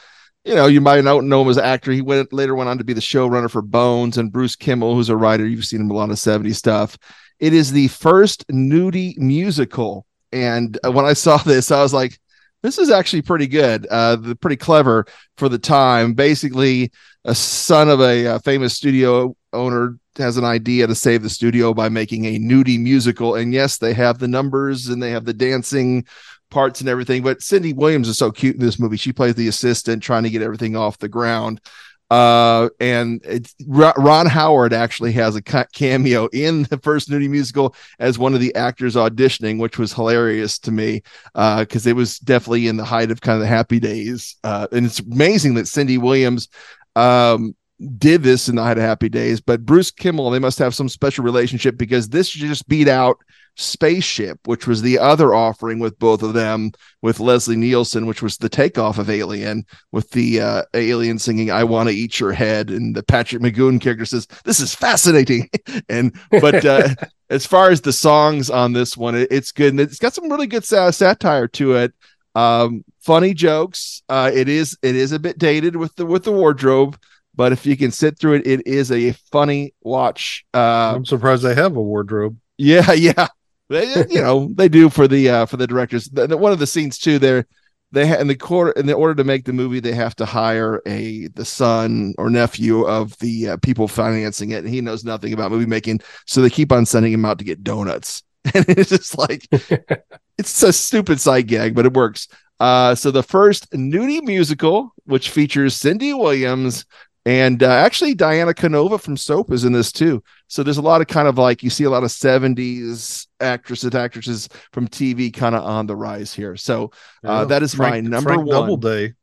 you 0.45 0.55
know, 0.55 0.67
you 0.67 0.81
might 0.81 1.03
not 1.03 1.23
know 1.23 1.41
him 1.41 1.49
as 1.49 1.57
an 1.57 1.65
actor. 1.65 1.91
He 1.91 2.01
went 2.01 2.31
later 2.31 2.55
went 2.55 2.69
on 2.69 2.77
to 2.77 2.83
be 2.83 2.93
the 2.93 3.01
showrunner 3.01 3.49
for 3.49 3.61
Bones, 3.61 4.17
and 4.17 4.31
Bruce 4.31 4.55
Kimmel, 4.55 4.95
who's 4.95 5.09
a 5.09 5.17
writer. 5.17 5.45
You've 5.45 5.65
seen 5.65 5.81
him 5.81 5.91
a 5.91 5.93
lot 5.93 6.09
of 6.09 6.15
70s 6.15 6.55
stuff. 6.55 6.97
It 7.39 7.53
is 7.53 7.71
the 7.71 7.87
first 7.89 8.47
nudie 8.47 9.17
musical. 9.17 10.05
And 10.31 10.77
uh, 10.85 10.91
when 10.91 11.05
I 11.05 11.13
saw 11.13 11.37
this, 11.43 11.71
I 11.71 11.81
was 11.81 11.93
like, 11.93 12.19
this 12.61 12.77
is 12.77 12.89
actually 12.89 13.21
pretty 13.21 13.47
good, 13.47 13.87
uh, 13.87 14.17
the, 14.17 14.35
pretty 14.35 14.57
clever 14.57 15.05
for 15.37 15.47
the 15.47 15.59
time. 15.59 16.13
Basically, 16.13 16.91
a 17.23 17.33
son 17.33 17.89
of 17.89 18.01
a, 18.01 18.27
uh 18.27 18.39
famous 18.39 18.75
studio 18.75 19.35
owner 19.53 19.97
has 20.17 20.37
an 20.37 20.43
idea 20.43 20.85
to 20.85 20.95
save 20.95 21.21
the 21.21 21.29
studio 21.29 21.73
by 21.73 21.89
making 21.89 22.25
a 22.25 22.37
nudie 22.37 22.79
musical. 22.79 23.35
And 23.35 23.53
yes, 23.53 23.77
they 23.77 23.93
have 23.93 24.19
the 24.19 24.27
numbers 24.27 24.87
and 24.87 25.01
they 25.01 25.11
have 25.11 25.25
the 25.25 25.33
dancing 25.33 26.05
parts 26.49 26.79
and 26.79 26.89
everything. 26.89 27.23
But 27.23 27.41
Cindy 27.41 27.73
Williams 27.73 28.07
is 28.07 28.17
so 28.17 28.31
cute 28.31 28.55
in 28.55 28.61
this 28.61 28.79
movie. 28.79 28.97
She 28.97 29.13
plays 29.13 29.35
the 29.35 29.47
assistant 29.47 30.03
trying 30.03 30.23
to 30.23 30.29
get 30.29 30.41
everything 30.41 30.75
off 30.75 30.97
the 30.97 31.09
ground. 31.09 31.61
Uh, 32.09 32.69
and 32.79 33.21
Ron 33.67 34.25
Howard 34.25 34.73
actually 34.73 35.11
has 35.11 35.35
a 35.35 35.41
cameo 35.41 36.27
in 36.33 36.63
the 36.63 36.79
first 36.79 37.09
nudie 37.09 37.29
musical 37.29 37.75
as 37.99 38.17
one 38.17 38.33
of 38.33 38.39
the 38.39 38.55
actors 38.55 38.95
auditioning, 38.95 39.59
which 39.59 39.77
was 39.77 39.93
hilarious 39.93 40.57
to 40.59 40.71
me 40.71 41.03
because 41.35 41.85
it 41.85 41.95
was 41.95 42.17
definitely 42.17 42.67
in 42.67 42.77
the 42.77 42.85
height 42.85 43.11
of 43.11 43.21
kind 43.21 43.35
of 43.35 43.41
the 43.41 43.47
happy 43.47 43.79
days. 43.79 44.37
Uh, 44.43 44.67
and 44.71 44.87
it's 44.87 44.99
amazing 44.99 45.53
that 45.53 45.67
Cindy 45.67 45.99
Williams 45.99 46.47
um, 46.95 47.55
did 47.97 48.23
this 48.23 48.49
in 48.49 48.55
the 48.55 48.63
height 48.63 48.77
of 48.77 48.83
happy 48.83 49.09
days, 49.09 49.39
but 49.41 49.65
Bruce 49.65 49.91
Kimmel, 49.91 50.29
they 50.29 50.39
must 50.39 50.59
have 50.59 50.75
some 50.75 50.89
special 50.89 51.23
relationship 51.23 51.77
because 51.77 52.09
this 52.09 52.29
just 52.29 52.67
beat 52.67 52.87
out 52.87 53.17
Spaceship, 53.59 54.39
which 54.47 54.67
was 54.67 54.81
the 54.81 54.97
other 54.97 55.33
offering 55.33 55.79
with 55.79 55.99
both 55.99 56.23
of 56.23 56.33
them, 56.33 56.71
with 57.01 57.19
Leslie 57.19 57.57
Nielsen, 57.57 58.05
which 58.05 58.21
was 58.21 58.37
the 58.37 58.47
takeoff 58.47 58.97
of 58.97 59.09
Alien, 59.09 59.65
with 59.91 60.09
the 60.11 60.39
uh, 60.39 60.63
alien 60.73 61.19
singing 61.19 61.51
"I 61.51 61.65
Want 61.65 61.89
to 61.89 61.95
Eat 61.95 62.21
Your 62.21 62.31
Head," 62.31 62.69
and 62.69 62.95
the 62.95 63.03
Patrick 63.03 63.41
McGoon 63.41 63.81
character 63.81 64.05
says, 64.05 64.27
"This 64.45 64.61
is 64.61 64.73
fascinating." 64.73 65.49
and 65.89 66.15
but 66.31 66.63
uh, 66.63 66.87
as 67.29 67.45
far 67.45 67.69
as 67.69 67.81
the 67.81 67.91
songs 67.91 68.49
on 68.49 68.71
this 68.71 68.95
one, 68.95 69.15
it, 69.15 69.27
it's 69.29 69.51
good 69.51 69.73
and 69.73 69.81
it's 69.81 69.99
got 69.99 70.13
some 70.13 70.31
really 70.31 70.47
good 70.47 70.63
sa- 70.63 70.91
satire 70.91 71.49
to 71.49 71.75
it. 71.75 71.93
Um, 72.35 72.85
funny 73.01 73.33
jokes. 73.33 74.03
Uh, 74.07 74.31
it 74.33 74.47
is 74.47 74.77
it 74.81 74.95
is 74.95 75.11
a 75.11 75.19
bit 75.19 75.37
dated 75.37 75.75
with 75.75 75.93
the 75.95 76.05
with 76.05 76.23
the 76.23 76.31
wardrobe, 76.31 76.97
but 77.39 77.53
if 77.53 77.65
you 77.65 77.77
can 77.77 77.89
sit 77.89 78.19
through 78.19 78.33
it, 78.33 78.45
it 78.45 78.67
is 78.67 78.91
a 78.91 79.13
funny 79.31 79.73
watch. 79.81 80.43
Uh, 80.53 80.91
I'm 80.97 81.05
surprised 81.05 81.41
they 81.43 81.55
have 81.55 81.77
a 81.77 81.81
wardrobe. 81.81 82.37
yeah, 82.57 82.91
yeah. 83.07 83.27
They, 83.69 83.85
you 84.09 84.21
know 84.21 84.49
they 84.53 84.67
do 84.67 84.89
for 84.89 85.07
the 85.07 85.29
uh, 85.29 85.45
for 85.45 85.55
the 85.55 85.67
directors. 85.67 86.05
The, 86.09 86.27
the- 86.27 86.35
one 86.37 86.51
of 86.51 86.59
the 86.59 86.67
scenes 86.67 86.97
too, 86.97 87.17
there 87.17 87.45
they 87.93 88.05
ha- 88.07 88.17
in 88.17 88.27
the 88.27 88.35
quarter 88.35 88.71
in 88.71 88.87
the 88.87 88.93
order 88.93 89.15
to 89.15 89.23
make 89.23 89.45
the 89.45 89.53
movie, 89.53 89.79
they 89.79 89.93
have 89.93 90.15
to 90.17 90.25
hire 90.25 90.81
a 90.85 91.27
the 91.29 91.45
son 91.45 92.13
or 92.17 92.29
nephew 92.29 92.81
of 92.85 93.17
the 93.19 93.49
uh, 93.49 93.57
people 93.57 93.87
financing 93.87 94.51
it, 94.51 94.65
and 94.65 94.69
he 94.69 94.81
knows 94.81 95.05
nothing 95.05 95.31
about 95.33 95.51
movie 95.51 95.65
making, 95.65 96.01
so 96.25 96.41
they 96.41 96.49
keep 96.49 96.73
on 96.73 96.85
sending 96.85 97.13
him 97.13 97.23
out 97.25 97.39
to 97.39 97.45
get 97.45 97.63
donuts, 97.63 98.23
and 98.53 98.65
it's 98.69 98.89
just 98.89 99.17
like 99.17 99.47
it's 100.37 100.63
a 100.63 100.73
stupid 100.73 101.21
side 101.21 101.47
gag, 101.47 101.73
but 101.75 101.85
it 101.85 101.93
works. 101.93 102.27
Uh, 102.59 102.93
so 102.93 103.09
the 103.11 103.23
first 103.23 103.71
nudie 103.71 104.21
musical, 104.21 104.93
which 105.05 105.29
features 105.29 105.75
Cindy 105.75 106.13
Williams 106.13 106.85
and 107.29 107.61
uh, 107.61 107.69
actually 107.69 108.15
Diana 108.15 108.55
Canova 108.55 108.97
from 108.97 109.15
Soap 109.15 109.51
is 109.51 109.63
in 109.63 109.71
this 109.71 109.91
too. 109.91 110.23
So 110.47 110.63
there's 110.63 110.79
a 110.79 110.81
lot 110.81 110.99
of 110.99 111.05
kind 111.05 111.27
of 111.27 111.37
like 111.37 111.61
you 111.61 111.69
see 111.69 111.83
a 111.83 111.89
lot 111.91 112.03
of 112.03 112.09
70s 112.09 113.27
actresses, 113.39 113.93
actresses 113.93 114.49
from 114.73 114.87
TV 114.87 115.31
kind 115.31 115.53
of 115.53 115.63
on 115.63 115.85
the 115.85 115.95
rise 115.95 116.33
here. 116.33 116.55
So 116.55 116.91
uh, 117.23 117.45
that 117.45 117.61
is 117.61 117.77
my 117.77 118.01
number 118.01 118.31
Frank 118.33 118.47
one. 118.47 118.49
Doubleday. 118.49 119.13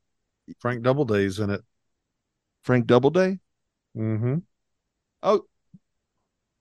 Frank 0.61 0.85
Doubleday's 0.85 1.41
in 1.41 1.51
it. 1.51 1.63
Frank 2.63 2.87
Doubleday. 2.87 3.41
Mm-hmm. 3.97 4.37
Oh, 5.25 5.45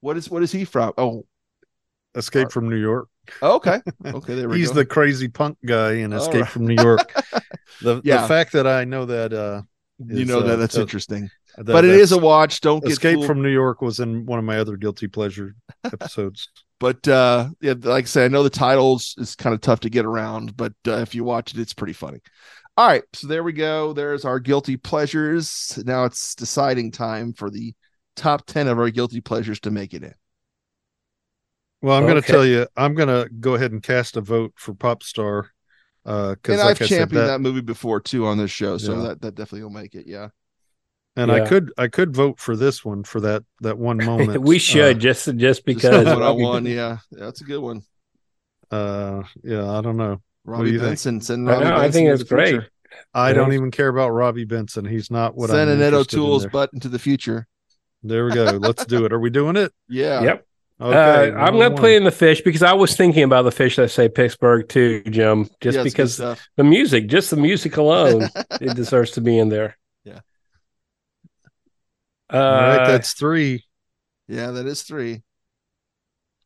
what 0.01 0.17
is 0.17 0.27
what 0.27 0.41
is 0.41 0.51
he 0.51 0.65
from? 0.65 0.93
Oh, 0.97 1.27
Escape 2.15 2.51
from 2.51 2.69
New 2.69 2.77
York. 2.77 3.07
okay, 3.43 3.81
okay. 4.05 4.33
There 4.33 4.49
we 4.49 4.57
He's 4.57 4.69
go. 4.69 4.75
the 4.75 4.85
crazy 4.85 5.27
punk 5.27 5.59
guy 5.63 5.93
in 5.97 6.11
Escape 6.11 6.41
right. 6.41 6.49
from 6.49 6.65
New 6.65 6.81
York. 6.81 7.13
the, 7.83 8.01
Yeah. 8.03 8.23
the 8.23 8.27
fact 8.27 8.53
that 8.53 8.65
I 8.65 8.83
know 8.85 9.05
that 9.05 9.31
uh 9.31 9.61
you 9.99 10.23
is, 10.23 10.27
know 10.27 10.41
that 10.41 10.53
uh, 10.53 10.55
that's 10.57 10.77
uh, 10.77 10.81
interesting, 10.81 11.29
that- 11.57 11.65
but 11.65 11.85
it 11.85 11.91
is 11.95 12.11
a 12.11 12.17
watch. 12.17 12.61
Don't 12.61 12.83
get 12.85 12.93
Escape 12.93 13.15
fooled. 13.15 13.27
from 13.27 13.41
New 13.41 13.49
York 13.49 13.81
was 13.81 13.99
in 13.99 14.25
one 14.25 14.39
of 14.39 14.45
my 14.45 14.57
other 14.59 14.77
guilty 14.77 15.07
pleasure 15.07 15.55
episodes. 15.83 16.49
but 16.79 17.07
uh 17.07 17.47
yeah 17.61 17.73
like 17.83 18.03
i 18.03 18.07
say 18.07 18.25
i 18.25 18.27
know 18.27 18.43
the 18.43 18.49
titles 18.49 19.15
is 19.17 19.33
kind 19.35 19.53
of 19.53 19.61
tough 19.61 19.79
to 19.79 19.89
get 19.89 20.03
around 20.05 20.57
but 20.57 20.73
uh, 20.87 20.97
if 20.97 21.15
you 21.15 21.23
watch 21.23 21.53
it 21.53 21.59
it's 21.59 21.73
pretty 21.73 21.93
funny 21.93 22.19
all 22.75 22.85
right 22.85 23.03
so 23.13 23.27
there 23.27 23.43
we 23.43 23.53
go 23.53 23.93
there's 23.93 24.25
our 24.25 24.41
guilty 24.41 24.75
pleasures 24.75 25.79
now 25.85 26.03
it's 26.03 26.35
deciding 26.35 26.91
time 26.91 27.31
for 27.31 27.49
the 27.49 27.73
top 28.17 28.45
10 28.45 28.67
of 28.67 28.77
our 28.77 28.89
guilty 28.89 29.21
pleasures 29.21 29.61
to 29.61 29.71
make 29.71 29.93
it 29.93 30.03
in 30.03 30.13
Well, 31.81 31.97
I'm 31.97 32.03
going 32.07 32.21
to 32.21 32.27
tell 32.27 32.45
you, 32.45 32.67
I'm 32.75 32.93
going 32.95 33.09
to 33.09 33.29
go 33.39 33.53
ahead 33.55 33.71
and 33.71 33.81
cast 33.83 34.17
a 34.17 34.21
vote 34.21 34.53
for 34.57 34.73
Pop 34.73 35.03
Star. 35.03 35.51
Uh, 36.05 36.31
because 36.35 36.59
and 36.59 36.63
like 36.67 36.77
i've 36.77 36.81
I 36.83 36.87
said, 36.87 36.97
championed 36.99 37.27
that, 37.27 37.31
that, 37.33 37.41
movie 37.41 37.61
before 37.61 37.99
too 37.99 38.25
on 38.27 38.37
this 38.37 38.51
show 38.51 38.77
so 38.77 38.93
Yeah. 38.93 39.07
that, 39.09 39.21
that 39.21 39.35
definitely 39.35 39.63
will 39.63 39.69
make 39.71 39.95
it 39.95 40.05
yeah 40.07 40.29
and 41.17 41.31
I 41.31 41.47
could, 41.47 41.71
I 41.77 41.87
could 41.87 42.13
vote 42.13 42.39
for 42.41 42.57
this 42.57 42.83
one 42.83 43.03
for 43.05 43.21
that 43.21 43.43
that 43.61 43.77
one 43.77 43.97
moment. 44.05 44.41
we 44.41 44.59
should 44.59 44.97
Uh, 44.97 44.99
just 44.99 45.25
just 45.25 45.39
Just 45.39 45.65
because 45.65 46.05
one 46.05 46.21
on 46.21 46.41
one 46.41 46.65
yeah 46.67 46.97
that's 47.11 47.41
a 47.41 47.45
good 47.45 47.59
one 47.61 47.81
Uh, 48.71 49.23
yeah, 49.43 49.69
I 49.71 49.81
don't 49.81 49.97
know. 49.97 50.15
do 50.15 50.21
robbie 50.43 50.71
think? 50.71 50.81
benson 50.81 51.21
send 51.21 51.49
I 51.49 51.53
robbie 51.53 51.65
know, 51.65 51.75
I 51.77 51.89
think 51.91 52.09
it's 52.09 52.23
the 52.23 52.25
future. 52.25 52.57
great. 52.59 52.69
I 53.13 53.33
don't 53.33 53.51
even 53.53 53.71
care 53.71 53.89
about 53.89 54.09
Robby 54.11 54.45
Benson. 54.45 54.85
He's 54.85 55.11
not 55.11 55.35
what 55.35 55.49
send 55.49 55.69
I'm 55.69 55.77
Annette 55.77 55.93
interested 55.93 56.21
in 56.23 56.23
o'toole's 56.23 56.41
there. 56.43 56.49
butt 56.51 56.69
into 56.73 56.87
the 56.89 56.99
future 56.99 57.47
There 58.03 58.25
we 58.25 58.31
go. 58.31 58.45
Let's 58.61 58.85
do 58.85 59.05
it. 59.05 59.11
Are 59.13 59.19
we 59.19 59.29
doing 59.29 59.55
it? 59.57 59.73
yeah 59.89 60.23
Yep. 60.23 60.45
Okay. 60.79 61.31
uh, 61.31 61.31
I'm 61.33 61.53
one 61.53 61.57
going 61.57 61.73
to 61.73 61.75
put 61.75 61.91
in 61.91 62.03
the 62.03 62.11
fish 62.11 62.41
because 62.41 62.61
I 62.61 62.73
was 62.73 62.95
thinking 62.97 63.23
about 63.23 63.43
the 63.43 63.51
fish 63.51 63.77
that 63.77 63.89
say 63.91 64.09
Pittsburgh 64.09 64.67
too, 64.67 65.01
Jim. 65.03 65.49
Just 65.61 65.77
Yeah, 65.77 65.83
because 65.83 66.23
the 66.57 66.63
music, 66.65 67.07
just 67.07 67.29
the 67.29 67.37
music 67.37 67.77
alone, 67.77 68.31
it 68.59 68.73
deserves 68.75 69.11
to 69.11 69.21
be 69.21 69.37
in 69.39 69.47
there. 69.49 69.77
Yeah. 70.03 70.21
Uh, 72.29 72.37
All 72.49 72.57
right, 72.59 72.83
that's 72.83 73.13
three. 73.13 73.63
yeah 74.27 74.51
that 74.51 74.65
is 74.65 74.83
three 74.83 75.23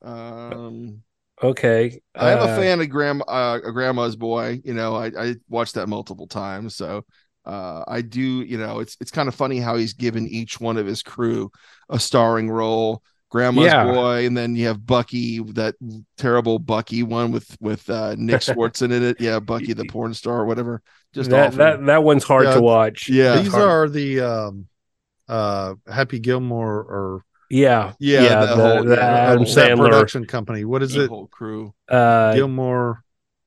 um 0.02 1.02
okay. 1.42 2.02
I 2.18 2.32
am 2.32 2.42
a 2.42 2.48
Uh, 2.48 2.50
fan 2.50 2.82
of 2.82 2.90
Grandma, 2.90 3.24
uh, 3.26 3.60
Grandma's 3.72 4.16
Boy. 4.16 4.62
You 4.66 4.74
know, 4.74 4.96
I, 4.96 5.08
I 5.18 5.36
watched 5.48 5.76
that 5.76 5.88
multiple 5.88 6.28
times. 6.28 6.76
So 6.76 7.06
uh, 7.46 7.84
I 7.88 8.02
do. 8.02 8.22
You 8.44 8.58
know, 8.58 8.80
it's 8.80 8.98
it's 9.00 9.12
kind 9.12 9.30
of 9.30 9.36
funny 9.36 9.60
how 9.60 9.78
he's 9.78 9.94
given 9.94 10.28
each 10.28 10.60
one 10.60 10.78
of 10.78 10.86
his 10.86 11.02
crew 11.04 11.52
a 11.90 12.00
starring 12.00 12.50
role. 12.50 13.04
Grandma's 13.30 13.66
Yeah. 13.66 13.86
Boy, 13.92 14.26
and 14.26 14.36
then 14.36 14.56
you 14.56 14.68
have 14.68 14.86
Bucky, 14.86 15.40
that 15.54 15.76
terrible 16.18 16.58
Bucky 16.60 17.04
one 17.04 17.32
with 17.32 17.56
with 17.60 17.90
uh, 17.90 18.16
Nick 18.18 18.42
Swardson 18.42 18.92
in 18.92 19.04
it. 19.04 19.22
Yeah, 19.22 19.40
Bucky 19.40 19.74
the 19.74 19.86
porn 19.86 20.14
star 20.14 20.40
or 20.42 20.46
whatever. 20.46 20.82
Just 21.14 21.30
that 21.30 21.48
awful. 21.48 21.58
that 21.60 21.86
that 21.86 22.04
one's 22.04 22.24
hard 22.24 22.46
Yeah. 22.46 22.54
to 22.56 22.62
watch. 22.62 23.10
yeah, 23.10 23.42
These 23.42 23.52
hard. 23.52 23.64
are 23.70 23.90
the 23.90 24.20
um, 24.22 24.68
uh, 25.28 25.76
Happy 25.88 26.20
Gilmore 26.20 26.80
or 26.82 27.24
Yeah, 27.52 27.94
Yeah, 28.00 28.22
yeah. 28.24 28.40
the 28.42 28.46
The, 28.48 28.56
whole- 28.56 28.84
the 28.84 28.96
yeah, 28.96 29.06
Adam 29.32 29.44
that 29.44 29.48
Sandler. 29.50 29.78
production 29.90 30.26
company. 30.26 30.66
What 30.66 30.82
is 30.84 30.94
the 30.94 31.04
it? 31.04 31.10
whole 31.10 31.28
crew. 31.28 31.74
Uh, 31.88 32.34
Gilmore. 32.36 33.04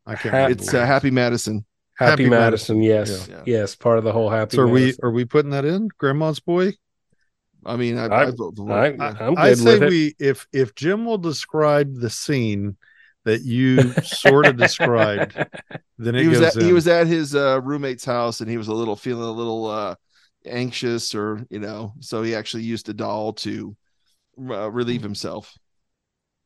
I 0.07 0.15
can't. 0.17 0.35
Ha- 0.35 0.47
It's 0.47 0.73
uh, 0.75 0.85
Happy 0.87 1.11
Madison. 1.11 1.65
Happy, 1.97 2.25
Happy 2.25 2.31
Madison. 2.31 2.81
Madison. 2.81 2.83
Yes, 2.83 3.29
Yeah. 3.29 3.43
yes. 3.61 3.75
Part 3.77 3.99
of 3.99 4.05
the 4.05 4.13
whole 4.13 4.29
Happy. 4.31 4.57
So 4.57 4.63
are 4.63 4.69
we 4.69 4.95
are 5.03 5.11
we 5.13 5.25
putting 5.25 5.51
that 5.53 5.65
in? 5.65 5.89
Grandma's 5.99 6.41
boy. 6.41 6.73
I 7.65 7.77
mean, 7.77 7.99
I, 7.99 8.07
I- 8.07 8.23
I, 8.27 8.31
vote 8.31 8.55
I. 8.71 8.87
I'm 9.21 9.39
I 9.39 9.51
good 9.51 9.59
say 9.59 9.79
with 9.79 9.83
it. 9.85 9.89
we 9.89 10.15
if 10.19 10.47
if 10.53 10.75
Jim 10.75 11.05
will 11.05 11.19
describe 11.19 11.95
the 12.01 12.11
scene 12.11 12.77
that 13.25 13.43
you 13.43 13.93
sort 14.03 14.47
of 14.47 14.57
described, 14.57 15.35
then 15.99 16.15
it 16.17 16.23
he 16.23 16.29
was 16.29 16.41
goes 16.41 16.57
at 16.57 16.63
in. 16.63 16.67
he 16.67 16.73
was 16.73 16.89
at 16.89 17.07
his 17.07 17.35
uh, 17.37 17.61
roommate's 17.63 18.05
house 18.05 18.41
and 18.41 18.51
he 18.51 18.57
was 18.57 18.69
a 18.69 18.75
little 18.75 18.97
feeling 18.97 19.23
a 19.25 19.31
little 19.31 19.67
uh, 19.67 19.95
anxious 20.45 21.15
or 21.15 21.47
you 21.51 21.61
know 21.61 21.93
so 22.01 22.23
he 22.23 22.35
actually 22.35 22.65
used 22.65 22.89
a 22.89 22.93
doll 22.95 23.33
to 23.33 23.77
uh, 24.51 24.69
relieve 24.71 25.03
himself 25.03 25.57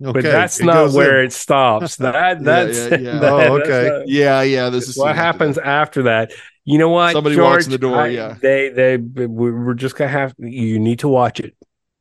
okay, 0.04 0.12
but 0.12 0.22
that's 0.22 0.60
it 0.60 0.66
not 0.66 0.92
where 0.92 1.20
in. 1.20 1.26
it 1.28 1.32
stops. 1.32 1.96
That 1.96 2.42
that's 2.44 2.76
yeah, 2.90 2.96
yeah. 2.98 3.18
that- 3.20 3.32
Oh, 3.32 3.56
that's, 3.56 3.68
okay. 3.70 3.88
uh, 3.88 4.02
yeah 4.06 4.42
yeah 4.42 4.68
this 4.68 4.88
is 4.88 4.98
what 4.98 5.16
happens 5.16 5.56
after 5.56 6.02
that? 6.02 6.32
You 6.68 6.78
know 6.78 6.88
what? 6.90 7.12
Somebody 7.12 7.36
George, 7.36 7.48
walks 7.52 7.64
in 7.66 7.70
the 7.70 7.78
door, 7.78 7.96
I- 7.96 8.08
yeah. 8.08 8.36
they 8.42 8.68
they 8.68 8.96
we- 8.98 9.26
we're 9.52 9.72
just 9.74 9.96
gonna 9.96 10.10
have. 10.10 10.34
You 10.38 10.78
need 10.78 10.98
to 10.98 11.08
watch 11.08 11.40
it. 11.40 11.54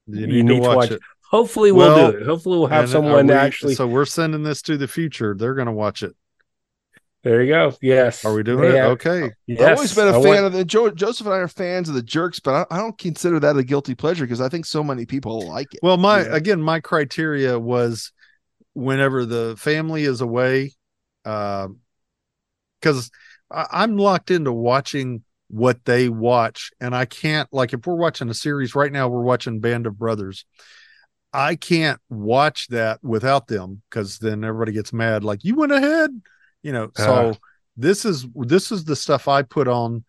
You 0.07 0.21
you 0.21 0.27
need, 0.27 0.43
need 0.45 0.55
to 0.57 0.61
to 0.61 0.67
watch 0.67 0.75
watch 0.75 0.91
it. 0.91 1.01
Hopefully, 1.29 1.71
we'll 1.71 1.95
Well, 1.95 2.11
do 2.11 2.17
it. 2.17 2.25
Hopefully, 2.25 2.57
we'll 2.57 2.67
have 2.67 2.83
And 2.85 2.89
are 2.89 2.91
someone 2.91 3.27
we- 3.27 3.33
actually. 3.33 3.75
So 3.75 3.87
we're 3.87 4.05
sending 4.05 4.43
this 4.43 4.61
to 4.63 4.75
the 4.77 4.87
future. 4.87 5.35
They're 5.37 5.53
going 5.55 5.67
to 5.67 5.71
watch 5.71 6.01
it. 6.03 6.15
there 7.23 7.41
you 7.43 7.51
go. 7.51 7.73
Yes. 7.81 8.23
Are 8.23 8.33
we 8.35 8.43
doing 8.43 8.61
They 8.61 8.69
it? 8.77 8.81
have- 8.81 8.91
Okay. 8.91 9.31
Yes. 9.47 9.61
I've 9.61 9.77
always 9.77 9.95
been 9.95 10.07
a 10.07 10.19
I 10.19 10.21
fan 10.21 10.23
want- 10.43 10.45
of 10.45 10.53
the 10.53 10.63
jo- 10.65 10.91
Joseph 10.91 11.25
and 11.25 11.33
I 11.33 11.39
are 11.39 11.47
fans 11.47 11.89
of 11.89 11.95
the 11.95 12.03
jerks, 12.03 12.39
but 12.39 12.67
I, 12.71 12.75
I 12.75 12.77
don't 12.77 12.95
consider 12.97 13.39
that 13.39 13.57
a 13.57 13.63
guilty 13.63 13.95
pleasure 13.95 14.23
because 14.25 14.41
I 14.41 14.47
think 14.49 14.65
so 14.67 14.83
many 14.83 15.05
people 15.07 15.41
like 15.47 15.73
it. 15.73 15.79
Well, 15.81 15.97
my 15.97 16.21
Yeah. 16.21 16.35
again, 16.35 16.61
my 16.61 16.79
criteria 16.79 17.57
was 17.59 18.11
whenever 18.73 19.25
the 19.25 19.55
family 19.57 20.03
is 20.03 20.21
away, 20.21 20.73
uh, 21.25 21.69
because 22.79 23.09
I 23.09 23.15
I'm 23.71 23.97
locked 23.97 24.31
into 24.31 24.51
watching 24.51 25.23
what 25.47 25.85
they 25.85 26.09
watch, 26.09 26.71
and 26.81 26.95
I 26.95 27.05
can't 27.05 27.47
like 27.53 27.73
if 27.73 27.85
we're 27.85 27.95
watching 27.95 28.29
a 28.29 28.33
series 28.33 28.75
right 28.75 28.91
now, 28.91 29.07
we're 29.07 29.21
watching 29.21 29.59
Band 29.59 29.87
of 29.87 29.97
Brothers. 29.97 30.45
I 31.31 31.55
can't 31.55 31.99
watch 32.09 32.67
that 32.69 33.03
without 33.03 33.47
them 33.47 33.81
because 33.89 34.19
then 34.19 34.43
everybody 34.43 34.71
gets 34.71 34.93
mad. 34.93 35.23
Like 35.23 35.43
you 35.43 35.55
went 35.55 35.71
ahead, 35.71 36.09
you 36.63 36.71
know. 36.71 36.91
So 36.95 37.29
Uh. 37.29 37.33
this 37.77 38.05
is 38.05 38.25
this 38.35 38.71
is 38.71 38.85
the 38.85 38.95
stuff 38.95 39.27
I 39.27 39.41
put 39.43 39.67
on 39.67 40.03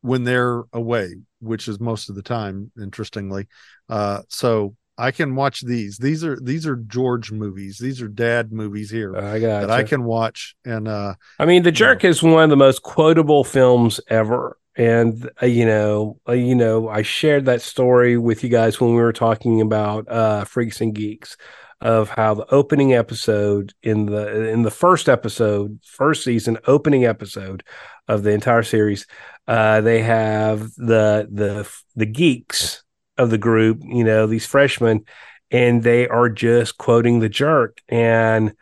when 0.00 0.24
they're 0.24 0.62
away, 0.72 1.16
which 1.40 1.68
is 1.68 1.78
most 1.80 2.08
of 2.08 2.14
the 2.14 2.22
time, 2.22 2.70
interestingly. 2.80 3.48
Uh, 3.88 4.22
so 4.28 4.74
I 5.00 5.10
can 5.12 5.34
watch 5.34 5.62
these. 5.62 5.96
These 5.96 6.22
are 6.24 6.38
these 6.40 6.66
are 6.66 6.76
George 6.76 7.32
movies. 7.32 7.78
These 7.78 8.02
are 8.02 8.08
dad 8.08 8.52
movies 8.52 8.90
here 8.90 9.16
I 9.16 9.40
got. 9.40 9.60
that 9.60 9.70
I 9.70 9.82
can 9.82 10.04
watch. 10.04 10.54
And 10.64 10.86
uh, 10.86 11.14
I 11.38 11.46
mean, 11.46 11.62
The 11.62 11.72
Jerk 11.72 12.04
is 12.04 12.22
one 12.22 12.44
of 12.44 12.50
the 12.50 12.56
most 12.56 12.82
quotable 12.82 13.42
films 13.42 14.00
ever. 14.08 14.58
And 14.76 15.30
uh, 15.42 15.46
you 15.46 15.64
know, 15.64 16.18
uh, 16.28 16.32
you 16.32 16.54
know, 16.54 16.88
I 16.88 17.02
shared 17.02 17.46
that 17.46 17.62
story 17.62 18.18
with 18.18 18.44
you 18.44 18.50
guys 18.50 18.80
when 18.80 18.90
we 18.90 19.00
were 19.00 19.12
talking 19.12 19.60
about 19.60 20.06
uh, 20.08 20.44
Freaks 20.44 20.80
and 20.82 20.94
Geeks, 20.94 21.36
of 21.80 22.10
how 22.10 22.34
the 22.34 22.54
opening 22.54 22.92
episode 22.92 23.72
in 23.82 24.06
the 24.06 24.48
in 24.48 24.62
the 24.62 24.70
first 24.70 25.08
episode, 25.08 25.80
first 25.82 26.24
season 26.24 26.58
opening 26.66 27.06
episode 27.06 27.64
of 28.06 28.22
the 28.22 28.30
entire 28.30 28.62
series, 28.62 29.06
uh, 29.48 29.80
they 29.80 30.02
have 30.02 30.60
the 30.74 31.26
the 31.30 31.70
the 31.96 32.06
geeks 32.06 32.82
of 33.20 33.30
the 33.30 33.38
group, 33.38 33.82
you 33.84 34.02
know, 34.02 34.26
these 34.26 34.46
freshmen, 34.46 35.04
and 35.50 35.82
they 35.82 36.08
are 36.08 36.28
just 36.28 36.78
quoting 36.78 37.20
The 37.20 37.28
Jerk, 37.28 37.78
and 37.88 38.54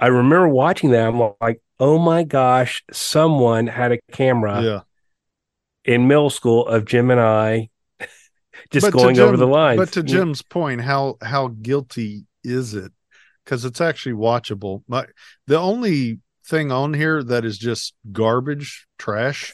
I 0.00 0.08
remember 0.08 0.48
watching 0.48 0.90
that. 0.90 1.06
I'm 1.06 1.32
like, 1.40 1.60
oh 1.78 1.98
my 1.98 2.24
gosh, 2.24 2.82
someone 2.92 3.66
had 3.66 3.92
a 3.92 3.98
camera 4.12 4.62
yeah, 4.62 4.80
in 5.84 6.08
middle 6.08 6.30
school 6.30 6.66
of 6.66 6.84
Jim 6.84 7.10
and 7.10 7.20
I 7.20 7.68
just 8.70 8.86
But 8.86 8.92
going 8.92 9.18
over 9.18 9.36
the 9.36 9.46
line. 9.46 9.76
But 9.76 9.92
to 9.92 10.02
Jim's 10.02 10.42
point, 10.42 10.80
how 10.80 11.16
how 11.22 11.48
guilty 11.48 12.26
is 12.44 12.74
it? 12.74 12.92
Because 13.44 13.64
it's 13.64 13.80
actually 13.80 14.14
watchable. 14.14 14.82
My 14.88 15.06
the 15.46 15.58
only 15.58 16.20
thing 16.46 16.70
on 16.72 16.94
here 16.94 17.22
that 17.22 17.44
is 17.44 17.58
just 17.58 17.94
garbage, 18.12 18.86
trash, 18.98 19.52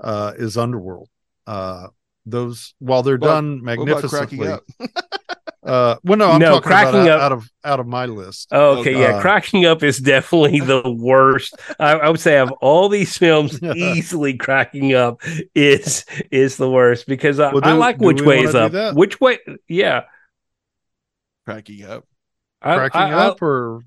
uh, 0.00 0.32
is 0.36 0.56
Underworld. 0.56 1.08
Uh, 1.46 1.88
those 2.26 2.74
while 2.78 3.02
they're 3.02 3.16
What- 3.18 3.26
done 3.28 3.62
magnificently. 3.62 4.48
Uh, 5.66 5.96
well, 6.04 6.18
no, 6.18 6.30
I'm 6.32 6.38
No, 6.40 6.60
talking 6.60 6.66
about 6.66 6.82
Cracking 6.92 7.08
out, 7.08 7.08
Up- 7.08 7.22
out 7.22 7.32
of 7.32 7.50
out 7.64 7.80
of 7.80 7.86
my 7.86 8.04
list. 8.04 8.52
Okay, 8.52 9.00
yeah, 9.00 9.16
Uh, 9.16 9.20
cracking 9.22 9.64
up 9.64 9.82
is 9.82 9.96
definitely 9.98 10.60
the 10.60 10.82
worst. 10.92 11.54
I, 11.80 11.92
I 11.92 12.10
would 12.10 12.20
say 12.20 12.36
of 12.36 12.52
all 12.60 12.90
these 12.90 13.16
films, 13.16 13.58
easily 13.74 14.36
cracking 14.36 14.92
up 14.92 15.22
is 15.54 16.04
is 16.30 16.58
the 16.58 16.70
worst 16.70 17.06
because 17.06 17.40
I, 17.40 17.50
Well, 17.50 17.62
I 17.64 17.72
like 17.72 17.96
which 17.98 18.20
way 18.20 18.40
is 18.42 18.54
up. 18.54 18.72
that? 18.72 18.94
Which 18.94 19.22
way? 19.22 19.38
Yeah, 19.66 20.02
cracking 21.46 21.84
up. 21.84 22.04
I, 22.60 22.76
cracking 22.76 23.00
I- 23.00 23.10
I- 23.12 23.26
up, 23.28 23.40
or 23.42 23.84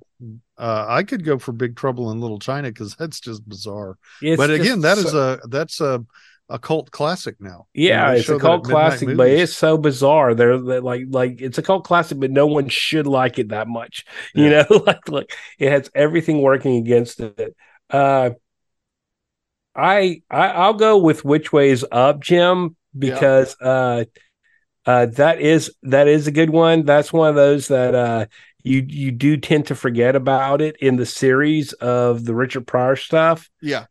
uh, 0.57 0.85
I 0.87 1.03
could 1.03 1.23
go 1.23 1.37
for 1.37 1.51
Big 1.51 1.75
Trouble 1.75 2.09
in 2.11 2.19
Little 2.21 2.39
China 2.39 2.69
because 2.69 2.95
that's 2.95 3.19
just 3.19 3.47
bizarre. 3.47 3.99
but 4.21 4.49
again, 4.49 4.81
that 4.81 4.97
is 4.97 5.11
so- 5.11 5.39
a 5.43 5.47
that's 5.47 5.79
a 5.79 6.03
a 6.49 6.59
cult 6.59 6.91
classic 6.91 7.35
now. 7.39 7.67
You 7.73 7.89
know, 7.89 7.95
yeah, 7.95 8.11
it's 8.13 8.29
a 8.29 8.39
cult 8.39 8.63
classic, 8.63 9.15
but 9.15 9.29
it's 9.29 9.53
so 9.53 9.77
bizarre. 9.77 10.33
They're, 10.33 10.59
they're 10.59 10.81
like 10.81 11.03
like 11.09 11.41
it's 11.41 11.57
a 11.57 11.61
cult 11.61 11.83
classic, 11.83 12.19
but 12.19 12.31
no 12.31 12.47
one 12.47 12.69
should 12.69 13.07
like 13.07 13.39
it 13.39 13.49
that 13.49 13.67
much. 13.67 14.05
You 14.33 14.49
know, 14.49 14.65
like 14.85 15.09
like 15.09 15.35
it 15.59 15.71
has 15.71 15.89
everything 15.93 16.41
working 16.41 16.77
against 16.77 17.19
it. 17.19 17.55
Uh, 17.89 18.31
I, 19.75 20.21
I 20.29 20.47
I'll 20.49 20.73
go 20.73 20.97
with 20.97 21.23
which 21.23 21.53
way 21.53 21.69
is 21.69 21.85
up, 21.91 22.21
Jim, 22.21 22.75
because 22.97 23.55
uh, 23.61 24.05
uh, 24.85 25.05
that 25.07 25.41
is 25.41 25.73
that 25.83 26.07
is 26.07 26.27
a 26.27 26.31
good 26.31 26.49
one. 26.49 26.85
That's 26.85 27.11
one 27.11 27.29
of 27.29 27.35
those 27.35 27.67
that 27.67 27.93
uh, 27.93 28.25
you 28.63 28.85
you 28.87 29.11
do 29.11 29.37
tend 29.37 29.67
to 29.67 29.75
forget 29.75 30.15
about 30.15 30.61
it 30.61 30.77
in 30.77 30.95
the 30.95 31.05
series 31.05 31.73
of 31.73 32.25
the 32.25 32.33
Richard 32.33 32.65
Pryor 32.65 32.95
stuff. 32.95 33.49
Yeah. 33.61 33.85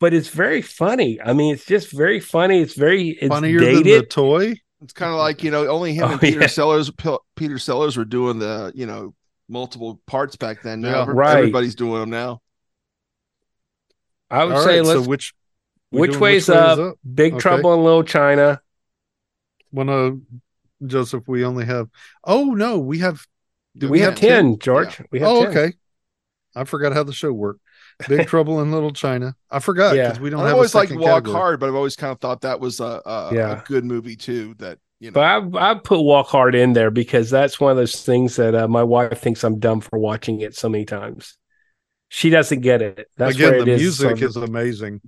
But 0.00 0.12
it's 0.12 0.28
very 0.28 0.60
funny. 0.62 1.20
I 1.20 1.32
mean, 1.32 1.54
it's 1.54 1.64
just 1.64 1.92
very 1.92 2.20
funny. 2.20 2.60
It's 2.60 2.74
very 2.74 3.10
it's 3.10 3.28
funnier 3.28 3.58
dated. 3.60 3.76
than 3.86 3.98
the 4.00 4.02
toy. 4.06 4.54
It's 4.82 4.92
kind 4.92 5.12
of 5.12 5.18
like 5.18 5.42
you 5.42 5.50
know 5.50 5.66
only 5.68 5.94
him 5.94 6.04
Oh, 6.04 6.12
and 6.12 6.20
Peter 6.20 6.40
yeah. 6.40 6.46
Sellers. 6.46 6.90
P- 6.90 7.16
Peter 7.36 7.58
Sellers 7.58 7.96
were 7.96 8.04
doing 8.04 8.38
the 8.38 8.72
you 8.74 8.86
know 8.86 9.14
multiple 9.48 10.00
parts 10.06 10.36
back 10.36 10.62
then. 10.62 10.80
Now 10.80 10.90
Yeah. 10.90 11.02
every- 11.02 11.14
Right. 11.14 11.36
everybody's 11.38 11.74
doing 11.74 12.00
them 12.00 12.10
now. 12.10 12.40
I 14.30 14.44
would 14.44 14.56
All 14.56 14.62
say 14.64 14.78
right, 14.80 14.86
let's 14.86 15.04
so 15.04 15.08
which 15.08 15.34
which 15.90 16.10
doing 16.12 16.20
way's 16.22 16.48
way 16.48 16.54
is 16.56 16.78
up? 16.78 16.98
Big 17.14 17.34
Okay. 17.34 17.40
Trouble 17.40 17.74
in 17.74 17.84
Little 17.84 18.02
China. 18.02 18.60
Well, 19.70 19.86
no, 19.86 20.20
Joseph, 20.84 21.24
we 21.28 21.44
only 21.44 21.64
have. 21.66 21.88
Oh 22.24 22.46
no, 22.54 22.78
we 22.78 22.98
have. 22.98 23.24
do 23.76 23.88
We, 23.88 24.00
have 24.00 24.14
10, 24.16 24.58
George. 24.58 25.00
We 25.10 25.20
have 25.20 25.28
Oh, 25.28 25.44
10. 25.46 25.50
okay. 25.56 25.76
I 26.56 26.64
forgot 26.64 26.92
how 26.92 27.02
the 27.04 27.12
show 27.12 27.32
worked. 27.32 27.60
Big 28.08 28.26
Trouble 28.28 28.60
in 28.62 28.72
Little 28.72 28.92
China. 28.92 29.34
I 29.50 29.58
forgot 29.60 29.96
Yeah. 29.96 30.08
because 30.08 30.20
we 30.20 30.30
don't 30.30 30.40
I've 30.40 30.54
always 30.54 30.74
like 30.74 30.90
Walk 30.90 31.24
category. 31.24 31.36
Hard, 31.36 31.60
but 31.60 31.68
I've 31.68 31.74
always 31.74 31.96
kind 31.96 32.12
of 32.12 32.20
thought 32.20 32.40
that 32.42 32.60
was 32.60 32.80
a, 32.80 33.00
a, 33.04 33.30
Yeah. 33.32 33.60
a 33.60 33.64
good 33.64 33.84
movie 33.84 34.16
too. 34.16 34.54
That 34.58 34.78
you 35.00 35.10
know, 35.10 35.14
But 35.14 35.58
I 35.58 35.70
I 35.70 35.74
put 35.74 36.00
Walk 36.00 36.28
Hard 36.28 36.54
in 36.54 36.72
there 36.72 36.90
because 36.90 37.30
that's 37.30 37.60
one 37.60 37.70
of 37.70 37.76
those 37.76 38.02
things 38.02 38.36
that 38.36 38.54
uh, 38.54 38.68
my 38.68 38.82
wife 38.82 39.20
thinks 39.20 39.44
I'm 39.44 39.58
dumb 39.58 39.80
for 39.80 39.98
watching 39.98 40.40
it 40.40 40.54
so 40.56 40.68
many 40.68 40.84
times. 40.84 41.36
She 42.08 42.30
doesn't 42.30 42.60
get 42.60 42.80
it. 42.82 43.08
That's 43.16 43.34
Again, 43.36 43.50
where 43.52 43.64
the 43.64 43.70
it 43.72 43.74
is. 43.74 43.80
music 43.82 44.00
sort 44.02 44.12
of- 44.12 44.22
is 44.22 44.36
amazing. 44.36 45.00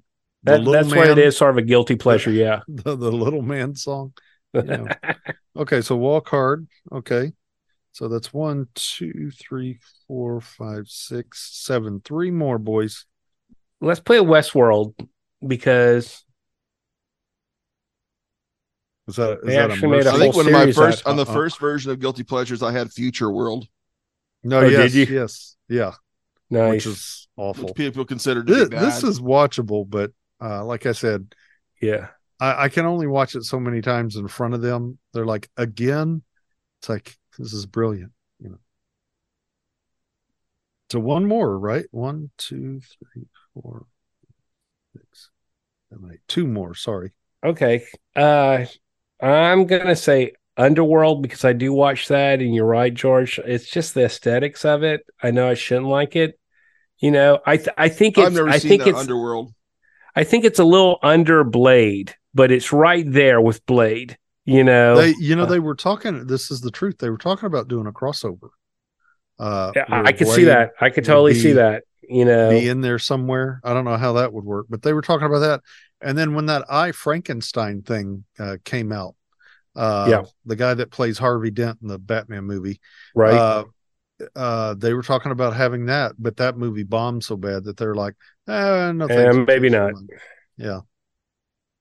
That- 0.43 0.59
little 0.61 0.73
that's 0.75 0.91
where 0.95 1.11
it 1.11 1.19
is 1.19 1.37
sort 1.37 1.51
of 1.51 1.59
a 1.59 1.63
guilty 1.63 1.97
pleasure. 1.97 2.31
Yeah. 2.31 2.61
The, 2.69 2.97
the 2.97 3.11
little 3.13 3.43
man 3.43 3.75
song. 3.75 4.13
Yeah. 4.53 4.95
Okay, 5.57 5.81
so 5.81 5.97
walk 5.97 6.29
hard. 6.29 6.67
Okay. 6.93 7.33
So 7.97 8.09
that's 8.09 8.31
one, 8.31 8.69
two, 8.75 9.31
three, 9.31 9.79
four, 10.07 10.43
five, 10.43 10.87
six, 10.87 11.49
seven. 11.65 12.03
Three 12.05 12.31
more, 12.31 12.59
boys. 12.59 13.07
Let's 13.81 14.01
play 14.01 14.19
Westworld 14.19 14.93
because 15.41 16.23
Is 19.09 19.17
that, 19.17 19.39
is 19.39 19.47
They 19.47 19.55
that 19.57 19.71
actually 19.71 19.89
made 19.97 20.07
a 20.07 20.11
I 20.11 20.13
mercy? 20.13 20.19
think 20.19 20.35
whole 20.35 20.41
one 20.41 20.47
of 20.47 20.53
my 20.53 20.59
series 20.61 20.77
first 20.77 21.07
out- 21.07 21.11
on 21.11 21.17
the 21.17 21.25
uh-uh. 21.25 21.33
first 21.33 21.59
version 21.59 21.91
of 21.91 21.99
Guilty 21.99 22.23
Pleasures, 22.23 22.63
I 22.63 22.71
had 22.71 22.93
Future 22.93 23.31
World, 23.33 23.67
No, 24.45 24.59
Oh, 24.59 24.67
yes, 24.69 24.93
did 24.93 25.09
you? 25.09 25.17
yes, 25.17 25.57
yeah, 25.71 25.93
nice. 26.51 26.73
which 26.73 26.87
is 26.87 27.29
awful. 27.39 27.65
which 27.65 27.77
people 27.77 28.05
consider 28.05 28.45
to 28.45 28.53
This, 28.55 28.69
be 28.69 28.75
bad. 28.77 28.85
this 28.85 29.05
is 29.05 29.21
watchable, 29.21 29.89
but 29.89 30.11
uh, 30.39 30.63
like 30.67 30.85
I 30.85 30.93
said, 30.93 31.35
yeah. 31.81 32.09
I, 32.41 32.65
I 32.65 32.69
can 32.69 32.85
only 32.85 33.07
watch 33.07 33.37
it 33.37 33.45
so 33.45 33.59
many 33.59 33.81
times 33.81 34.17
in 34.17 34.29
front 34.29 34.53
of 34.53 34.61
them. 34.61 34.99
They're 35.15 35.25
like, 35.25 35.49
again, 35.57 36.23
it's 36.83 36.91
like 36.91 37.17
this 37.39 37.53
is 37.53 37.67
brilliant, 37.67 38.13
you 38.41 38.51
know. 38.51 38.59
So 40.91 41.01
one 41.01 41.27
more, 41.27 41.59
right? 41.59 41.87
One, 41.91 42.31
two, 42.39 42.81
three, 42.81 43.27
four, 43.55 43.87
six, 44.93 45.31
seven, 45.91 46.11
eight. 46.13 46.21
Two 46.29 46.47
more. 46.47 46.75
Sorry. 46.75 47.13
Okay. 47.45 47.85
Uh 48.15 48.67
I'm 49.21 49.67
gonna 49.67 49.97
say 49.97 50.33
Underworld 50.57 51.23
because 51.23 51.45
I 51.45 51.53
do 51.53 51.73
watch 51.73 52.09
that, 52.09 52.41
and 52.41 52.55
you're 52.55 52.67
right, 52.67 52.93
George. 52.93 53.39
It's 53.45 53.69
just 53.69 53.95
the 53.95 54.05
aesthetics 54.05 54.65
of 54.65 54.83
it. 54.83 55.03
I 55.23 55.31
know 55.31 55.49
I 55.49 55.55
shouldn't 55.55 55.87
like 55.87 56.17
it. 56.17 56.39
You 56.99 57.11
know, 57.11 57.41
I 57.45 57.59
th- 57.59 57.69
I 57.77 57.89
think 57.89 58.17
it's 58.17 58.27
I've 58.27 58.33
never 58.33 58.49
I 58.49 58.59
seen 58.59 58.71
think 58.71 58.87
it's 58.87 58.99
Underworld. 58.99 59.53
I 60.15 60.25
think 60.25 60.45
it's 60.45 60.59
a 60.59 60.65
little 60.65 60.99
under 61.03 61.45
Blade, 61.45 62.15
but 62.33 62.51
it's 62.51 62.73
right 62.73 63.05
there 63.07 63.41
with 63.41 63.67
Blade. 63.67 64.17
You 64.47 64.63
know, 64.65 64.97
They, 64.97 65.15
you 65.19 65.35
know, 65.35 65.43
uh, 65.43 65.47
they 65.47 65.59
were 65.59 65.75
talking. 65.75 66.27
This 66.27 66.51
is 66.51 66.61
the 66.61 66.71
truth. 66.71 66.99
They 66.99 67.11
were 67.11 67.19
talking 67.19 67.47
about 67.47 67.69
doing 67.69 67.87
a 67.87 67.93
crossover. 67.93 68.49
Uh, 69.39 69.73
Yeah, 69.75 69.85
I, 69.91 70.13
could 70.13 70.29
see 70.29 70.45
that. 70.45 70.71
I 70.81 70.89
could 70.91 71.05
totally 71.05 71.35
be- 71.35 71.41
see 71.41 71.53
that. 71.53 71.83
You 72.09 72.25
know, 72.25 72.51
Be 72.51 72.69
in 72.69 72.81
there 72.81 73.01
somewhere. 73.01 73.61
I 73.65 73.75
don't 73.75 73.85
know 73.85 73.97
how 73.97 74.13
that 74.15 74.33
would 74.33 74.45
work, 74.45 74.67
but 74.71 74.83
they 74.83 74.93
were 74.93 75.03
talking 75.03 75.27
about 75.27 75.41
that. 75.41 75.61
And 76.01 76.17
then 76.17 76.35
when 76.35 76.47
that 76.47 76.65
I 76.71 76.93
Frankenstein 76.93 77.83
thing 77.83 78.25
uh, 78.39 78.59
came 78.65 78.93
out, 78.93 79.17
uh, 79.75 80.07
Yeah. 80.09 80.23
the 80.45 80.55
guy 80.55 80.75
that 80.75 80.93
plays 80.93 81.19
Harvey 81.19 81.51
Dent 81.51 81.79
in 81.83 81.89
the 81.89 81.99
Batman 81.99 82.45
movie, 82.45 82.81
right? 83.17 83.35
uh, 83.35 83.65
uh, 84.37 84.75
they 84.75 84.95
were 84.95 85.03
talking 85.03 85.33
about 85.33 85.55
having 85.55 85.87
that, 85.87 86.13
but 86.17 86.37
that 86.37 86.57
movie 86.57 86.85
bombed 86.85 87.25
so 87.25 87.37
bad 87.37 87.65
that 87.65 87.77
they're 87.77 87.97
like, 87.97 88.15
eh, 88.49 88.93
no, 88.93 89.07
Eh, 89.07 89.33
maybe 89.33 89.69
not. 89.69 89.95
Yeah, 90.57 90.81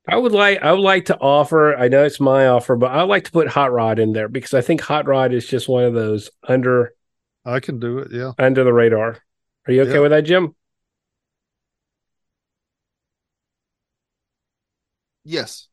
I 0.08 0.18
would 0.18 0.32
like 0.32 0.62
I 0.62 0.72
would 0.72 0.82
like 0.82 1.06
to 1.06 1.18
offer. 1.20 1.76
I 1.76 1.88
know 1.88 2.04
it's 2.06 2.20
my 2.20 2.48
offer, 2.48 2.76
but 2.76 2.92
I 2.92 3.02
like 3.04 3.24
to 3.26 3.32
put 3.32 3.48
Hot 3.50 3.72
Rod 3.72 3.98
in 4.00 4.14
there 4.14 4.28
because 4.28 4.54
I 4.54 4.62
think 4.62 4.82
Hot 4.82 5.08
Rod 5.08 5.34
is 5.34 5.48
just 5.48 5.68
one 5.68 5.84
of 5.84 5.94
those 5.94 6.30
under 6.48 6.94
I 7.46 7.60
can 7.60 7.80
do 7.80 8.00
it. 8.00 8.12
Yeah, 8.12 8.34
under 8.38 8.64
the 8.64 8.74
radar. 8.74 9.20
Are 9.68 9.74
you 9.74 9.82
okay 9.84 9.94
Yeah. 9.94 10.00
with 10.00 10.12
that, 10.12 10.22
Jim? 10.22 10.56
Yes. 15.24 15.68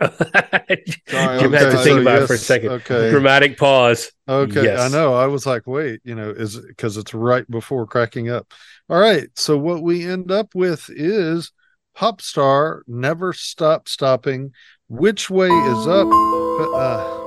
Jim 0.00 0.10
Sorry, 1.06 1.38
had 1.52 1.52
okay, 1.54 1.70
to 1.70 1.76
so 1.76 1.84
think 1.84 2.00
about 2.00 2.22
it 2.22 2.26
for 2.26 2.34
a 2.34 2.38
second. 2.38 2.70
Okay, 2.70 3.10
Dramatic 3.10 3.58
pause. 3.58 4.12
okay. 4.28 4.74
I 4.76 4.88
know. 4.88 5.14
I 5.14 5.26
was 5.26 5.46
like, 5.46 5.66
wait, 5.66 6.00
you 6.04 6.14
know, 6.14 6.30
is 6.30 6.58
because 6.58 6.96
it's 6.96 7.12
right 7.14 7.48
before 7.50 7.86
cracking 7.86 8.30
up. 8.30 8.52
All 8.88 8.98
right. 8.98 9.28
So 9.36 9.58
what 9.58 9.82
we 9.82 10.06
end 10.06 10.30
up 10.30 10.54
with 10.54 10.88
is 10.90 11.52
pop 12.00 12.22
star 12.22 12.82
never 12.86 13.34
stop 13.34 13.86
stopping. 13.86 14.52
Which 14.88 15.28
way 15.28 15.48
is 15.50 15.86
up? 15.86 16.06
Uh, 16.08 17.18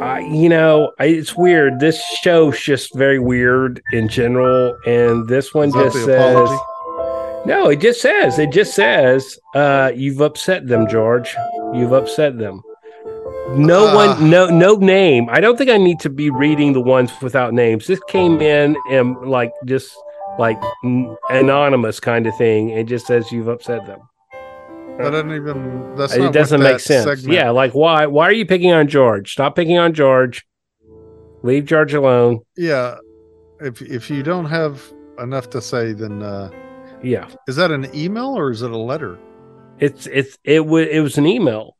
I, 0.00 0.20
you 0.32 0.48
know, 0.48 0.92
I, 1.00 1.06
it's 1.06 1.36
weird. 1.36 1.80
This 1.80 2.00
show's 2.22 2.60
just 2.60 2.94
very 2.94 3.18
weird 3.18 3.82
in 3.92 4.08
general, 4.08 4.78
and 4.86 5.26
this 5.28 5.52
one 5.52 5.72
just 5.72 5.96
says 5.96 6.06
apology? 6.08 6.62
no. 7.46 7.68
It 7.68 7.80
just 7.80 8.00
says 8.00 8.38
it 8.38 8.52
just 8.52 8.74
says 8.76 9.36
uh, 9.56 9.90
you've 9.92 10.20
upset 10.20 10.68
them, 10.68 10.88
George. 10.88 11.34
You've 11.74 11.92
upset 11.92 12.38
them. 12.38 12.62
No 13.56 13.88
Ah. 13.88 13.94
one, 14.16 14.30
no, 14.30 14.46
no 14.46 14.76
name. 14.76 15.28
I 15.30 15.40
don't 15.40 15.58
think 15.58 15.68
I 15.70 15.78
need 15.78 15.98
to 16.00 16.10
be 16.10 16.30
reading 16.30 16.74
the 16.74 16.80
ones 16.80 17.10
without 17.20 17.52
names. 17.52 17.88
This 17.88 18.00
came 18.08 18.40
in 18.40 18.76
and 18.88 19.16
like 19.22 19.50
just 19.66 19.90
like 20.40 20.60
anonymous 21.28 22.00
kind 22.00 22.26
of 22.26 22.36
thing. 22.36 22.70
It 22.70 22.84
just 22.84 23.06
says 23.06 23.30
you've 23.30 23.46
upset 23.48 23.86
them. 23.86 24.00
That 24.98 25.10
doesn't 25.12 25.32
even. 25.32 25.94
That's 25.96 26.14
it 26.14 26.32
doesn't 26.32 26.60
make 26.62 26.80
sense. 26.80 27.04
segment- 27.04 27.32
Yeah, 27.32 27.50
like 27.50 27.72
why? 27.72 28.06
Why 28.06 28.24
are 28.26 28.32
you 28.32 28.44
picking 28.44 28.72
on 28.72 28.88
George? 28.88 29.32
Stop 29.32 29.54
picking 29.54 29.78
on 29.78 29.92
George. 29.94 30.44
Leave 31.42 31.64
George 31.66 31.94
alone. 31.94 32.40
yeah. 32.56 32.96
If 33.62 33.82
if 33.82 34.08
you 34.10 34.22
don't 34.22 34.46
have 34.46 34.82
enough 35.18 35.50
to 35.50 35.60
say, 35.60 35.92
then 35.92 36.22
uh, 36.22 36.50
Yeah, 37.02 37.28
is 37.46 37.56
that 37.56 37.70
an 37.70 37.86
email 37.94 38.28
or 38.36 38.50
is 38.50 38.62
it 38.62 38.70
a 38.70 38.76
letter? 38.76 39.18
it's 39.78 40.06
it's 40.06 40.38
it 40.44 40.64
was 40.66 40.86
it 40.90 41.00
was 41.00 41.18
an 41.18 41.26
email. 41.26 41.76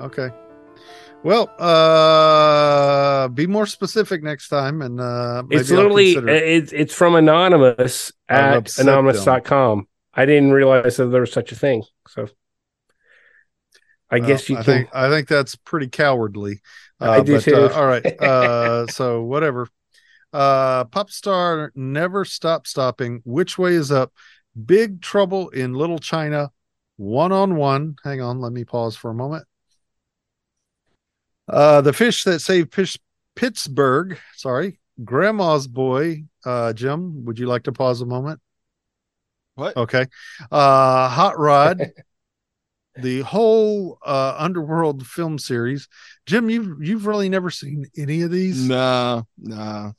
Okay. 0.00 0.28
Well, 1.24 1.50
uh, 1.58 3.28
be 3.28 3.46
more 3.46 3.66
specific 3.66 4.22
next 4.22 4.48
time, 4.48 4.82
and 4.82 5.00
uh, 5.00 5.42
maybe 5.48 5.60
it's 5.60 5.70
literally 5.70 6.12
it's 6.12 6.72
it's 6.72 6.94
from 6.94 7.14
anonymous 7.14 8.12
at 8.28 8.66
them. 8.76 8.88
anonymous.com. 8.88 9.88
I 10.12 10.26
didn't 10.26 10.52
realize 10.52 10.98
that 10.98 11.06
there 11.06 11.22
was 11.22 11.32
such 11.32 11.50
a 11.50 11.56
thing. 11.56 11.82
So 12.08 12.28
I 14.10 14.18
Well, 14.18 14.28
guess 14.28 14.48
you 14.48 14.56
I 14.58 14.62
can. 14.62 14.64
think 14.64 14.88
I 14.94 15.08
think 15.08 15.28
that's 15.28 15.56
pretty 15.56 15.88
cowardly. 15.88 16.60
I 17.00 17.20
do 17.22 17.36
but, 17.36 17.42
too. 17.42 17.56
Uh, 17.56 17.72
all 17.74 17.86
right. 17.86 18.04
Uh, 18.20 18.86
so 18.88 19.22
whatever. 19.22 19.68
Uh, 20.32 20.84
Pop 20.84 21.10
star 21.10 21.72
never 21.74 22.24
stop 22.24 22.66
stopping. 22.66 23.22
Which 23.24 23.56
way 23.58 23.74
is 23.74 23.90
up? 23.90 24.12
Big 24.66 25.00
trouble 25.00 25.48
in 25.50 25.72
Little 25.74 25.98
China. 25.98 26.50
One 26.96 27.32
on 27.32 27.56
one. 27.56 27.96
Hang 28.04 28.20
on, 28.20 28.40
let 28.40 28.52
me 28.52 28.64
pause 28.64 28.94
for 28.96 29.10
a 29.10 29.14
moment. 29.14 29.46
Uh, 31.48 31.80
the 31.80 31.92
fish 31.92 32.24
that 32.24 32.40
saved 32.40 32.70
Pish- 32.70 32.98
Pittsburgh. 33.36 34.18
Sorry, 34.34 34.80
Grandma's 35.04 35.66
boy. 35.66 36.24
Uh, 36.44 36.72
Jim, 36.72 37.24
would 37.24 37.38
you 37.38 37.46
like 37.46 37.64
to 37.64 37.72
pause 37.72 38.00
a 38.00 38.06
moment? 38.06 38.40
What? 39.54 39.76
Okay. 39.76 40.06
Uh, 40.50 41.08
Hot 41.08 41.38
Rod. 41.38 41.92
the 42.96 43.22
whole 43.22 43.98
uh 44.06 44.36
underworld 44.38 45.04
film 45.04 45.36
series 45.36 45.88
jim 46.26 46.48
you've 46.48 46.80
you've 46.80 47.06
really 47.06 47.28
never 47.28 47.50
seen 47.50 47.84
any 47.98 48.22
of 48.22 48.30
these 48.30 48.68
Nah, 48.68 49.22
nah. 49.36 49.90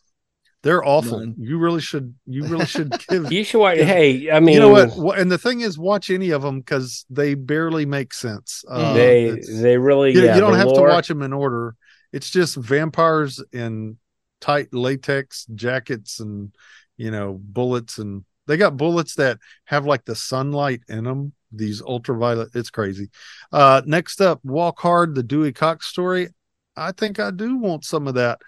They're 0.66 0.84
awful 0.84 1.20
None. 1.20 1.36
you 1.38 1.60
really 1.60 1.80
should 1.80 2.16
you 2.26 2.46
really 2.48 2.66
should 2.66 2.92
give 3.08 3.32
You 3.32 3.44
should 3.44 3.60
watch. 3.60 3.78
Hey, 3.78 4.32
I 4.32 4.40
mean, 4.40 4.56
you 4.56 4.60
know 4.60 4.70
what? 4.70 5.20
And 5.20 5.32
the 5.32 5.38
thing 5.38 5.62
is 5.62 5.78
watch 5.78 6.10
any 6.10 6.32
of 6.32 6.42
them 6.42 6.60
because 6.60 7.06
they 7.10 7.36
barely 7.36 7.86
make 7.86 8.14
sense 8.14 8.66
uh, 8.68 8.94
They 8.94 9.40
they 9.62 9.78
really 9.78 10.12
you, 10.14 10.24
yeah, 10.24 10.36
you 10.36 10.42
don't 10.42 10.56
have 10.56 10.66
lore- 10.66 10.88
to 10.88 10.94
watch 10.94 11.08
them 11.08 11.22
in 11.22 11.32
order 11.32 11.76
it's 12.12 12.30
just 12.30 12.56
vampires 12.56 13.44
in 13.52 13.98
tight 14.40 14.74
latex 14.74 15.46
jackets 15.54 16.20
and 16.20 16.56
you 16.98 17.12
know 17.12 17.40
bullets 17.42 17.98
and 17.98 18.24
they 18.48 18.58
got 18.58 18.78
bullets 18.78 19.16
that 19.16 19.38
have 19.66 19.86
like 19.86 20.06
the 20.06 20.16
sunlight 20.16 20.82
in 20.88 21.04
them 21.04 21.34
these 21.52 21.82
ultraviolet 21.82 22.50
it's 22.56 22.70
crazy 22.70 23.10
uh 23.52 23.82
next 23.86 24.22
up 24.22 24.40
walk 24.44 24.80
hard 24.80 25.14
the 25.14 25.24
dewey 25.24 25.52
cox 25.52 25.88
story 25.88 26.30
i 26.78 26.92
think 26.92 27.20
i 27.20 27.32
do 27.32 27.58
want 27.58 27.84
some 27.84 28.08
of 28.08 28.16
that 28.16 28.40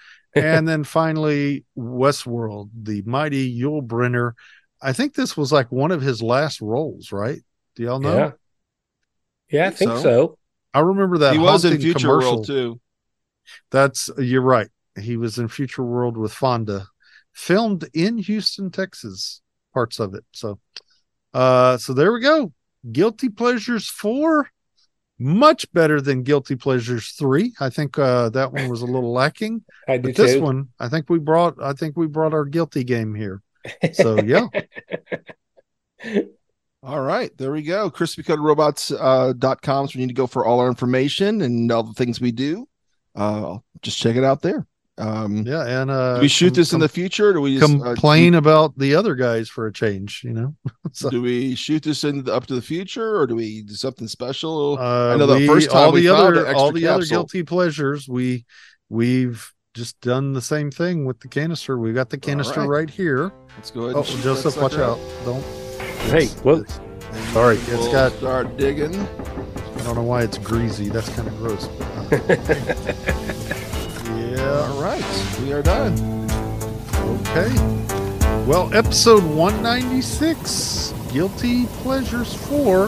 and 0.43 0.67
then 0.67 0.83
finally 0.83 1.65
westworld 1.77 2.69
the 2.83 3.01
mighty 3.05 3.59
yul 3.59 3.85
brynner 3.85 4.33
i 4.81 4.93
think 4.93 5.13
this 5.13 5.35
was 5.37 5.51
like 5.51 5.71
one 5.71 5.91
of 5.91 6.01
his 6.01 6.21
last 6.21 6.61
roles 6.61 7.11
right 7.11 7.41
do 7.75 7.83
y'all 7.83 7.99
know 7.99 8.17
Yeah. 8.17 8.31
Yeah, 9.49 9.67
I 9.67 9.69
Think 9.69 9.77
think 9.77 9.91
so. 9.91 10.01
so. 10.03 10.37
i 10.73 10.79
remember 10.81 11.17
that 11.19 11.33
he 11.33 11.39
was 11.39 11.63
in 11.65 11.71
haunting 11.71 11.81
Future 11.85 12.07
commercial. 12.07 12.31
World 12.33 12.45
too. 12.47 12.79
That's 13.71 14.09
you're 14.17 14.41
right. 14.41 14.67
He 14.99 15.15
was 15.15 15.37
in 15.37 15.47
Future 15.47 15.83
World 15.83 16.17
with 16.17 16.33
Fonda, 16.33 16.87
filmed 17.31 17.87
in 17.93 18.17
Houston, 18.17 18.71
Texas, 18.71 19.41
parts 19.73 19.99
of 19.99 20.13
it. 20.15 20.25
So, 20.33 20.59
uh, 21.33 21.77
so 21.77 21.93
there 21.93 22.11
we 22.11 22.19
go. 22.19 22.51
Guilty 22.91 23.29
Pleasures 23.29 23.87
four, 23.87 24.49
much 25.19 25.71
better 25.73 25.99
than 26.01 26.23
Guilty 26.23 26.55
Pleasures 26.55 27.11
three. 27.11 27.53
I 27.59 27.69
think 27.69 27.97
uh, 27.97 28.29
that 28.29 28.51
one 28.53 28.69
was 28.69 28.81
a 28.81 28.85
little 28.85 29.11
lacking, 29.11 29.63
I 29.87 29.97
but 29.97 30.15
this 30.15 30.33
too. 30.33 30.41
one, 30.41 30.69
I 30.79 30.89
think 30.89 31.09
we 31.09 31.19
brought, 31.19 31.61
I 31.61 31.73
think 31.73 31.97
we 31.97 32.07
brought 32.07 32.33
our 32.33 32.45
guilty 32.45 32.83
game 32.83 33.15
here. 33.15 33.41
So 33.93 34.19
yeah, 34.21 34.47
All 36.83 37.01
right, 37.01 37.35
there 37.37 37.51
we 37.51 37.63
go. 37.63 37.89
CrispyCoatedRobots 37.89 38.91
uh, 38.91 39.33
is 39.33 39.95
where 39.95 39.99
you 39.99 39.99
need 39.99 40.07
to 40.07 40.13
go 40.13 40.27
for 40.27 40.45
all 40.45 40.59
our 40.59 40.67
information 40.67 41.41
and 41.41 41.71
all 41.71 41.83
the 41.83 41.93
things 41.93 42.21
we 42.21 42.31
do. 42.31 42.67
Uh, 43.15 43.57
just 43.81 43.97
check 43.97 44.15
it 44.15 44.23
out 44.23 44.41
there. 44.41 44.67
Um, 44.99 45.45
yeah, 45.45 45.81
and 45.81 45.91
uh, 45.91 46.15
do 46.15 46.21
we 46.21 46.27
shoot 46.27 46.49
com- 46.49 46.55
this 46.55 46.73
in 46.73 46.79
the 46.79 46.89
future? 46.89 47.29
Or 47.29 47.33
do 47.33 47.41
we 47.41 47.59
just, 47.59 47.71
uh, 47.71 47.77
complain 47.79 48.33
about 48.33 48.77
the 48.77 48.95
other 48.95 49.13
guys 49.15 49.47
for 49.47 49.67
a 49.67 49.73
change? 49.73 50.21
You 50.23 50.33
know, 50.33 50.55
so, 50.91 51.09
do 51.09 51.21
we 51.21 51.53
shoot 51.55 51.83
this 51.83 52.03
in 52.03 52.23
the, 52.23 52.33
up 52.33 52.47
to 52.47 52.55
the 52.55 52.61
future, 52.61 53.19
or 53.19 53.27
do 53.27 53.35
we 53.35 53.61
do 53.61 53.73
something 53.75 54.07
special? 54.07 54.77
Uh, 54.79 55.13
I 55.13 55.17
know 55.17 55.27
the 55.27 55.35
we- 55.35 55.47
first 55.47 55.69
time 55.69 55.85
all 55.85 55.91
we 55.91 56.01
the 56.01 56.07
found 56.13 56.37
other 56.37 56.45
an 56.45 56.55
all 56.55 56.67
extra 56.69 56.79
the 56.81 56.87
other 56.87 57.01
capsule. 57.01 57.17
guilty 57.17 57.43
pleasures 57.43 58.07
we 58.09 58.45
we've 58.89 59.53
just 59.75 59.99
done 60.01 60.33
the 60.33 60.41
same 60.41 60.71
thing 60.71 61.05
with 61.05 61.19
the 61.19 61.27
canister. 61.27 61.77
We 61.77 61.93
got 61.93 62.09
the 62.09 62.17
canister 62.17 62.61
right. 62.61 62.67
right. 62.67 62.89
here. 62.89 63.31
Let's 63.55 63.69
go 63.69 63.83
ahead. 63.83 63.95
Oh, 63.97 64.13
and 64.13 64.23
Joseph, 64.23 64.55
that 64.55 64.61
watch 64.61 64.73
out! 64.75 64.97
Don't. 65.25 65.43
Hey, 66.09 66.25
whoa. 66.41 66.63
Sorry. 67.33 67.57
It's 67.57 67.67
We'll 67.67 67.91
got. 67.91 68.11
start 68.13 68.57
digging. 68.57 68.95
I 68.99 69.83
don't 69.83 69.95
know 69.95 70.03
why 70.03 70.23
it's 70.23 70.37
greasy. 70.37 70.89
That's 70.89 71.09
kind 71.09 71.27
of 71.27 71.37
gross. 71.37 71.67
Yeah. 74.37 74.69
All 74.71 74.81
right, 74.81 75.03
we 75.41 75.51
are 75.53 75.61
done. 75.63 75.93
Okay. 77.21 77.49
Well, 78.45 78.73
episode 78.73 79.23
196, 79.23 80.93
Guilty 81.11 81.65
Pleasures 81.81 82.33
4. 82.47 82.87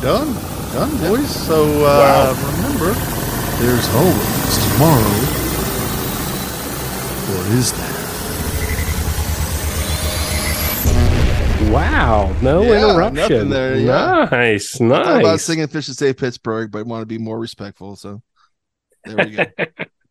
Done. 0.00 0.34
Done, 0.72 0.96
boys. 0.98 1.28
So 1.28 1.84
uh, 1.84 2.34
remember, 2.56 2.92
there's 3.60 3.88
always 3.94 4.72
tomorrow. 4.72 5.12
Or 7.28 7.42
is 7.56 7.72
there? 7.72 7.88
Wow, 11.72 12.34
no 12.42 12.62
Yeah, 12.62 12.90
interruption. 12.90 13.48
there, 13.50 13.76
yeah. 13.78 14.28
Nice, 14.30 14.80
I 14.80 14.88
thought 14.88 15.20
about 15.20 15.40
singing 15.40 15.66
"Fish 15.68 15.86
to 15.86 15.94
Save 15.94 16.16
Pittsburgh," 16.18 16.70
but 16.70 16.78
I 16.80 16.82
want 16.82 17.02
to 17.02 17.06
be 17.06 17.18
more 17.18 17.38
respectful. 17.38 17.96
So 17.96 18.20
there 19.04 19.16
we 19.16 19.30
go. 19.36 19.44